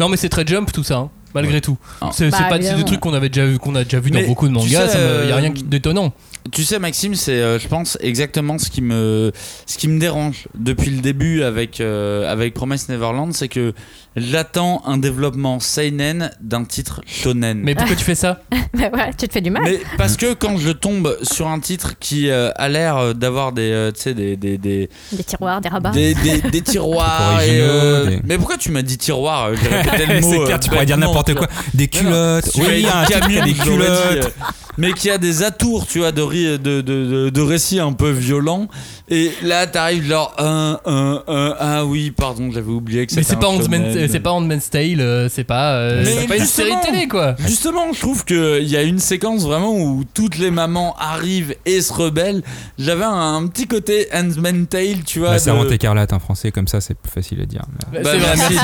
[0.00, 0.96] Non mais c'est très jump tout ça.
[0.96, 2.10] hein, Malgré tout, Ah.
[2.12, 4.48] c'est Bah, pas des trucs qu'on avait déjà vu, qu'on a déjà vu dans beaucoup
[4.48, 4.88] de mangas.
[4.88, 6.12] sais, me- y a euh, rien d'étonnant.
[6.50, 9.32] tu sais, Maxime, c'est, euh, je pense, exactement ce qui me,
[9.66, 13.72] ce qui me dérange depuis le début avec, euh, avec Promise Neverland, c'est que
[14.16, 17.60] j'attends un développement seinen d'un titre shonen.
[17.62, 18.40] Mais pourquoi tu fais ça
[18.74, 19.62] Bah ouais, tu te fais du mal.
[19.64, 23.70] Mais parce que quand je tombe sur un titre qui euh, a l'air d'avoir des,
[23.70, 25.90] euh, tu sais, des, des, des, Des tiroirs, des rabats.
[25.90, 27.40] des, des- des tiroirs.
[27.42, 30.30] Et, euh, originaux, des- Mais pourquoi tu m'as dit tiroir euh, J'ai répété le mot.
[30.30, 31.48] c'est euh, clair, tu pourrais dire bêtement, n'importe tu quoi.
[31.74, 32.50] Des Mais non, culottes.
[32.52, 34.34] tu Oui, as un titre qui a des culottes.
[34.78, 37.92] mais qui a des atours, tu vois, de, ri- de, de, de, de récits un
[37.92, 38.68] peu violents.
[39.08, 43.34] Et là, t'arrives genre, un, un, un, ah oui, pardon, j'avais oublié que Mais c'était
[43.34, 44.01] c'est pas un shonen.
[44.08, 46.92] C'est pas Handmaid's Tale, euh, c'est pas euh, Mais c'est pas une série justement.
[46.94, 47.34] télé quoi.
[47.46, 51.80] Justement, je trouve qu'il y a une séquence vraiment où toutes les mamans arrivent et
[51.80, 52.42] se rebellent.
[52.78, 55.30] J'avais un, un petit côté Handmaid's Tale, tu vois.
[55.30, 57.62] La de- servante écarlate en français, comme ça, c'est plus facile à dire.
[57.92, 58.54] Bah, Bah, c'est vrai, merci.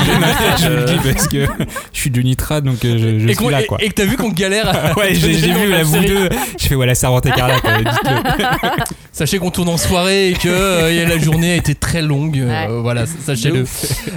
[0.63, 1.45] je le dis parce que
[1.93, 3.77] je suis du nitrate, donc euh, je, je Et, suis là, quoi.
[3.81, 6.29] et que t'as vu qu'on galère à Ouais, j'ai j'ai vu la vous deux.
[6.59, 7.83] Je fais, ouais, la servante écarlate, euh.
[9.11, 12.37] Sachez qu'on tourne en soirée et que euh, la journée a été très longue.
[12.39, 13.65] euh, voilà, sachez-le.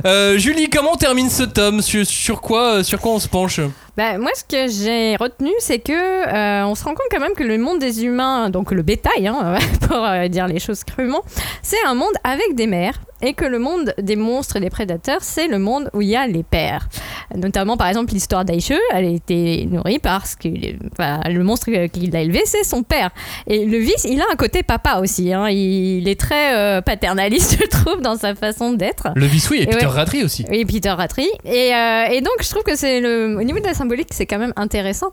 [0.07, 1.83] Euh, Julie, comment on termine ce tome.
[1.83, 3.61] Sur, quoi, euh, sur quoi on se penche?
[3.99, 7.35] Bah, moi, ce que j'ai retenu, c'est que euh, on se rend compte quand même
[7.35, 11.23] que le monde des humains, donc le bétail, hein, pour euh, dire les choses crûment,
[11.63, 15.21] c'est un monde avec des mères, et que le monde des monstres et des prédateurs,
[15.23, 16.89] c'est le monde où il y a les pères.
[17.37, 20.49] Notamment, par exemple, l'histoire d'Aïche, elle a été nourrie parce que
[20.93, 23.11] enfin, le monstre qui l'a élevé, c'est son père.
[23.47, 25.33] Et le vice, il a un côté papa aussi.
[25.33, 25.49] hein.
[25.49, 29.09] Il est très euh, paternaliste, je trouve, dans sa façon d'être.
[29.15, 29.93] Le Vissoui et Et Peter ouais.
[29.93, 30.45] Ratry aussi.
[30.51, 31.29] Et Peter Ratry.
[31.45, 34.27] Et, euh, et donc, je trouve que c'est le, au niveau de la symbolique, c'est
[34.27, 35.09] quand même intéressant.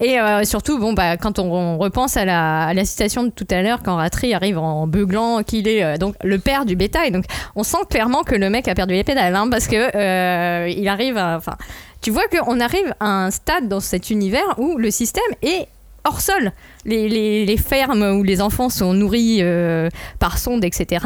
[0.00, 3.30] Et euh, surtout, bon, bah, quand on, on repense à la, à la citation de
[3.30, 7.10] tout à l'heure, quand Ratry arrive en beuglant qu'il est donc le père du bétail.
[7.12, 7.24] Donc,
[7.56, 10.88] on sent clairement que le mec a perdu les pédales, hein, parce que euh, il
[10.88, 11.56] arrive enfin,
[12.00, 15.68] tu vois qu'on arrive à un stade dans cet univers où le système est
[16.04, 16.52] hors sol.
[16.84, 21.04] Les, les, les fermes où les enfants sont nourris euh, par sonde, etc.,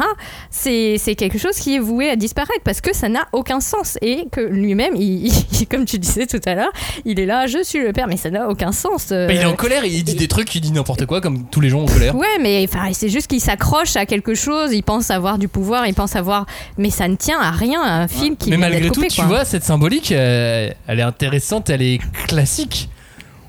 [0.49, 3.97] c'est quelque chose qui est voué à disparaître parce que ça n'a aucun sens.
[4.01, 5.27] Et que lui-même, il,
[5.61, 6.71] il- comme tu disais tout à l'heure,
[7.05, 9.09] il est là, je suis le père, mais ça n'a aucun sens.
[9.11, 9.27] euh.
[9.27, 11.61] Bah, il est en colère, il dit des trucs, il dit n'importe quoi, comme tous
[11.61, 12.15] les gens en colère.
[12.15, 15.93] Ouais, mais c'est juste qu'il s'accroche à quelque chose, il pense avoir du pouvoir, il
[15.93, 16.45] pense avoir.
[16.77, 19.45] Mais ça ne tient à rien, à un film qui Mais malgré tout, tu vois,
[19.45, 22.89] cette symbolique, euh, elle est intéressante, elle est classique.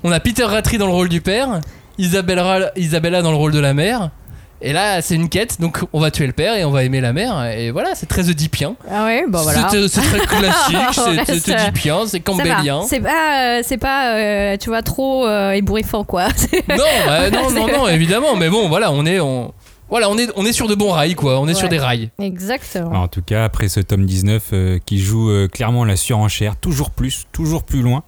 [0.03, 1.59] On a Peter Ratry dans le rôle du père,
[1.99, 4.09] Isabella, Isabella dans le rôle de la mère.
[4.61, 6.99] Et là, c'est une quête, donc on va tuer le père et on va aimer
[6.99, 7.45] la mère.
[7.45, 8.75] Et voilà, c'est très oedipien.
[8.91, 9.69] Ah ouais, bon voilà.
[9.69, 12.81] C'est c'est très classique, c'est ça- oedipien, c'est campbellien.
[12.85, 16.27] C'est pas, euh, c'est pas euh, tu vois, trop euh, ébouriffant, quoi.
[16.69, 18.35] Non, bah, non, non, non, évidemment.
[18.35, 19.53] Mais bon, voilà, on est, on,
[19.89, 21.39] voilà, on est, on est sur de bons rails, quoi.
[21.39, 22.11] On est sur des rails.
[22.19, 22.91] Exactement.
[22.91, 26.91] En tout cas, après ce tome 19 euh, qui joue euh, clairement la surenchère, toujours
[26.91, 28.03] plus, toujours plus loin,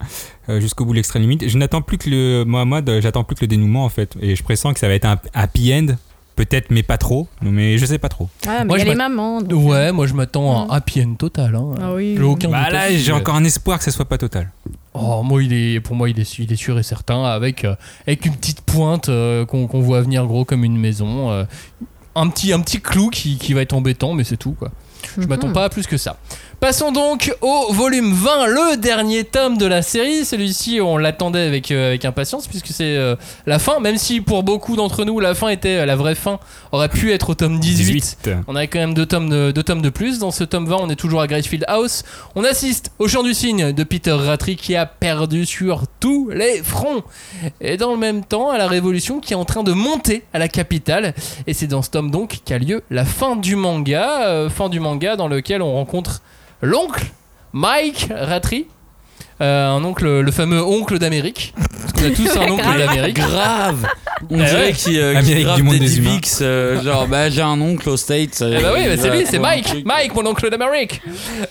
[0.49, 1.47] euh, jusqu'au bout de l'extrême limite.
[1.47, 4.43] Je n'attends plus que le Mohamed, j'attends plus que le dénouement en fait, et je
[4.43, 5.95] pressens que ça va être un happy end,
[6.35, 7.27] peut-être, mais pas trop.
[7.41, 8.29] Mais je sais pas trop.
[8.47, 9.41] Ah, mais Moi, il y a je les mamans.
[9.41, 11.55] donc, euh, Ouais, moi je m'attends à un happy end total.
[11.55, 11.75] Hein.
[11.81, 12.15] Ah oui.
[12.17, 14.49] J'ai aucun Bah là, j'ai encore un espoir que ça soit pas total.
[14.93, 17.75] Oh, moi, il est, pour moi, il est, il est sûr et certain, avec, euh,
[18.07, 21.31] avec une petite pointe euh, qu'on voit venir gros comme une maison.
[21.31, 21.45] euh,
[22.15, 24.51] un, petit, un petit clou qui, qui va être embêtant, mais c'est tout.
[24.51, 24.69] Quoi.
[25.15, 25.27] Je Mhm.
[25.29, 26.17] m'attends pas à plus que ça.
[26.61, 30.25] Passons donc au volume 20, le dernier tome de la série.
[30.25, 33.15] Celui-ci, on l'attendait avec, euh, avec impatience puisque c'est euh,
[33.47, 36.39] la fin, même si pour beaucoup d'entre nous, la fin était euh, la vraie fin,
[36.71, 37.93] aurait pu être au tome 18.
[38.25, 38.29] 18.
[38.47, 40.19] On a quand même deux tomes, de, deux tomes de plus.
[40.19, 42.03] Dans ce tome 20, on est toujours à Gracefield House.
[42.35, 46.61] On assiste au chant du cygne de Peter Rattray qui a perdu sur tous les
[46.61, 47.01] fronts.
[47.59, 50.37] Et dans le même temps, à la révolution qui est en train de monter à
[50.37, 51.15] la capitale.
[51.47, 54.47] Et c'est dans ce tome donc qu'a lieu la fin du manga.
[54.51, 56.21] fin du manga dans lequel on rencontre
[56.61, 57.05] l'oncle
[57.53, 58.67] Mike Rattray.
[59.39, 61.53] Euh, un oncle, le fameux oncle d'Amérique.
[61.57, 62.77] Parce qu'on a tous un oncle Grave.
[62.77, 63.15] d'Amérique.
[63.17, 63.87] Grave
[64.29, 64.71] On Eh dirait ouais.
[64.73, 66.09] qu'il euh, qu'il Amérique du monde des des humains.
[66.11, 68.39] Divix, euh, genre bah j'ai un oncle aux States.
[68.43, 69.83] euh, Eh bah oui, bah c'est lui, c'est Mike.
[69.83, 71.01] Mike, mon oncle d'Amérique.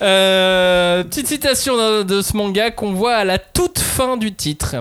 [0.02, 4.76] Euh, petite citation de, de ce manga qu'on voit à la toute fin du titre.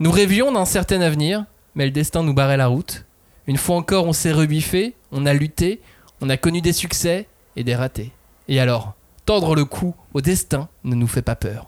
[0.00, 1.44] Nous rêvions d'un certain avenir,
[1.76, 3.04] mais le destin nous barrait la route.
[3.46, 5.80] Une fois encore, on s'est rebiffé, on a lutté,
[6.20, 8.10] on a connu des succès et des ratés.
[8.48, 8.94] Et alors,
[9.26, 11.66] tordre le cou au destin ne nous fait pas peur.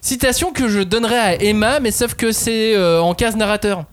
[0.00, 3.84] Citation que je donnerais à Emma, mais sauf que c'est euh, en case narrateur.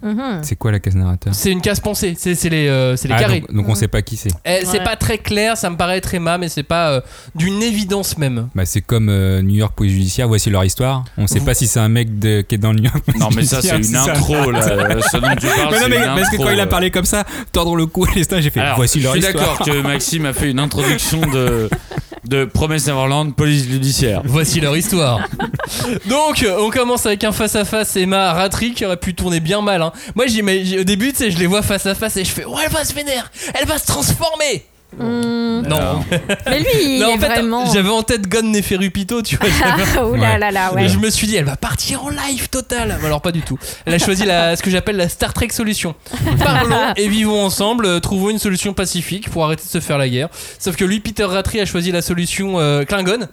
[0.00, 0.42] Mhm.
[0.42, 1.34] C'est quoi la case narrateur?
[1.34, 3.40] C'est une case pensée, c'est les, euh, c'est les Ah, carrés.
[3.40, 4.28] donc, donc on sait pas qui c'est.
[4.44, 4.84] Eh, C'est Ouais.
[4.84, 7.00] pas très clair, ça me paraît être Emma, mais c'est pas euh,
[7.34, 8.48] d'une évidence même.
[8.54, 11.04] Bah, c'est comme euh, New York Police Judiciaire, voici leur histoire.
[11.16, 13.00] On sait Vous- pas si c'est un mec de- qui est dans le New York
[13.04, 14.60] Police Non mais ça c'est une si c'est un- intro là.
[15.10, 16.92] Ce dont tu parles, Mais non, c'est mais une parce que quand il a parlé
[16.92, 19.44] comme ça, tordre le cou à l'estin, j'ai fait Alors, voici je leur suis histoire.
[19.58, 21.68] d'accord que Maxime a fait une introduction de,
[22.28, 24.20] de Promise Neverland, police judiciaire.
[24.24, 25.20] Voici leur histoire.
[26.06, 29.80] Donc, euh, on commence avec un face-à-face Emma Ratri qui aurait pu tourner bien mal.
[29.82, 29.92] hein.
[30.14, 32.72] Moi, j'imagine- au début, tu sais, je les vois face-à-face et je fais Ouais, elle
[32.72, 33.24] va se vénérer,
[33.54, 34.64] elle va se transformer.
[34.96, 35.62] Hmm.
[35.68, 36.00] Non,
[36.46, 37.72] Mais lui, il Non, est en fait, vraiment.
[37.72, 39.48] j'avais en tête Gon Neferupito, tu vois.
[39.62, 40.88] Ah, oh là là là, Et ouais.
[40.88, 42.96] je me suis dit, elle va partir en live total.
[43.00, 43.58] Mais Alors, pas du tout.
[43.84, 45.94] Elle a choisi la, ce que j'appelle la Star Trek solution.
[46.42, 50.08] Parlons et vivons ensemble, euh, trouvons une solution pacifique pour arrêter de se faire la
[50.08, 50.28] guerre.
[50.58, 53.28] Sauf que lui, Peter Rattray, a choisi la solution euh, Klingon.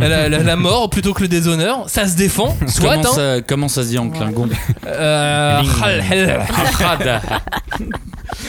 [0.00, 1.84] la, la- la mort plutôt que le déshonneur.
[1.88, 2.96] Ça se défend, soit.
[2.96, 3.12] Comment hein.
[3.14, 4.48] ça, comment ça se dit en Klingon?
[4.86, 5.62] Euh,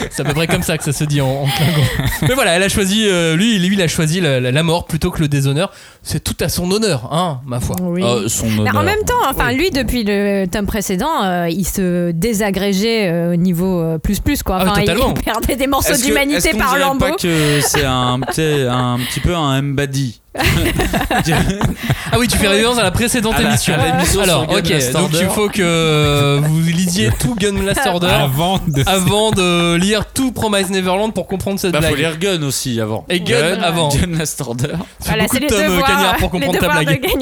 [0.10, 1.84] c'est à peu près comme ça que ça se dit en, en Klingon.
[2.32, 4.86] Mais voilà, elle a choisi, euh, lui, lui, il a choisi la, la- la mort
[4.86, 5.70] plutôt que le déshonneur.
[6.02, 7.76] C'est tout à son honneur, hein, ma foi.
[7.82, 8.02] Oui.
[8.04, 8.78] Euh, Son Mais honneur.
[8.78, 13.36] en même temps, enfin lui depuis le tome précédent, euh, il se désagrégeait euh, au
[13.36, 14.60] niveau euh, plus plus quoi.
[14.62, 15.14] Ah, Enfin, il- totalement.
[15.14, 17.06] il perdait des morceaux Est-ce que- d'humanité est-ce qu'on par dirait lambeaux.
[17.06, 22.78] pas que c'est un, petit- un petit peu un Mbadi Ah oui, tu fais référence
[22.78, 23.74] à la précédente À la- émission.
[23.74, 28.84] à Alors, ok, donc il faut que vous lisiez tout Gun Last Order Avant de.
[28.88, 32.22] avant de lire tout Promise Neverland pour comprendre cette Bah faut blague.
[32.22, 33.06] lire Gun aussi avant.
[33.10, 33.90] Et Gun avant.
[33.90, 34.70] Gun Last Order.
[35.00, 37.06] C'est Voilà, beaucoup c'est de tomes, devoirs, Cagnard, pour comprendre ta blague.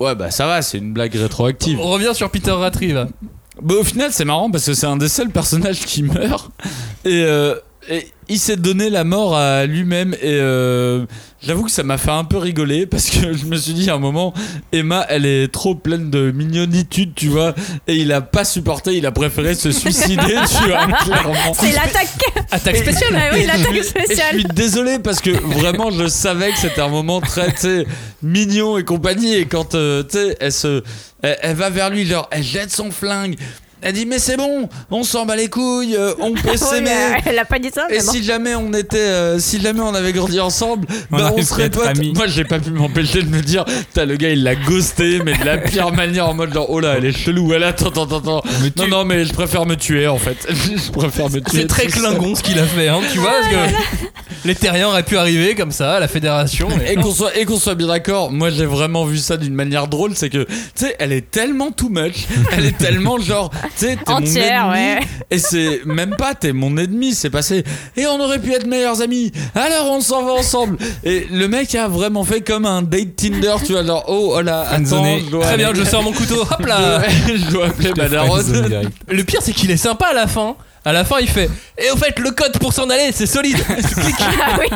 [0.00, 1.78] Ouais bah ça va, c'est une blague rétroactive.
[1.78, 3.06] On revient sur Peter là.
[3.60, 6.50] Bah, au final, c'est marrant parce que c'est un des seuls personnages qui meurt.
[7.04, 7.54] Et, euh,
[7.90, 10.14] et il s'est donné la mort à lui-même.
[10.14, 11.04] Et euh,
[11.44, 13.94] j'avoue que ça m'a fait un peu rigoler parce que je me suis dit à
[13.94, 14.32] un moment,
[14.72, 17.54] Emma, elle est trop pleine de mignonitude, tu vois.
[17.86, 20.16] Et il a pas supporté, il a préféré se suicider,
[20.48, 21.54] tu vois, clairement.
[21.54, 22.08] C'est l'attaque.
[22.50, 23.30] Attaque spéciale.
[23.34, 24.34] Oui, l'attaque Et je spéciale.
[24.34, 27.50] suis désolé parce que vraiment je savais que c'était un moment très
[28.22, 30.82] mignon et compagnie et quand euh, tu sais elle se
[31.22, 33.36] elle, elle va vers lui genre elle jette son flingue
[33.82, 36.90] elle dit mais c'est bon on s'en bat les couilles euh, on peut s'aimer
[37.26, 37.86] elle a pas dit ça.
[37.90, 41.42] et si jamais on était, euh, si jamais on avait grandi ensemble, On bah on
[41.42, 41.86] serait potes.
[41.86, 42.12] amis.
[42.14, 43.64] Moi, j'ai pas pu m'empêcher de me dire,
[43.94, 46.80] t'as le gars, il l'a ghosté, mais de la pire manière, en mode genre, oh
[46.80, 48.42] là, elle est chelou, elle attends, attends, attends.
[48.62, 50.36] Me Non, non, mais je préfère me tuer en fait.
[50.50, 51.60] je préfère me tuer.
[51.62, 51.86] C'est très.
[51.86, 54.06] Klingon ce qu'il a fait, hein, tu vois, parce que
[54.44, 56.68] les terriens auraient pu arriver comme ça à la fédération.
[56.78, 59.54] mais Et qu'on soit, et qu'on soit bien d'accord, moi j'ai vraiment vu ça d'une
[59.54, 63.50] manière drôle, c'est que, tu sais, elle est tellement too much, elle est tellement genre,
[63.50, 65.00] tu sais, t'es mon Entière, ennemi, ouais.
[65.30, 67.64] et c'est même pas, t'es mon ennemi, c'est passé,
[67.96, 70.78] et on aurait pu être meilleurs amis, alors on s'en va ensemble.
[71.04, 74.40] Et le mec a vraiment fait comme un date Tinder, tu vois, genre, oh, oh
[74.42, 75.22] là, attends, Friendzoné.
[75.26, 77.02] je dois Très bien, aller- je sors mon couteau, hop là.
[77.28, 78.04] je dois, appeler ma.
[79.08, 80.56] Le pire, c'est qu'il est sympa à la fin.
[80.84, 83.58] À la fin, il fait Et au fait, le code pour s'en aller, c'est solide.
[84.42, 84.66] Ah oui.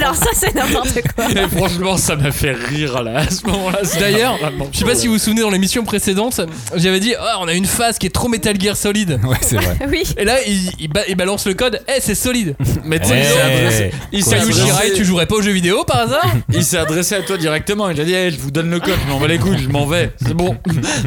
[0.00, 1.24] Alors ça c'est n'importe quoi.
[1.30, 3.78] Et franchement, ça m'a fait rire là, à ce moment-là.
[3.98, 6.40] D'ailleurs, vraiment je sais pas si vous vous souvenez dans l'émission précédente,
[6.74, 9.18] j'avais dit Ah, on a une phase qui est trop Metal Gear Solid.
[9.24, 9.76] Ouais, c'est vrai.
[9.88, 10.02] Oui.
[10.16, 12.54] Et là, il, il ba- il balance le code Eh, c'est solide.
[12.84, 13.42] Mais tu sais, il s'est Eh.
[13.66, 16.24] adressé- il s'est adressé- Shirai, tu jouerais pas aux jeux vidéo par hasard
[16.54, 17.88] Il s'est adressé à toi directement.
[17.90, 19.68] Il a dit Eh, Je vous donne le code, je m'en vais les couilles, je
[19.68, 20.12] m'en vais.
[20.24, 20.56] C'est bon.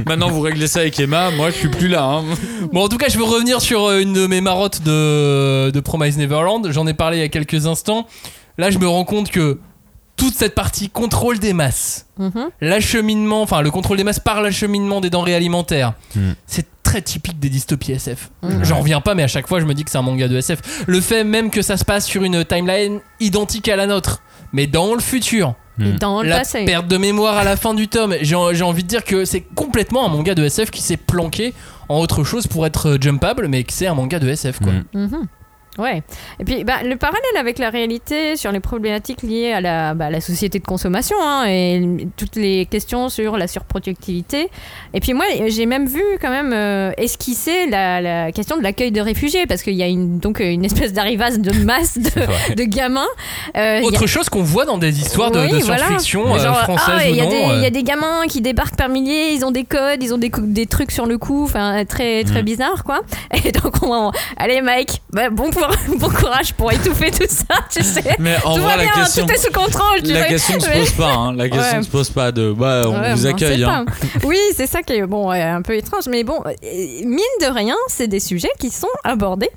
[0.06, 1.32] Maintenant, vous réglez ça avec Emma.
[1.32, 2.04] Moi, je suis plus là.
[2.04, 2.24] hein.
[2.74, 5.80] Bon, en tout cas, je veux revenir sur euh, une de mes marottes de, de
[5.80, 6.72] Promise Neverland.
[6.72, 8.08] J'en ai parlé il y a quelques instants.
[8.58, 9.60] Là, je me rends compte que
[10.18, 12.50] toute cette partie contrôle des masses, Mhm.
[12.60, 16.32] l'acheminement, enfin le contrôle des masses par l'acheminement des denrées alimentaires, Mm.
[16.46, 18.30] c'est très typique des dystopies SF.
[18.44, 18.66] Mhm.
[18.66, 20.36] J'en reviens pas, mais à chaque fois, je me dis que c'est un manga de
[20.38, 20.84] SF.
[20.88, 24.22] Le fait même que ça se passe sur une timeline identique à la nôtre.
[24.52, 25.54] mais dans le futur.
[25.78, 25.92] Hmm.
[26.00, 26.66] Dans le la passé.
[26.66, 28.16] perte de mémoire à la fin du tome.
[28.22, 31.54] J'ai j'ai envie de dire que c'est complètement un manga de SF qui s'est planqué
[31.90, 34.72] en autre chose pour être euh, jumpable, mais que c'est un manga de SF quoi.
[34.72, 34.86] Mm.
[34.94, 35.28] Mhm.
[35.80, 36.04] Ouais.
[36.40, 40.10] Et puis bah, le parallèle avec la réalité sur les problématiques liées à la, bah,
[40.10, 41.82] la société de consommation hein, et
[42.18, 44.50] toutes les questions sur la surproductivité.
[44.94, 48.92] Et puis moi, j'ai même vu quand même euh, esquisser la, la question de l'accueil
[48.92, 52.64] de réfugiés parce qu'il y a une, donc une espèce d'arrivage de masse de, de
[52.64, 53.08] gamins.
[53.56, 55.86] Euh, a- Autre chose qu'on voit dans des histoires de, oui, de voilà.
[55.88, 57.54] science-fiction euh, Genre, françaises ah, il y, a des- non.
[57.56, 57.68] il y euh.
[57.68, 60.42] a des gamins qui débarquent par milliers, ils ont des codes, ils ont des, cou-
[60.46, 62.46] des trucs sur le coup, enfin très très Mm.
[62.46, 63.02] bizarre quoi.
[63.46, 67.84] Et donc on, allez Mike, bah, bon, cour- bon courage pour étouffer tout ça, tu
[67.84, 68.16] sais.
[68.20, 70.02] Mais en tout vrai, va la bien, question, tout est sous contrôle.
[70.04, 70.28] Tu la vois.
[70.30, 71.14] question ne se pose pas.
[71.14, 71.34] hein.
[71.36, 71.78] La question Ouais.
[71.80, 72.52] ne se pose pas de.
[72.54, 73.64] Bah, on Ouais, vous accueille.
[73.64, 73.86] hein.
[74.24, 77.76] Oui, c'est ça qui est bon, un peu étrange, mais bon, euh, mine de rien,
[77.88, 79.50] c'est des sujets qui sont abordés.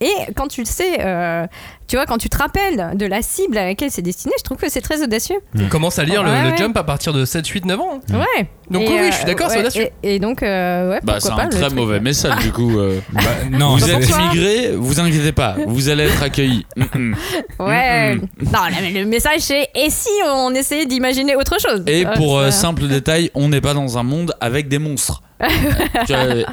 [0.00, 1.44] Et quand tu le sais, euh,
[1.88, 4.58] tu vois, quand tu te rappelles de la cible à laquelle c'est destiné, je trouve
[4.58, 5.36] que c'est très audacieux.
[5.58, 6.56] On commence à lire le, Ouais, le ouais.
[6.56, 8.00] jump à partir de 7, 8, 9 ans.
[8.10, 8.48] Ouais.
[8.70, 9.88] Donc Et, oui, oui, euh, je suis d'accord, c'est audacieux.
[10.02, 11.72] Et, et donc, euh, ouais, Bah, c'est un très truc.
[11.74, 12.78] mauvais message du coup.
[12.78, 13.00] euh.
[13.12, 16.66] Bah, non, vous êtes immigré, vous inquiétez pas, vous allez être accueillis.
[16.76, 17.16] Mm, mm.
[17.60, 18.14] Ouais.
[18.16, 21.82] Mm, Non, là, mais le message c'est et si on essayait d'imaginer autre chose?
[21.86, 25.22] Et Euh, pour euh, simple détail, on n'est pas dans un monde avec des monstres.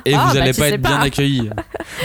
[0.05, 0.89] Et Ah, vous bah, allez tu pas être pas.
[0.89, 1.49] bien accueillis.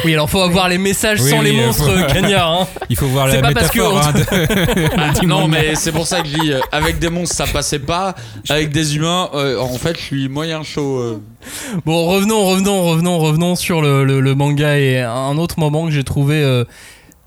[0.05, 2.53] Oui, alors faut avoir les messages Oui, sans oui, les euh, monstres, euh, Cagnard.
[2.63, 2.67] hein.
[2.89, 6.07] Il faut voir C'est la pas parce que hein, de- Ah, non, mais c'est pour
[6.07, 8.15] ça que je dis euh, avec des monstres ça passait pas,
[8.49, 10.99] avec des humains, euh, en fait je suis moyen chaud.
[10.99, 11.21] euh.
[11.87, 15.91] Bon, revenons, revenons, revenons, revenons sur le, le- le manga et un autre moment que
[15.91, 16.65] j'ai trouvé euh,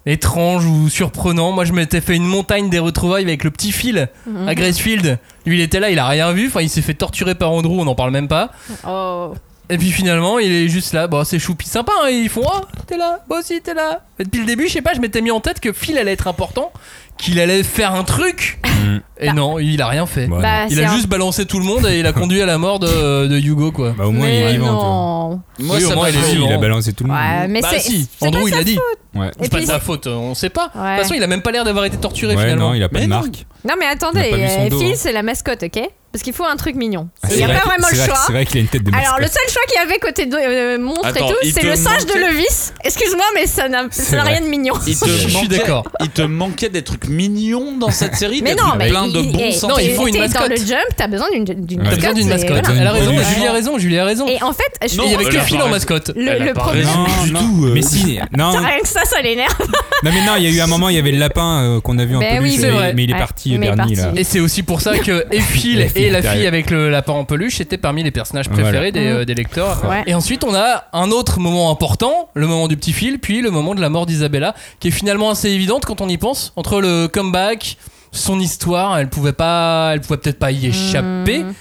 [0.06, 1.52] étrange ou surprenant.
[1.52, 4.48] Moi, je m'étais fait une montagne des retrouvailles avec le petit Phil Mhm.
[4.48, 5.18] à Gracefield.
[5.46, 6.48] Lui, il était là, il a rien vu.
[6.48, 8.52] Enfin, il s'est fait torturer par Andrew, on n'en parle même pas.
[8.88, 9.34] Oh.
[9.70, 11.08] Et puis finalement, il est juste là.
[11.08, 11.92] Bon, c'est choupi sympa.
[12.04, 12.10] hein.
[12.10, 14.02] Ils font Oh, t'es là, moi aussi, t'es là.
[14.20, 16.12] Et depuis le début, je sais pas, je m'étais mis en tête que Phil allait
[16.12, 16.72] être important,
[17.18, 18.60] qu'il allait faire un truc.
[18.66, 18.98] Mm.
[19.22, 20.28] Et non, il a rien fait.
[20.28, 22.42] Bah, Bah, Il c'est a un- juste balancé tout le monde et il a conduit
[22.42, 23.94] à la mort de, de Hugo, quoi.
[23.98, 24.72] Bah, au moins, il est Mais vivant.
[24.74, 25.42] non.
[25.60, 26.48] Moi Oui, au ça moins, m'a il est fait- vivant.
[26.50, 27.20] il a balancé tout le monde.
[27.20, 27.80] Ouais, mais bah c'est.
[27.80, 28.78] si, c'est Andrew pas il sa a dit.
[29.16, 29.28] Ouais.
[29.40, 30.72] Et C'est pas de sa faute, on sait pas.
[30.76, 30.96] De Ouais.
[30.96, 32.70] toute façon, il a même pas l'air d'avoir été torturé Ouais, finalement.
[32.70, 33.18] non, il a pas Mais de non.
[33.22, 33.46] marque.
[33.68, 34.96] Non, mais On attendez, a pas vu son euh, dos, Phil, hein.
[34.98, 35.80] c'est la mascotte, ok?
[36.14, 37.10] Parce qu'il faut un truc mignon.
[37.24, 38.16] Ah, Il n'y a pas vrai- vraiment le choix.
[38.28, 39.32] C'est vrai qu'il a une tête de Alors, le mascotte.
[39.42, 42.02] seul choix qu'il y avait côté de, euh, monstre Attends, et tout, c'est le singe
[42.06, 42.72] manquait- de Levis.
[42.84, 44.76] Excuse-moi, mais ça n'a rien de mignon.
[44.86, 45.86] Il te Je suis d'accord.
[46.02, 49.40] Il te manquait des trucs mignons dans cette série, Mais non, mais plein de bons
[49.40, 49.80] eh, sentiments.
[49.80, 50.50] Non, il faut une t'es Dans mascotte.
[50.52, 52.26] le jump, t'as besoin d'une mascotte.
[52.28, 52.66] mascotte.
[52.78, 53.12] Elle a raison.
[53.34, 54.28] Julie a raison, Julie a raison.
[54.28, 56.12] Et en fait, Il y avait que Phil en mascotte.
[56.16, 56.88] le, problème.
[57.24, 57.72] du tout, euh.
[57.74, 59.56] Mais si, non, Ça, Rien que ça, ça l'énerve.
[60.04, 61.82] non, mais non, il y a eu un moment, il y avait le lapin euh,
[61.82, 62.60] qu'on a vu en Ben peluche,
[62.94, 63.96] mais, il est parti, parti.
[64.16, 67.60] Et c'est aussi pour ça que Phil et la fille avec le lapin en peluche
[67.62, 68.92] étaient parmi les personnages préférés Voilà.
[68.92, 69.84] des, euh, des lecteurs.
[69.90, 70.04] Ouais.
[70.06, 73.52] Et ensuite, on a un autre moment important, le moment du petit Phil, puis le
[73.52, 76.54] moment de la mort d'Isabella, qui est finalement assez évidente quand on y pense.
[76.56, 77.78] Entre le comeback,
[78.12, 81.40] son histoire, elle pouvait pas, elle pouvait peut-être pas y échapper.
[81.44, 81.54] Hmm.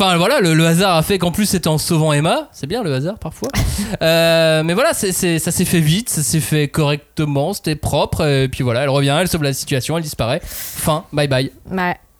[0.00, 2.48] Enfin voilà, le, le hasard a fait qu'en plus c'était en sauvant Emma.
[2.52, 3.48] C'est bien le hasard parfois.
[4.02, 8.26] Euh, mais voilà, ça s'est fait vite, ça s'est fait correctement, c'était propre.
[8.26, 10.40] Et puis voilà, elle revient, elle sauve la situation, elle disparaît.
[10.44, 11.50] Fin, bye bye.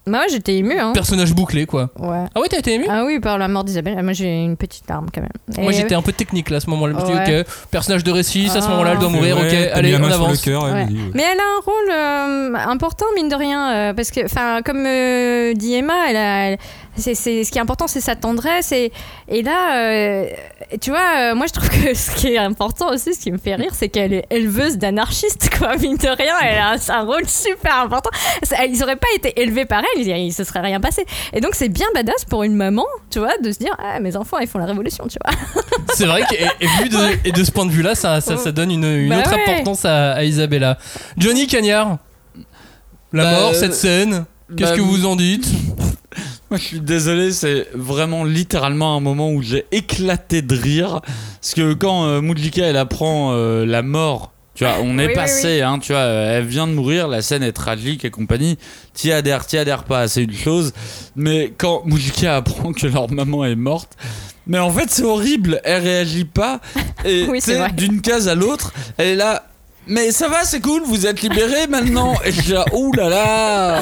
[0.08, 0.78] Bah, moi, j'étais émue.
[0.78, 0.92] Hein.
[0.94, 1.90] Personnage bouclé quoi.
[1.98, 2.24] Ouais.
[2.34, 4.02] Ah ouais, t'as été ému Ah oui, par la mort d'Isabelle.
[4.02, 5.30] Moi, j'ai une petite larme quand même.
[5.62, 6.94] Moi j'étais un peu technique là à ce moment-là.
[6.96, 7.40] Je me suis dit, Ouais.
[7.40, 9.16] ok, personnage de récit, à ce moment-là elle doit Ah.
[9.16, 10.40] mourir, Ouais, ok, allez, on avance.
[10.42, 10.72] cœur, Ouais.
[10.72, 10.86] ouais.
[11.14, 14.84] Mais elle a un rôle euh, important, mine de rien, euh, parce que, enfin, comme
[14.86, 16.58] euh, dit Emma, elle a, elle-
[16.98, 18.72] c'est, c'est- ce qui est important, c'est sa tendresse.
[18.72, 18.92] Et,
[19.28, 20.26] et là, euh,
[20.80, 23.38] tu vois, euh, moi, je trouve que ce qui est important aussi, ce qui me
[23.38, 25.76] fait rire, c'est qu'elle est éleveuse d'anarchiste, quoi.
[25.76, 28.10] Mine de rien, elle a un, un rôle super important.
[28.68, 31.04] Ils auraient pas été élevés par elle, il, il se serait rien passé.
[31.32, 34.16] Et donc, c'est bien badass pour une maman, tu vois, de se dire, ah, mes
[34.16, 35.62] enfants, ils font la révolution, tu vois.
[35.94, 38.20] C'est vrai que, et, et vu de, et de ce point de vue là, ça,
[38.20, 39.52] ça, ça donne une, une Bah autre ouais.
[39.54, 40.78] importance à, à Isabella.
[41.16, 41.96] Johnny Cagnard,
[43.12, 44.24] la Bah, mort, euh, cette scène,
[44.56, 45.46] qu'est-ce bah, que vous en dites?
[46.50, 51.00] Moi, je suis désolé, c'est vraiment littéralement un moment où j'ai éclaté de rire.
[51.40, 55.08] Parce que quand euh, Moudlika, elle apprend euh, la mort, tu vois, on est Oui,
[55.08, 58.10] oui, passé, Hein, tu vois, euh, elle vient de mourir, la scène est tragique et
[58.10, 58.58] compagnie.
[58.94, 60.72] T'y adhères, t'y adhères pas, c'est une chose.
[61.16, 63.96] Mais quand Moudlika apprend que leur maman est morte,
[64.46, 66.60] mais en fait, c'est horrible, elle réagit pas.
[67.04, 67.40] Et Oui,
[67.76, 69.44] d'une case à l'autre, elle est là.
[69.88, 72.14] Mais ça va, c'est cool, vous êtes libérés maintenant.
[72.24, 73.80] Et je ouh là là.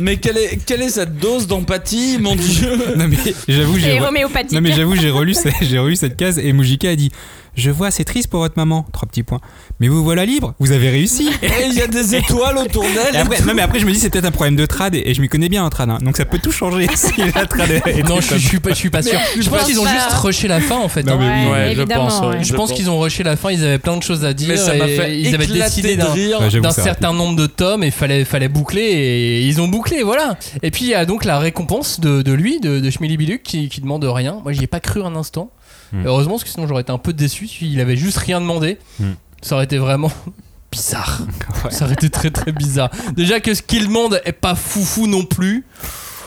[0.00, 2.76] Mais quelle est, quelle est cette dose d'empathie, mon dieu?
[2.96, 3.16] Non mais
[3.48, 4.52] j'avoue j'ai Et re- homéopathique.
[4.52, 7.10] non mais j'avoue j'ai relu j'ai relu cette case et Mujika a dit
[7.54, 8.86] Je vois, c'est triste pour votre maman.
[8.92, 9.40] Trois petits points.
[9.78, 11.28] Mais vous voilà libre, vous avez réussi.
[11.42, 13.24] Et il y a des étoiles autour d'elle.
[13.46, 15.20] Non, mais après, je me dis, c'est peut-être un problème de trad et, et je
[15.20, 15.90] m'y connais bien en trad.
[15.90, 15.98] hein.
[16.02, 18.74] Donc ça peut tout changer si la trad est Non, je, je suis pas, je
[18.76, 19.18] suis pas sûr.
[19.38, 19.92] Je pense pense qu'ils ont pas.
[19.92, 21.02] juste rushé la fin en fait.
[21.02, 21.18] Non, hein.
[21.20, 21.52] mais oui.
[21.52, 22.20] Ouais, je évidemment, pense.
[22.20, 22.42] ouais.
[22.44, 24.48] Je pense qu'ils ont rushé la fin, ils avaient plein de choses à dire.
[24.48, 27.90] Mais ça m'a et fait ils avaient décidé de d'un certain nombre de tomes et
[27.90, 30.36] fallait fallait boucler et ils ont bouclé voilà.
[30.62, 33.42] Et puis il y a donc la récompense de, de lui de, de Schmilly Biluc
[33.42, 34.40] qui, qui demande rien.
[34.42, 35.50] Moi j'y ai pas cru un instant.
[35.92, 36.06] Hmm.
[36.06, 38.78] Heureusement parce que sinon j'aurais été un peu déçu s'il avait juste rien demandé.
[38.98, 39.12] Hmm.
[39.42, 40.10] Ça aurait été vraiment
[40.72, 41.20] bizarre.
[41.64, 41.70] Ouais.
[41.70, 42.90] Ça aurait été très très bizarre.
[43.14, 45.64] Déjà que ce qu'il demande est pas foufou non plus.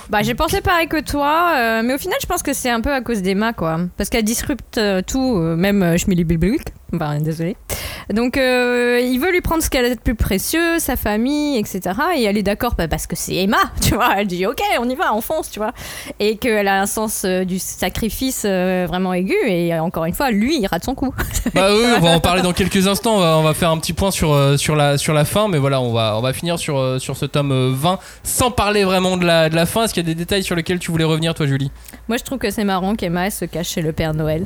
[0.10, 2.82] Bah, j'ai pensé pareil que toi, euh, mais au final, je pense que c'est un
[2.82, 3.80] peu à cause d'Emma, quoi.
[3.98, 5.98] Parce qu'elle disrupte euh, tout, euh, même euh,
[7.20, 7.56] Désolé.
[8.14, 11.82] Donc, euh, il veut lui prendre ce qu'elle a de plus précieux, sa famille, etc.
[12.18, 14.16] Et elle est d'accord bah, parce que c'est Emma, tu vois.
[14.18, 15.74] Elle dit, ok, on y va, on fonce, tu vois.
[16.20, 19.36] Et qu'elle a un sens euh, du sacrifice euh, vraiment aigu.
[19.48, 21.14] Et encore une fois, lui, il rate son coup.
[21.54, 23.18] Bah oui, on va en parler dans quelques instants.
[23.18, 25.58] On va, on va faire un petit point sur, sur, la, sur la fin, mais
[25.58, 29.18] voilà, on va, on va finir sur, sur ce tome euh, 20 sans parler vraiment
[29.18, 29.84] de la, de la fin.
[29.84, 31.72] Est-ce qu'il y a des détails sur lesquels tu voulais revenir, toi, Julie?
[32.08, 34.46] Moi, je trouve que c'est marrant qu'Emma se cache chez le Père Noël.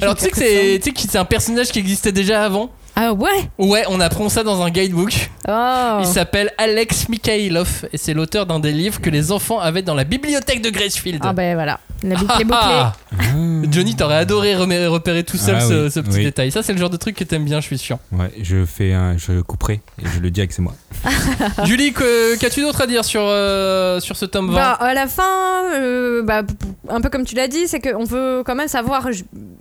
[0.00, 3.50] Alors, tu sais que c'est un personnage qui existait déjà avant Ah ouais?
[3.58, 5.30] Ouais, on apprend ça dans un guidebook.
[5.48, 9.82] Oh Il s'appelle Alex Mikhailov et c'est l'auteur d'un des livres que les enfants avaient
[9.82, 11.20] dans la bibliothèque de Gracefield.
[11.24, 13.26] Ah ben voilà, la boucle est Ah, bouclée.
[13.32, 13.66] ah.
[13.72, 16.24] Johnny, t'aurais adoré repérer tout seul Ah ce, oui, ce petit oui.
[16.24, 16.52] détail.
[16.52, 17.98] Ça, c'est le genre de truc que t'aimes bien, je suis sûr.
[18.12, 20.74] Ouais, je fais un, je couperai et je le dirai que c'est moi.
[21.64, 25.64] Julie, qu'as-tu d'autre à dire sur, euh, sur ce tome 20 Bah, à la fin,
[25.74, 26.42] euh, bah,
[26.88, 29.08] un peu comme tu l'as dit, c'est qu'on veut quand même savoir,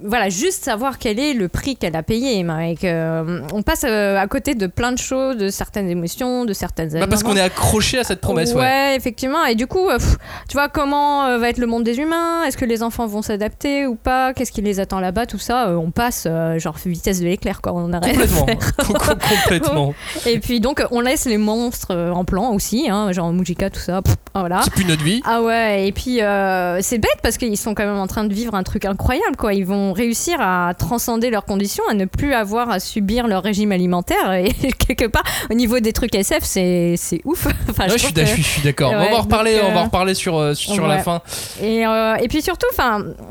[0.04, 2.46] voilà, juste savoir quel est le prix qu'elle a payé,
[2.84, 6.90] euh, on passe euh, à côté de plein de choses, de certaines émotions, de certaines.
[6.90, 8.62] Bah, parce qu'on est accroché à cette promesse, ouais.
[8.62, 9.46] Ouais, effectivement.
[9.46, 10.18] Et du coup, euh, pff,
[10.48, 12.44] tu vois comment va être le monde des humains?
[12.44, 14.34] Est-ce que les enfants vont s'adapter ou pas?
[14.34, 15.26] Qu'est-ce qui les attend là-bas?
[15.26, 16.28] Tout ça, on passe
[16.58, 18.18] genre vitesse de l'éclair quand on arrête.
[18.18, 18.46] Complètement.
[19.44, 19.94] Complètement.
[20.26, 24.02] Et puis donc, on laisse les monstres en plan aussi, hein, genre Mujika, tout ça.
[24.02, 24.62] pff, voilà.
[24.64, 25.22] C'est plus notre vie.
[25.26, 26.20] Ah ouais, et puis
[26.82, 29.54] c'est bête parce qu'ils sont quand même en train de vivre un truc incroyable, quoi.
[29.54, 33.72] Ils vont réussir à transcender leurs conditions, à ne plus avoir à subir leur régime
[33.72, 34.34] alimentaire.
[34.34, 34.52] Et
[34.88, 37.48] quelque part, au niveau des trucs SF, c'est c'est ouf.
[37.70, 38.92] Enfin, Ouais, je, suis que- je d'accord.
[38.92, 41.02] on va en reparler, donc, on va euh, en reparler sur, euh, sur la ouais.
[41.04, 41.22] fin.
[41.62, 42.68] Et, euh, et puis surtout,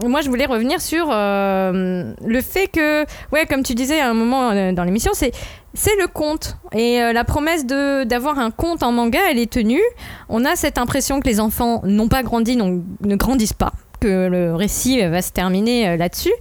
[0.07, 4.15] moi je voulais revenir sur euh, le fait que, ouais, comme tu disais à un
[4.15, 5.33] moment euh, dans l'émission, c'est
[5.75, 9.51] c'est le conte et euh, la promesse de d'avoir un conte en manga, elle est
[9.53, 9.83] tenue.
[10.29, 14.29] On a cette impression que les enfants n'ont pas grandi, non- ne grandissent pas, que
[14.29, 16.33] le récit va se terminer euh, là-dessus.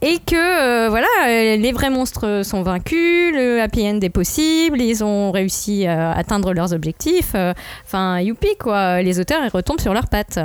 [0.00, 4.80] Et que euh, voilà, euh, les vrais monstres sont vaincus, le happy end est possible,
[4.80, 7.34] ils ont réussi à atteindre leurs objectifs.
[7.84, 10.38] Enfin, youpi quoi, les auteurs ils retombent sur leurs pattes.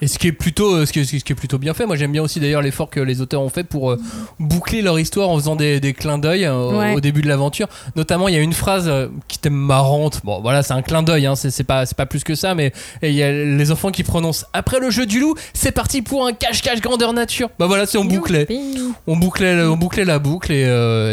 [0.00, 1.86] Et ce qui est plutôt, euh, ce qui est, ce qui est plutôt bien fait.
[1.86, 4.00] Moi, j'aime bien aussi d'ailleurs l'effort que les auteurs ont fait pour euh,
[4.38, 6.94] boucler leur histoire en faisant des, des clins d'œil euh, au- Ouais.
[6.94, 7.68] au début de l'aventure.
[7.96, 10.20] Notamment, il y a une phrase euh, qui était marrante.
[10.24, 11.26] Bon, voilà, c'est un clin d'œil.
[11.26, 12.72] Hein, c'est pas, c'est pas plus que ça, mais
[13.02, 16.26] il y a les enfants qui prononcent après le jeu du loup, c'est parti pour
[16.26, 17.50] un cache-cache grandeur nature.
[17.58, 18.46] Bah voilà, c'est on bouclait.
[19.06, 20.62] On bouclait, on bouclait la boucle et,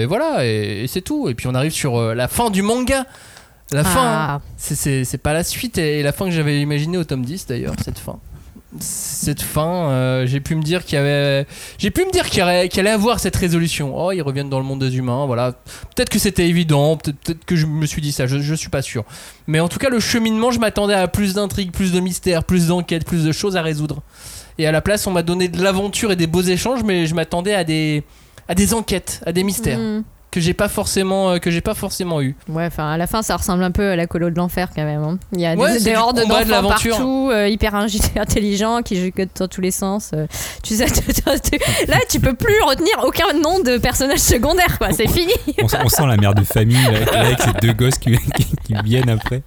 [0.02, 1.30] et voilà, et, et c'est tout.
[1.30, 3.06] Et puis on arrive sur la fin du manga.
[3.74, 4.42] La fin, hein.
[4.42, 4.42] Ah.
[4.58, 8.00] c'est pas la suite et la fin que j'avais imaginée au tome 10 d'ailleurs, cette
[8.00, 8.20] fin.
[8.80, 11.46] Cette fin, euh, j'ai pu me dire qu'il y avait.
[11.78, 13.94] J'ai pu me dire qu'il y, aurait- qu'il allait avoir cette résolution.
[13.98, 15.52] Oh, ils reviennent dans le monde des humains, voilà.
[15.94, 18.70] Peut-être que c'était évident, peut-être peut-être que je me suis dit ça, je, je suis
[18.70, 19.04] pas sûr.
[19.48, 22.68] Mais en tout cas, le cheminement, je m'attendais à plus d'intrigues, plus de mystères, plus
[22.68, 24.02] d'enquêtes, plus de choses à résoudre.
[24.58, 27.14] Et à la place, on m'a donné de l'aventure et des beaux échanges, mais je
[27.16, 28.04] m'attendais à des,
[28.48, 30.04] à des enquêtes, à des mystères Mm.
[30.32, 32.36] Que j'ai pas forcément, euh, que j'ai pas forcément eu.
[32.48, 34.86] Ouais, enfin, à la fin, ça ressemble un peu à la colo de l'enfer quand
[34.86, 35.04] même.
[35.04, 35.18] hein.
[35.34, 36.92] Il y a Ouais, des, hordes de d'enfants l'aventure.
[36.96, 37.76] partout, euh, hyper
[38.16, 40.12] intelligents, qui jouent dans tous les sens.
[40.14, 40.28] euh.
[40.64, 41.22] tu sais, tu- tu-
[41.60, 44.94] tu- là, tu peux plus retenir aucun nom de personnage secondaire, quoi.
[44.94, 45.34] C'est fini.
[45.62, 46.78] On, on sent la mère de famille
[47.14, 49.42] avec ces deux gosses qui, qui, qui viennent après.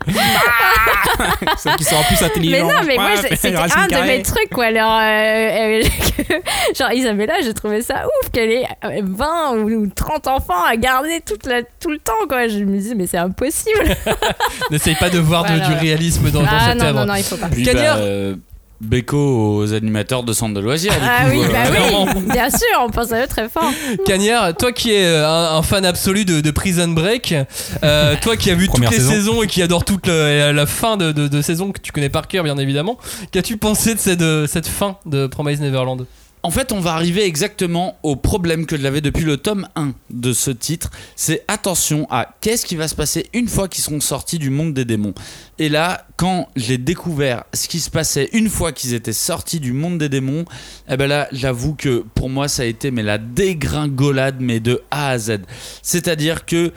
[1.58, 2.66] Sauf qu'ils sont en plus Mais intelligents.
[2.68, 4.66] non, mais moi, Ouais, c'est- c'était un de mes trucs, quoi.
[4.66, 6.38] Alors, euh, euh,
[6.78, 10.76] genre, Isabella, j'ai trouvé ça ouf qu'elle ait euh, 20 ou, ou 30 enfants à
[10.76, 12.48] garder toute la, tout le temps, quoi.
[12.48, 13.96] Je me disais, mais c'est impossible.
[14.70, 17.00] N'essaye pas de voir de- du réalisme dans, dans ah cette non, œuvre.
[17.00, 17.48] non, non, il faut pas.
[17.48, 18.34] Puis bah, euh,
[18.80, 20.92] Beko aux animateurs de centre de loisirs.
[20.92, 23.70] du Ah coup, oui, euh, bah oui, bien sûr, on pense à eux très fort.
[24.04, 27.34] Cagnard, toi qui es euh, un, un fan absolu de, de Prison Break,
[27.82, 29.10] euh, toi qui as vu toutes les saison.
[29.12, 32.26] saisons et qui adore toute la fin de, de- de saison que tu connais par
[32.28, 32.98] cœur, bien évidemment,
[33.30, 36.04] qu'as-tu pensé de cette, de cette fin de Promise Neverland?
[36.44, 40.34] En fait, on va arriver exactement au problème que j'avais depuis le tome 1 de
[40.34, 40.90] ce titre.
[41.16, 44.74] C'est attention à qu'est-ce qui va se passer une fois qu'ils seront sortis du monde
[44.74, 45.14] des démons.
[45.58, 49.72] Et là, quand j'ai découvert ce qui se passait une fois qu'ils étaient sortis du
[49.72, 50.44] monde des démons,
[50.86, 54.82] eh ben là, j'avoue que pour moi, ça a été mais la dégringolade, mais de
[54.90, 55.38] A à Z.
[55.80, 56.74] C'est-à-dire que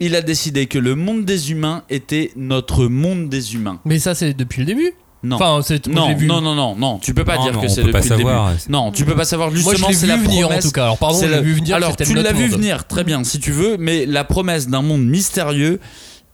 [0.00, 3.80] il a décidé que le monde des humains était notre monde des humains.
[3.84, 4.92] Mais ça, c'est depuis le début.
[5.24, 5.36] Non.
[5.36, 6.26] Enfin, c'est non, vu.
[6.26, 8.06] non, non, non, non, tu peux pas Non, dire non, que c'est depuis pas le
[8.06, 8.50] savoir.
[8.50, 8.60] début.
[8.68, 9.76] Non, tu peux pas savoir Moi, justement.
[9.78, 10.82] je l'ai c'est vu la venir en tout cas.
[10.84, 11.74] Alors, pardon, c'est je la- l'ai vu venir.
[11.76, 12.50] Alors, tu l'as vu monde.
[12.60, 15.80] venir, très bien, si tu veux, mais la promesse d'un monde mystérieux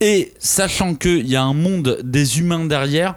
[0.01, 3.15] et sachant qu'il y a un monde des humains derrière.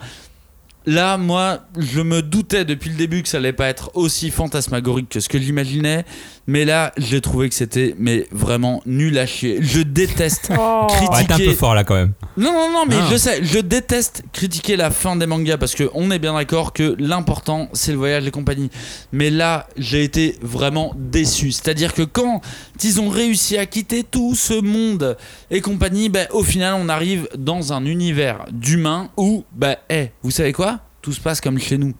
[0.85, 5.07] Là, moi, je me doutais depuis le début que ça allait pas être aussi fantasmagorique
[5.07, 6.03] que ce que j'imaginais,
[6.47, 9.59] mais là, j'ai trouvé que c'était mais vraiment nul à chier.
[9.61, 10.87] Je déteste Oh.
[10.89, 11.45] Ouais, t'es un critiquer.
[11.45, 12.13] peu fort là quand même.
[12.37, 13.07] Non, non, non, mais Ah.
[13.11, 16.73] je sais, je déteste critiquer la fin des mangas parce que on est bien d'accord
[16.73, 18.69] que l'important c'est le voyage et compagnie.
[19.11, 21.51] Mais là, j'ai été vraiment déçu.
[21.51, 22.41] C'est-à-dire que quand
[22.83, 25.17] ils ont réussi à quitter tout ce monde
[25.51, 30.31] et compagnie, ben, au final, on arrive dans un univers d'humains où, bah, hé, vous
[30.31, 30.79] savez quoi?
[31.01, 31.93] Tout se passe comme chez nous.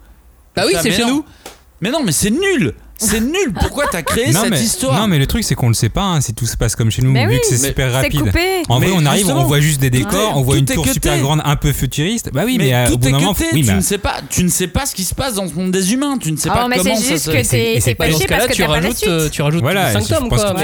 [0.56, 1.10] Bah oui, c'est chez non.
[1.10, 1.26] nous.
[1.82, 5.08] Mais non, mais c'est nul C'est nul Pourquoi t'as créé non, cette mais, histoire non
[5.08, 7.02] mais le truc c'est qu'on le sait pas hein, si tout se passe comme chez
[7.02, 8.20] nous Mais vu oui, que c'est super rapide.
[8.22, 8.64] coupé.
[8.70, 10.32] En Mais vrai on arrive, on voit juste des décors, Ouais.
[10.36, 10.94] on voit une tour cuté.
[10.94, 12.30] super grande, un peu futuriste.
[12.34, 13.82] Bah oui, mais, mais euh, au tout bout est d'un moment, cuté, oui, tu, ne
[13.82, 16.18] sais pas, tu ne sais pas ce qui se passe dans ce monde des humains,
[16.18, 17.32] tu ne sais Ah, pas mais comment ça juste se...
[17.32, 17.44] et
[17.82, 20.08] c'est- pas- cas-là, que tu t'as pas la rajoutes, euh, tu rajoutes Voilà, 5 je
[20.14, 20.54] tomes quoi.
[20.54, 20.64] tu.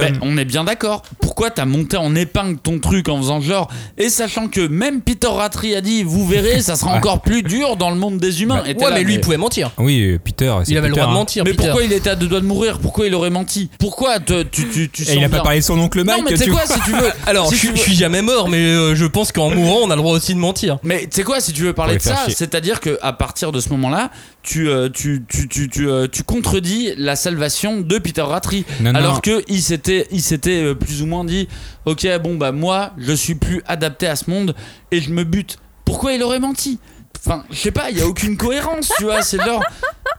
[0.00, 1.02] Ben, on est bien d'accord.
[1.20, 3.68] Pourquoi t'as monté en épingle ton truc en faisant genre
[3.98, 7.76] et sachant que même Peter Ratri a dit vous verrez ça sera encore plus dur
[7.76, 8.62] dans le monde des humains.
[8.66, 9.70] Et t'es Ouais, là, mais lui, il pouvait mentir.
[9.78, 11.14] Oui, euh, Peter, Il avait le droit de hein.
[11.14, 11.44] mentir.
[11.66, 14.68] Pourquoi il était à deux doigts de mourir Pourquoi il aurait menti Pourquoi te- tu
[14.68, 16.50] tu tu Et il a pas parlé de son oncle Mike, Non mais tu sais
[16.50, 16.76] quoi vois.
[16.76, 18.94] si tu veux Alors, si je, tu suis- veux- je suis jamais mort, mais euh,
[18.94, 20.78] je pense qu'en mourant, on a le droit aussi de mentir.
[20.82, 22.34] Mais tu sais quoi, si tu veux parler de ça, chier.
[22.34, 24.10] c'est-à-dire que à partir de ce moment-là,
[24.42, 28.22] tu, euh, tu, tu, tu, tu, euh, tu contredis la salvation de Peter.
[28.22, 28.94] Non, non.
[28.94, 31.48] alors que il s'était, il s'était euh, plus ou moins dit,
[31.86, 34.54] ok, bon bah moi, je suis plus adapté à ce monde
[34.90, 35.58] et je me bute.
[35.84, 36.78] Pourquoi il aurait menti?
[37.24, 39.22] Enfin, je sais pas, il y a aucune cohérence, tu vois.
[39.22, 39.62] C'est genre,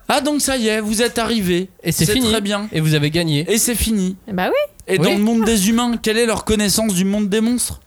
[0.08, 2.30] ah donc ça y est, vous êtes arrivé Et c'est fini.
[2.30, 3.46] très bien Et vous avez gagné.
[3.52, 4.16] et c'est fini.
[4.32, 4.74] Bah oui.
[4.88, 5.06] Et Oui.
[5.06, 7.82] dans le monde des humains, quelle est leur connaissance du monde des monstres?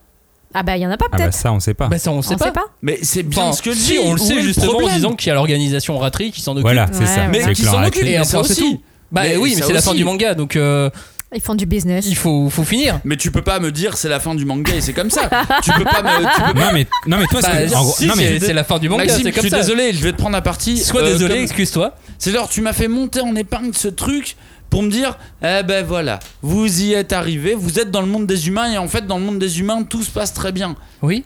[0.55, 1.34] Ah bah il y en a pas Ah bah peut-être.
[1.34, 1.88] ça on sait pas.
[1.88, 2.47] Bah ça, on On sait pas.
[2.47, 2.64] sait pas.
[2.80, 3.98] Mais c'est bien Enfin, ce que je si, dis.
[3.98, 4.94] on le Où sait justement en problème?
[4.94, 6.62] disant qu'il y a l'organisation Ratri qui s'en occupe.
[6.62, 7.20] Voilà, c'est Ouais, ça.
[7.22, 7.28] ouais.
[7.30, 8.05] Mais c'est qui s'en et occupe.
[8.05, 8.60] Et ça c'est aussi.
[8.60, 8.82] tout.
[9.12, 9.98] Bah Mais oui, mais ça c'est la fin aussi.
[9.98, 10.88] du manga, donc euh,
[11.35, 12.07] Ils font du business.
[12.09, 13.01] il faut, faut finir.
[13.05, 15.28] Mais tu peux pas me dire c'est la fin du manga et c'est comme ça.
[15.62, 16.19] tu peux pas me.
[16.36, 16.66] Tu peux pas...
[16.66, 18.62] Non mais non mais toi Bah, c'est en gros- si, non mais c'est c'est la
[18.65, 19.57] fin du manga, Maxime, c'est je comme suis ça.
[19.59, 20.78] désolé, je vais te prendre à partie.
[20.78, 21.97] Sois Euh, désolé, comme- excuse-toi.
[22.19, 24.36] C'est genre, tu m'as fait monter en épingle ce truc
[24.70, 28.27] pour me dire, eh ben voilà, vous y êtes arrivé, vous êtes dans le monde
[28.27, 30.77] des humains et en fait, dans le monde des humains, tout se passe très bien.
[31.03, 31.24] Oui.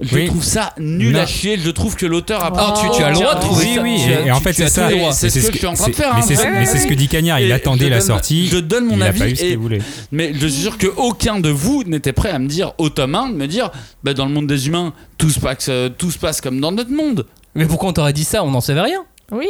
[0.00, 0.26] Je Oui.
[0.26, 1.20] trouve ça nul Non.
[1.20, 1.58] à chier.
[1.58, 2.74] Je trouve que l'auteur a Ah, pas.
[2.80, 3.82] tu, tu as le droit de trouver oui ça.
[3.82, 4.88] oui as- et en fait c'est ça.
[5.12, 6.24] C'est ce que je suis en train de faire, Mais hein.
[6.26, 7.40] c'est Ouais, mais c'est ouais, ce que dit Cagnard.
[7.40, 8.46] Il Et attendait la donne- sortie.
[8.46, 9.80] Je donne mon Il a avis pas eu ce et- qu'il voulait.
[10.12, 13.30] Mais je suis sûr qu'aucun de vous n'était prêt à me dire, au tome 1,
[13.30, 13.70] de me dire,
[14.04, 16.70] bah, dans le monde des humains, tout se passe, euh, tout se passe comme dans
[16.72, 17.26] notre monde.
[17.54, 18.44] Mais pourquoi on t'aurait dit ça?
[18.44, 19.04] On n'en savait rien.
[19.32, 19.46] Oui.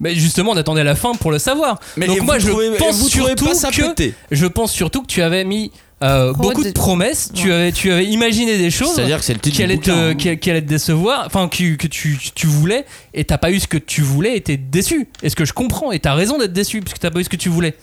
[0.00, 1.78] Mais justement, on attendait la fin pour le savoir.
[1.96, 2.48] Mais Donc moi, je
[2.78, 5.70] pense surtout que je pense surtout que tu avais mis
[6.02, 7.30] euh, beaucoup de de- promesses.
[7.34, 8.94] Tu avais, tu avais imaginé des choses.
[8.94, 10.14] C'est-à-dire que c'est le titre qui allait, te, hein.
[10.14, 12.84] qui, qui allait te décevoir, enfin que, que tu, tu voulais,
[13.14, 15.08] et t'as pas eu ce que tu voulais, et t'es déçu.
[15.22, 17.24] Et ce que je comprends, et t'as raison d'être déçu, parce que t'as pas eu
[17.24, 17.74] ce que tu voulais.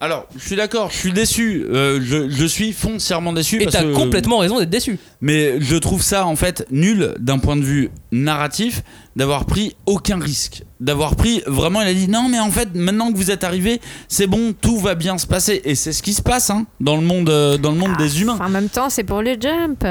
[0.00, 1.64] Alors, je suis d'accord, je suis déçu.
[1.70, 3.62] euh, je, je suis foncièrement déçu.
[3.62, 4.98] Et t'as complètement raison d'être déçu.
[5.20, 8.82] Mais je trouve ça en fait nul d'un point de vue narratif
[9.16, 10.62] d'avoir pris aucun risque.
[10.80, 13.80] D'avoir pris vraiment, il a dit non, mais en fait, maintenant que vous êtes arrivé,
[14.08, 15.60] c'est bon, tout va bien se passer.
[15.64, 18.20] Et c'est ce qui se passe hein, dans le monde, euh, dans le monde des
[18.22, 18.38] humains.
[18.40, 19.84] En même temps, c'est pour le jump.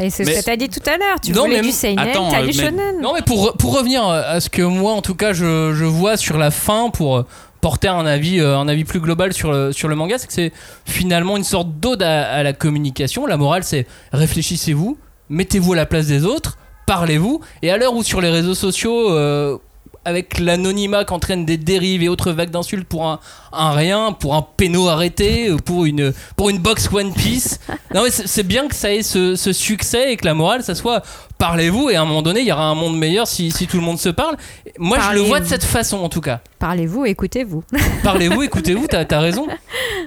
[0.00, 1.20] Et c'est ce Mais- que t'as dit tout à l'heure.
[1.22, 3.00] Tu Non, voulais mais- du seinen, t'as euh, du mais- shonen.
[3.00, 6.16] Non, mais pour, pour revenir à ce que moi, en tout cas, je, je vois
[6.16, 7.24] sur la fin, pour
[7.62, 10.32] porter un avis, euh, un avis plus global sur le, sur le manga, c'est que
[10.32, 10.52] c'est
[10.84, 13.26] finalement une sorte d'ode à, à la communication.
[13.26, 14.98] La morale, c'est réfléchissez-vous,
[15.30, 17.40] mettez-vous à la place des autres, parlez-vous.
[17.62, 19.58] Et à l'heure où sur les réseaux sociaux, euh,
[20.04, 23.18] avec l'anonymat qu'entraînent des dérives et autres vagues d'insultes pour un,
[23.52, 27.58] un rien, pour un péno arrêté, euh, pour une, pour une box One Piece.
[27.94, 30.74] Non mais c'est bien que ça ait ce, ce succès et que la morale, ça
[30.74, 31.02] soit
[31.38, 33.78] parlez-vous et à un moment donné, il y aura un monde meilleur si, si tout
[33.78, 34.36] le monde se parle.
[34.78, 36.40] Moi, je le vois de cette façon en tout cas.
[36.58, 37.64] Parlez-vous, écoutez-vous.
[38.02, 39.46] Parlez-vous, écoutez-vous, t'as as raison.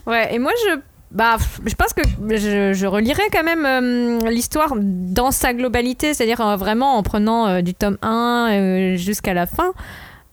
[0.05, 0.79] Ouais, et moi je.
[1.11, 2.03] Bah, je pense que
[2.37, 7.61] je, relirais quand même euh, l'histoire dans sa globalité, c'est-à-dire euh, vraiment en prenant euh,
[7.61, 9.73] du tome 1 euh, jusqu'à la fin.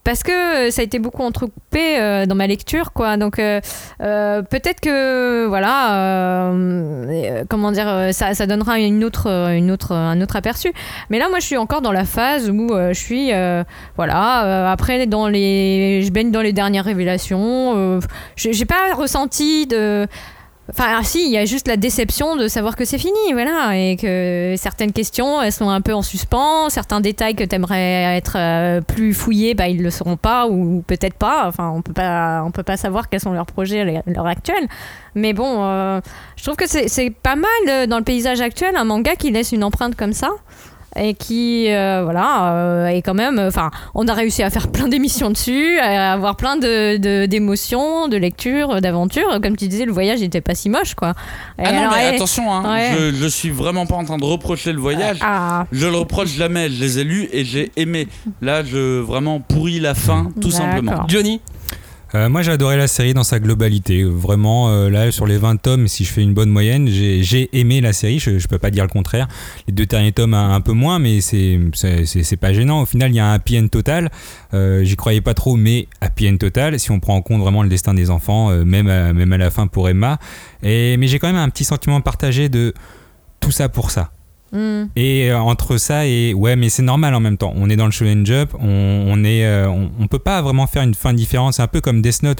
[0.05, 1.99] parce que ça a été beaucoup entrecoupé
[2.29, 3.17] dans ma lecture, quoi.
[3.17, 6.53] Donc peut-être que voilà,
[7.49, 10.73] comment dire, ça, ça donnera une autre, une autre, un autre aperçu.
[11.11, 13.33] Mais là, moi, je suis encore dans la phase où je suis,
[13.97, 14.71] voilà.
[14.71, 17.99] après, dans les, je baigne dans les dernières révélations.
[18.37, 20.07] j'ai pas ressenti de
[20.69, 23.97] Enfin, si, il y a juste la déception de savoir que c'est fini, voilà, et
[23.97, 28.81] que certaines questions, elles sont un peu en suspens, certains détails que t'aimerais être euh,
[28.81, 32.51] plus fouillés, bah, ils le seront pas, ou peut-être pas, enfin, on peut pas, on
[32.51, 34.67] peut pas savoir quels sont leurs projets à l'heure actuelle.
[35.15, 36.01] Mais bon, euh,
[36.37, 39.31] je trouve que c'est c'est pas mal euh, dans le paysage actuel, un manga qui
[39.31, 40.31] laisse une empreinte comme ça.
[40.99, 43.39] Et qui, euh, voilà, euh, est quand même.
[43.39, 48.17] Enfin, on a réussi à faire plein d'émissions dessus, à avoir plein de- d'émotions, de,
[48.17, 49.39] lectures, d'aventures.
[49.43, 51.11] Comme tu disais, le voyage n'était pas si moche, quoi.
[51.59, 52.91] Et Ah non, alors, mais attention, hein, Ouais.
[52.99, 55.19] je, je suis vraiment pas en train de reprocher le voyage.
[55.23, 55.67] Ah.
[55.73, 56.69] Je le reproche jamais.
[56.71, 58.09] Je les ai lus et j'ai aimé.
[58.41, 61.05] Là, je vraiment pourris la fin, tout simplement.
[61.09, 61.41] Johnny?
[62.17, 64.03] Euh, moi j'ai adoré la série dans sa globalité.
[64.05, 67.81] Vraiment, euh, là sur les 20 tomes, si je fais une bonne moyenne, j'ai aimé
[67.81, 69.29] la série, je, je peux pas dire le contraire.
[69.67, 71.61] Les deux derniers tomes un, peu moins, mais c'est
[72.41, 72.83] pas gênant.
[72.83, 74.11] Au final, il y a un happy end total.
[74.55, 77.63] Euh, J'y croyais pas trop, mais happy end total, si on prend en compte vraiment
[77.63, 80.19] le destin des enfants, euh, même, à, même à la fin pour Emma.
[80.63, 82.73] Et, mais j'ai quand même un petit sentiment partagé de
[83.41, 84.11] tout ça pour ça.
[84.57, 84.87] Hmm.
[84.97, 87.53] Et euh, entre ça et ouais, mais c'est normal en même temps.
[87.57, 90.67] On est dans le shonen jump, on, on est, euh, on, on peut pas vraiment
[90.67, 91.53] faire une fin différente.
[91.53, 92.39] C'est un peu comme Death Note.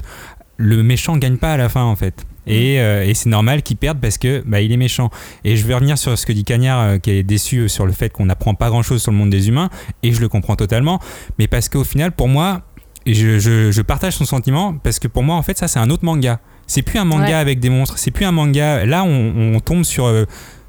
[0.57, 2.25] Le méchant gagne pas à la fin en fait.
[2.47, 5.11] Et, euh, et c'est normal qu'il perde parce que bah, il est méchant.
[5.43, 8.09] Et je vais revenir sur ce que dit Cagnard, qui est déçu sur le fait
[8.09, 9.69] qu'on n'apprend pas grand chose sur le monde des humains.
[10.01, 10.99] Et je le comprends totalement.
[11.37, 12.61] Mais parce qu'au final, pour moi,
[13.05, 15.89] je, je- je partage son sentiment parce que pour moi, en fait, ça c'est un
[15.91, 16.39] autre manga.
[16.65, 17.33] C'est plus un manga Ouais.
[17.33, 17.97] avec des monstres.
[17.99, 18.85] C'est plus un manga.
[18.85, 20.07] Là, on, on tombe sur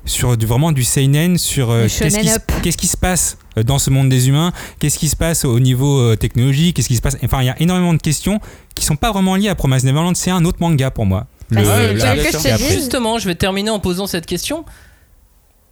[0.09, 2.29] sur du, vraiment du seinen, sur euh, qu'est-ce qui,
[2.73, 6.01] se- qui passe euh, dans ce monde des humains, qu'est-ce qui se passe au niveau
[6.01, 7.17] euh, technologique, qu'est-ce qui se passe?
[7.25, 8.41] Enfin, il y a énormément de questions
[8.75, 10.17] qui sont pas vraiment liées à Promise Neverland.
[10.17, 11.27] C'est un autre manga pour moi.
[11.51, 12.05] Bah, Le- que je
[12.49, 14.65] après- Justement, je vais terminer en posant cette question.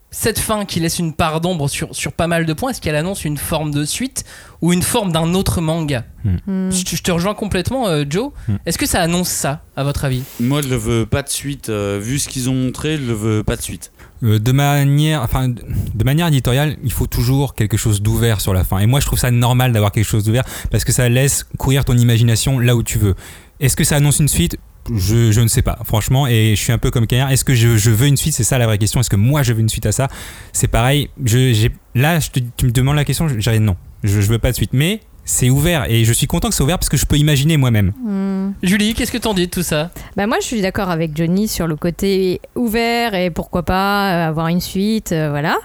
[0.09, 2.95] Cette fin qui laisse une part d'ombre sur, sur pas mal de points, est-ce qu'elle
[2.95, 4.23] annonce une forme de suite
[4.61, 6.05] ou une forme d'un autre manga?
[6.23, 6.69] Hmm.
[6.71, 8.31] je, je te rejoins complètement, euh, Joe.
[8.47, 8.55] Hmm.
[8.65, 10.23] Est-ce que ça annonce ça, à votre avis?
[10.39, 11.67] Moi, je le veux pas de suite.
[11.69, 13.91] euh, vu ce qu'ils ont montré, je le veux pas de suite.
[14.23, 18.63] Euh, de manière, enfin, de manière éditoriale, il faut toujours quelque chose d'ouvert sur la
[18.63, 18.79] fin.
[18.79, 21.85] Et moi, je trouve ça normal d'avoir quelque chose d'ouvert parce que ça laisse courir
[21.85, 23.15] ton imagination là où tu veux.
[23.59, 24.57] Est-ce que ça annonce une suite?
[24.95, 27.29] Je, je ne sais pas, franchement, et je suis un peu comme Cagnard.
[27.29, 28.33] Est-ce que je, je veux une suite?
[28.33, 29.01] C'est ça la vraie question.
[29.01, 30.07] Est-ce que moi je veux une suite à ça?
[30.53, 31.09] C'est pareil.
[31.25, 33.75] Je, j'ai, là, je te- tu me demandes la question, dirais non.
[34.03, 34.69] Je, je veux pas de suite.
[34.71, 37.57] Mais c'est ouvert et je suis content que c'est ouvert parce que je peux imaginer
[37.57, 37.91] moi-même.
[38.03, 38.53] Hmm.
[38.63, 39.91] Julie, qu'est-ce que t'en dis de tout ça?
[40.15, 44.29] Bah moi, je suis d'accord avec Johnny sur le côté ouvert et pourquoi pas euh,
[44.29, 45.57] avoir une suite, euh, voilà.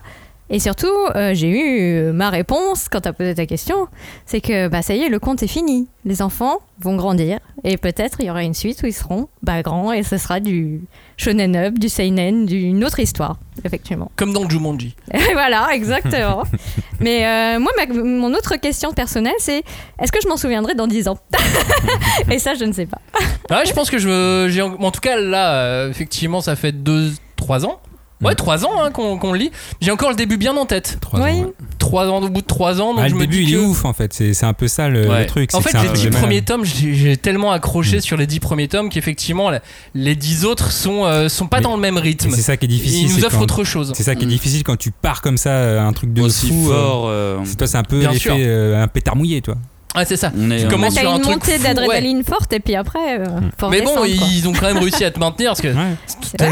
[0.54, 3.88] Et surtout, euh, j'ai eu ma réponse quand tu as posé ta question,
[4.26, 5.88] c'est que bah ça y est, le conte est fini.
[6.04, 9.62] Les enfants vont grandir et peut-être il y aura une suite où ils seront bah,
[9.62, 10.82] grands et ce sera du
[11.16, 14.10] shonen up, du seinen, d'une autre histoire, effectivement.
[14.16, 14.94] Comme dans Jumanji.
[15.32, 16.42] Voilà, exactement.
[17.00, 19.62] Mais euh, moi, ma- mon autre question personnelle, c'est
[20.00, 21.18] est-ce que je m'en souviendrai dans 10 ans?
[22.30, 22.98] Et ça, je ne sais pas.
[23.50, 24.60] Ouais, je pense que je.
[24.60, 27.80] En en tout cas, là, euh, effectivement, ça fait 2-3 ans.
[28.22, 29.50] Ouais, 3 ans hein, qu'on lit.
[29.80, 30.98] J'ai encore le début bien en tête.
[31.00, 31.30] Trois Oui.
[31.30, 31.52] ans, ouais.
[31.78, 32.94] 3 ans, au bout de 3 ans.
[32.94, 34.12] Donc Ah, je le me début, dis il est ouf en fait.
[34.12, 35.20] C'est, un peu ça le, Ouais.
[35.20, 35.54] le truc.
[35.54, 36.22] En fait, les un 10 peu malade.
[36.22, 38.00] premiers tomes, j'ai tellement accroché Mm.
[38.00, 39.50] sur les 10 premiers tomes qu'effectivement,
[39.94, 42.30] les 10 autres sont, euh, sont pas Mais- dans le même rythme.
[42.30, 43.08] c'est ça qui est difficile.
[43.10, 43.92] Ils nous offrent quand- autre chose.
[43.96, 44.30] C'est ça qui est Mm.
[44.30, 46.70] difficile quand tu pars comme ça, euh, un truc de Aussi fou.
[46.70, 47.04] euh, fort.
[47.08, 49.56] euh, c'est toi, c'est un peu euh, un pétard mouillé, toi.
[49.94, 50.30] Ouais, c'est ça.
[50.30, 53.26] Tu on- commences Bah, sur un une truc montée d'adrénaline forte et puis après, euh,
[53.58, 55.96] faut Mais bon, ils ont quand même réussi à te maintenir parce que Ouais.
[56.22, 56.42] c'est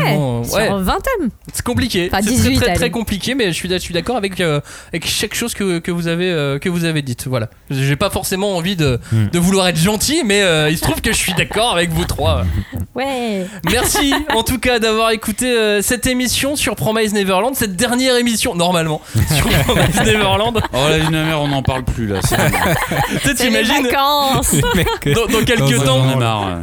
[0.54, 1.28] Ouais, sur 20 tomes.
[1.52, 2.10] c'est compliqué.
[2.12, 5.06] Enfin, c'est 18, très, très, compliqué, mais je suis, je suis d'accord avec, euh, avec
[5.08, 7.26] chaque chose que, que, vous avez, euh, que vous avez dite.
[7.28, 7.48] Voilà.
[7.70, 9.26] J'ai pas forcément envie de, Mm.
[9.32, 12.04] de vouloir être gentil, mais euh, il se trouve que je suis d'accord avec vous
[12.04, 12.44] trois.
[12.94, 13.46] Ouais.
[13.70, 18.54] Merci en tout cas d'avoir écouté euh, cette émission sur Promise Neverland, cette dernière émission,
[18.54, 19.00] normalement,
[19.34, 20.60] sur Promise Neverland.
[20.72, 22.18] Oh la lune amère, on n'en parle plus là.
[23.36, 24.52] sais, t'imagines vacances.
[25.04, 26.04] Le euh, dans, dans quelques temps,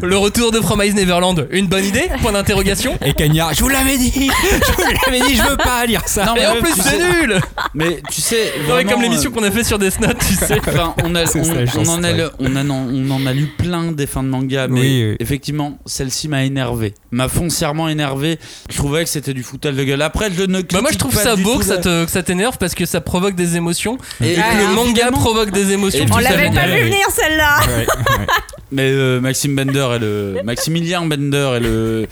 [0.02, 2.98] le retour de Promise Neverland, une bonne idée Point d'interrogation.
[3.06, 6.26] Et Cagnard, je vous l'avais dit, je vous l'avais dit, je veux pas lire ça.
[6.26, 7.40] Non, mais en même, plus, c'est nul
[7.74, 10.18] Mais tu sais, Non, mais vraiment, comme l'émission euh, qu'on a fait sur Death Note,
[10.20, 10.60] tu sais.
[10.68, 14.08] Enfin, on, a, en a le- on, en a- on en a lu plein des
[14.08, 15.16] fins de manga, mais Oui, oui.
[15.20, 16.94] effectivement, celle-ci m'a énervé.
[17.12, 18.40] M'a foncièrement énervé.
[18.70, 20.02] Je trouvais que c'était du foutage de gueule.
[20.02, 20.62] Après, je ne.
[20.62, 22.76] Bah moi je trouve pas ça beau que ça la- te- que ça t'énerve parce
[22.76, 25.18] que ça provoque des émotions et, Et- que Ah, le manga évidemment.
[25.20, 26.06] provoque des émotions.
[26.12, 27.60] On l'avait pas vu venir celle-là.
[27.68, 28.26] Ouais, ouais.
[28.72, 32.08] Mais euh, Maxime Bender et le Maximilien Bender et le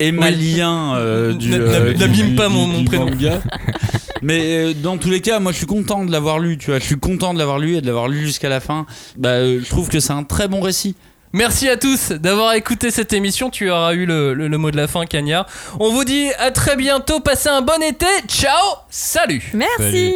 [0.00, 3.04] émalien euh, du, euh, n'abîme pas du- mon- du mon prénom.
[3.10, 3.40] manga.
[4.22, 6.78] Mais euh, dans tous les cas, moi je suis content de l'avoir lu, tu vois.
[6.78, 8.86] Je suis content de l'avoir lu et de l'avoir lu jusqu'à la fin.
[9.16, 10.94] Bah, euh, je trouve que c'est un très bon récit.
[11.32, 13.50] Merci à tous d'avoir écouté cette émission.
[13.50, 15.46] Tu auras eu le, le- le mot de la fin, Cagnard.
[15.78, 17.20] On vous dit à très bientôt.
[17.20, 18.06] Passez un bon été.
[18.26, 18.50] Ciao.
[18.90, 19.52] Salut.
[19.54, 20.12] Merci.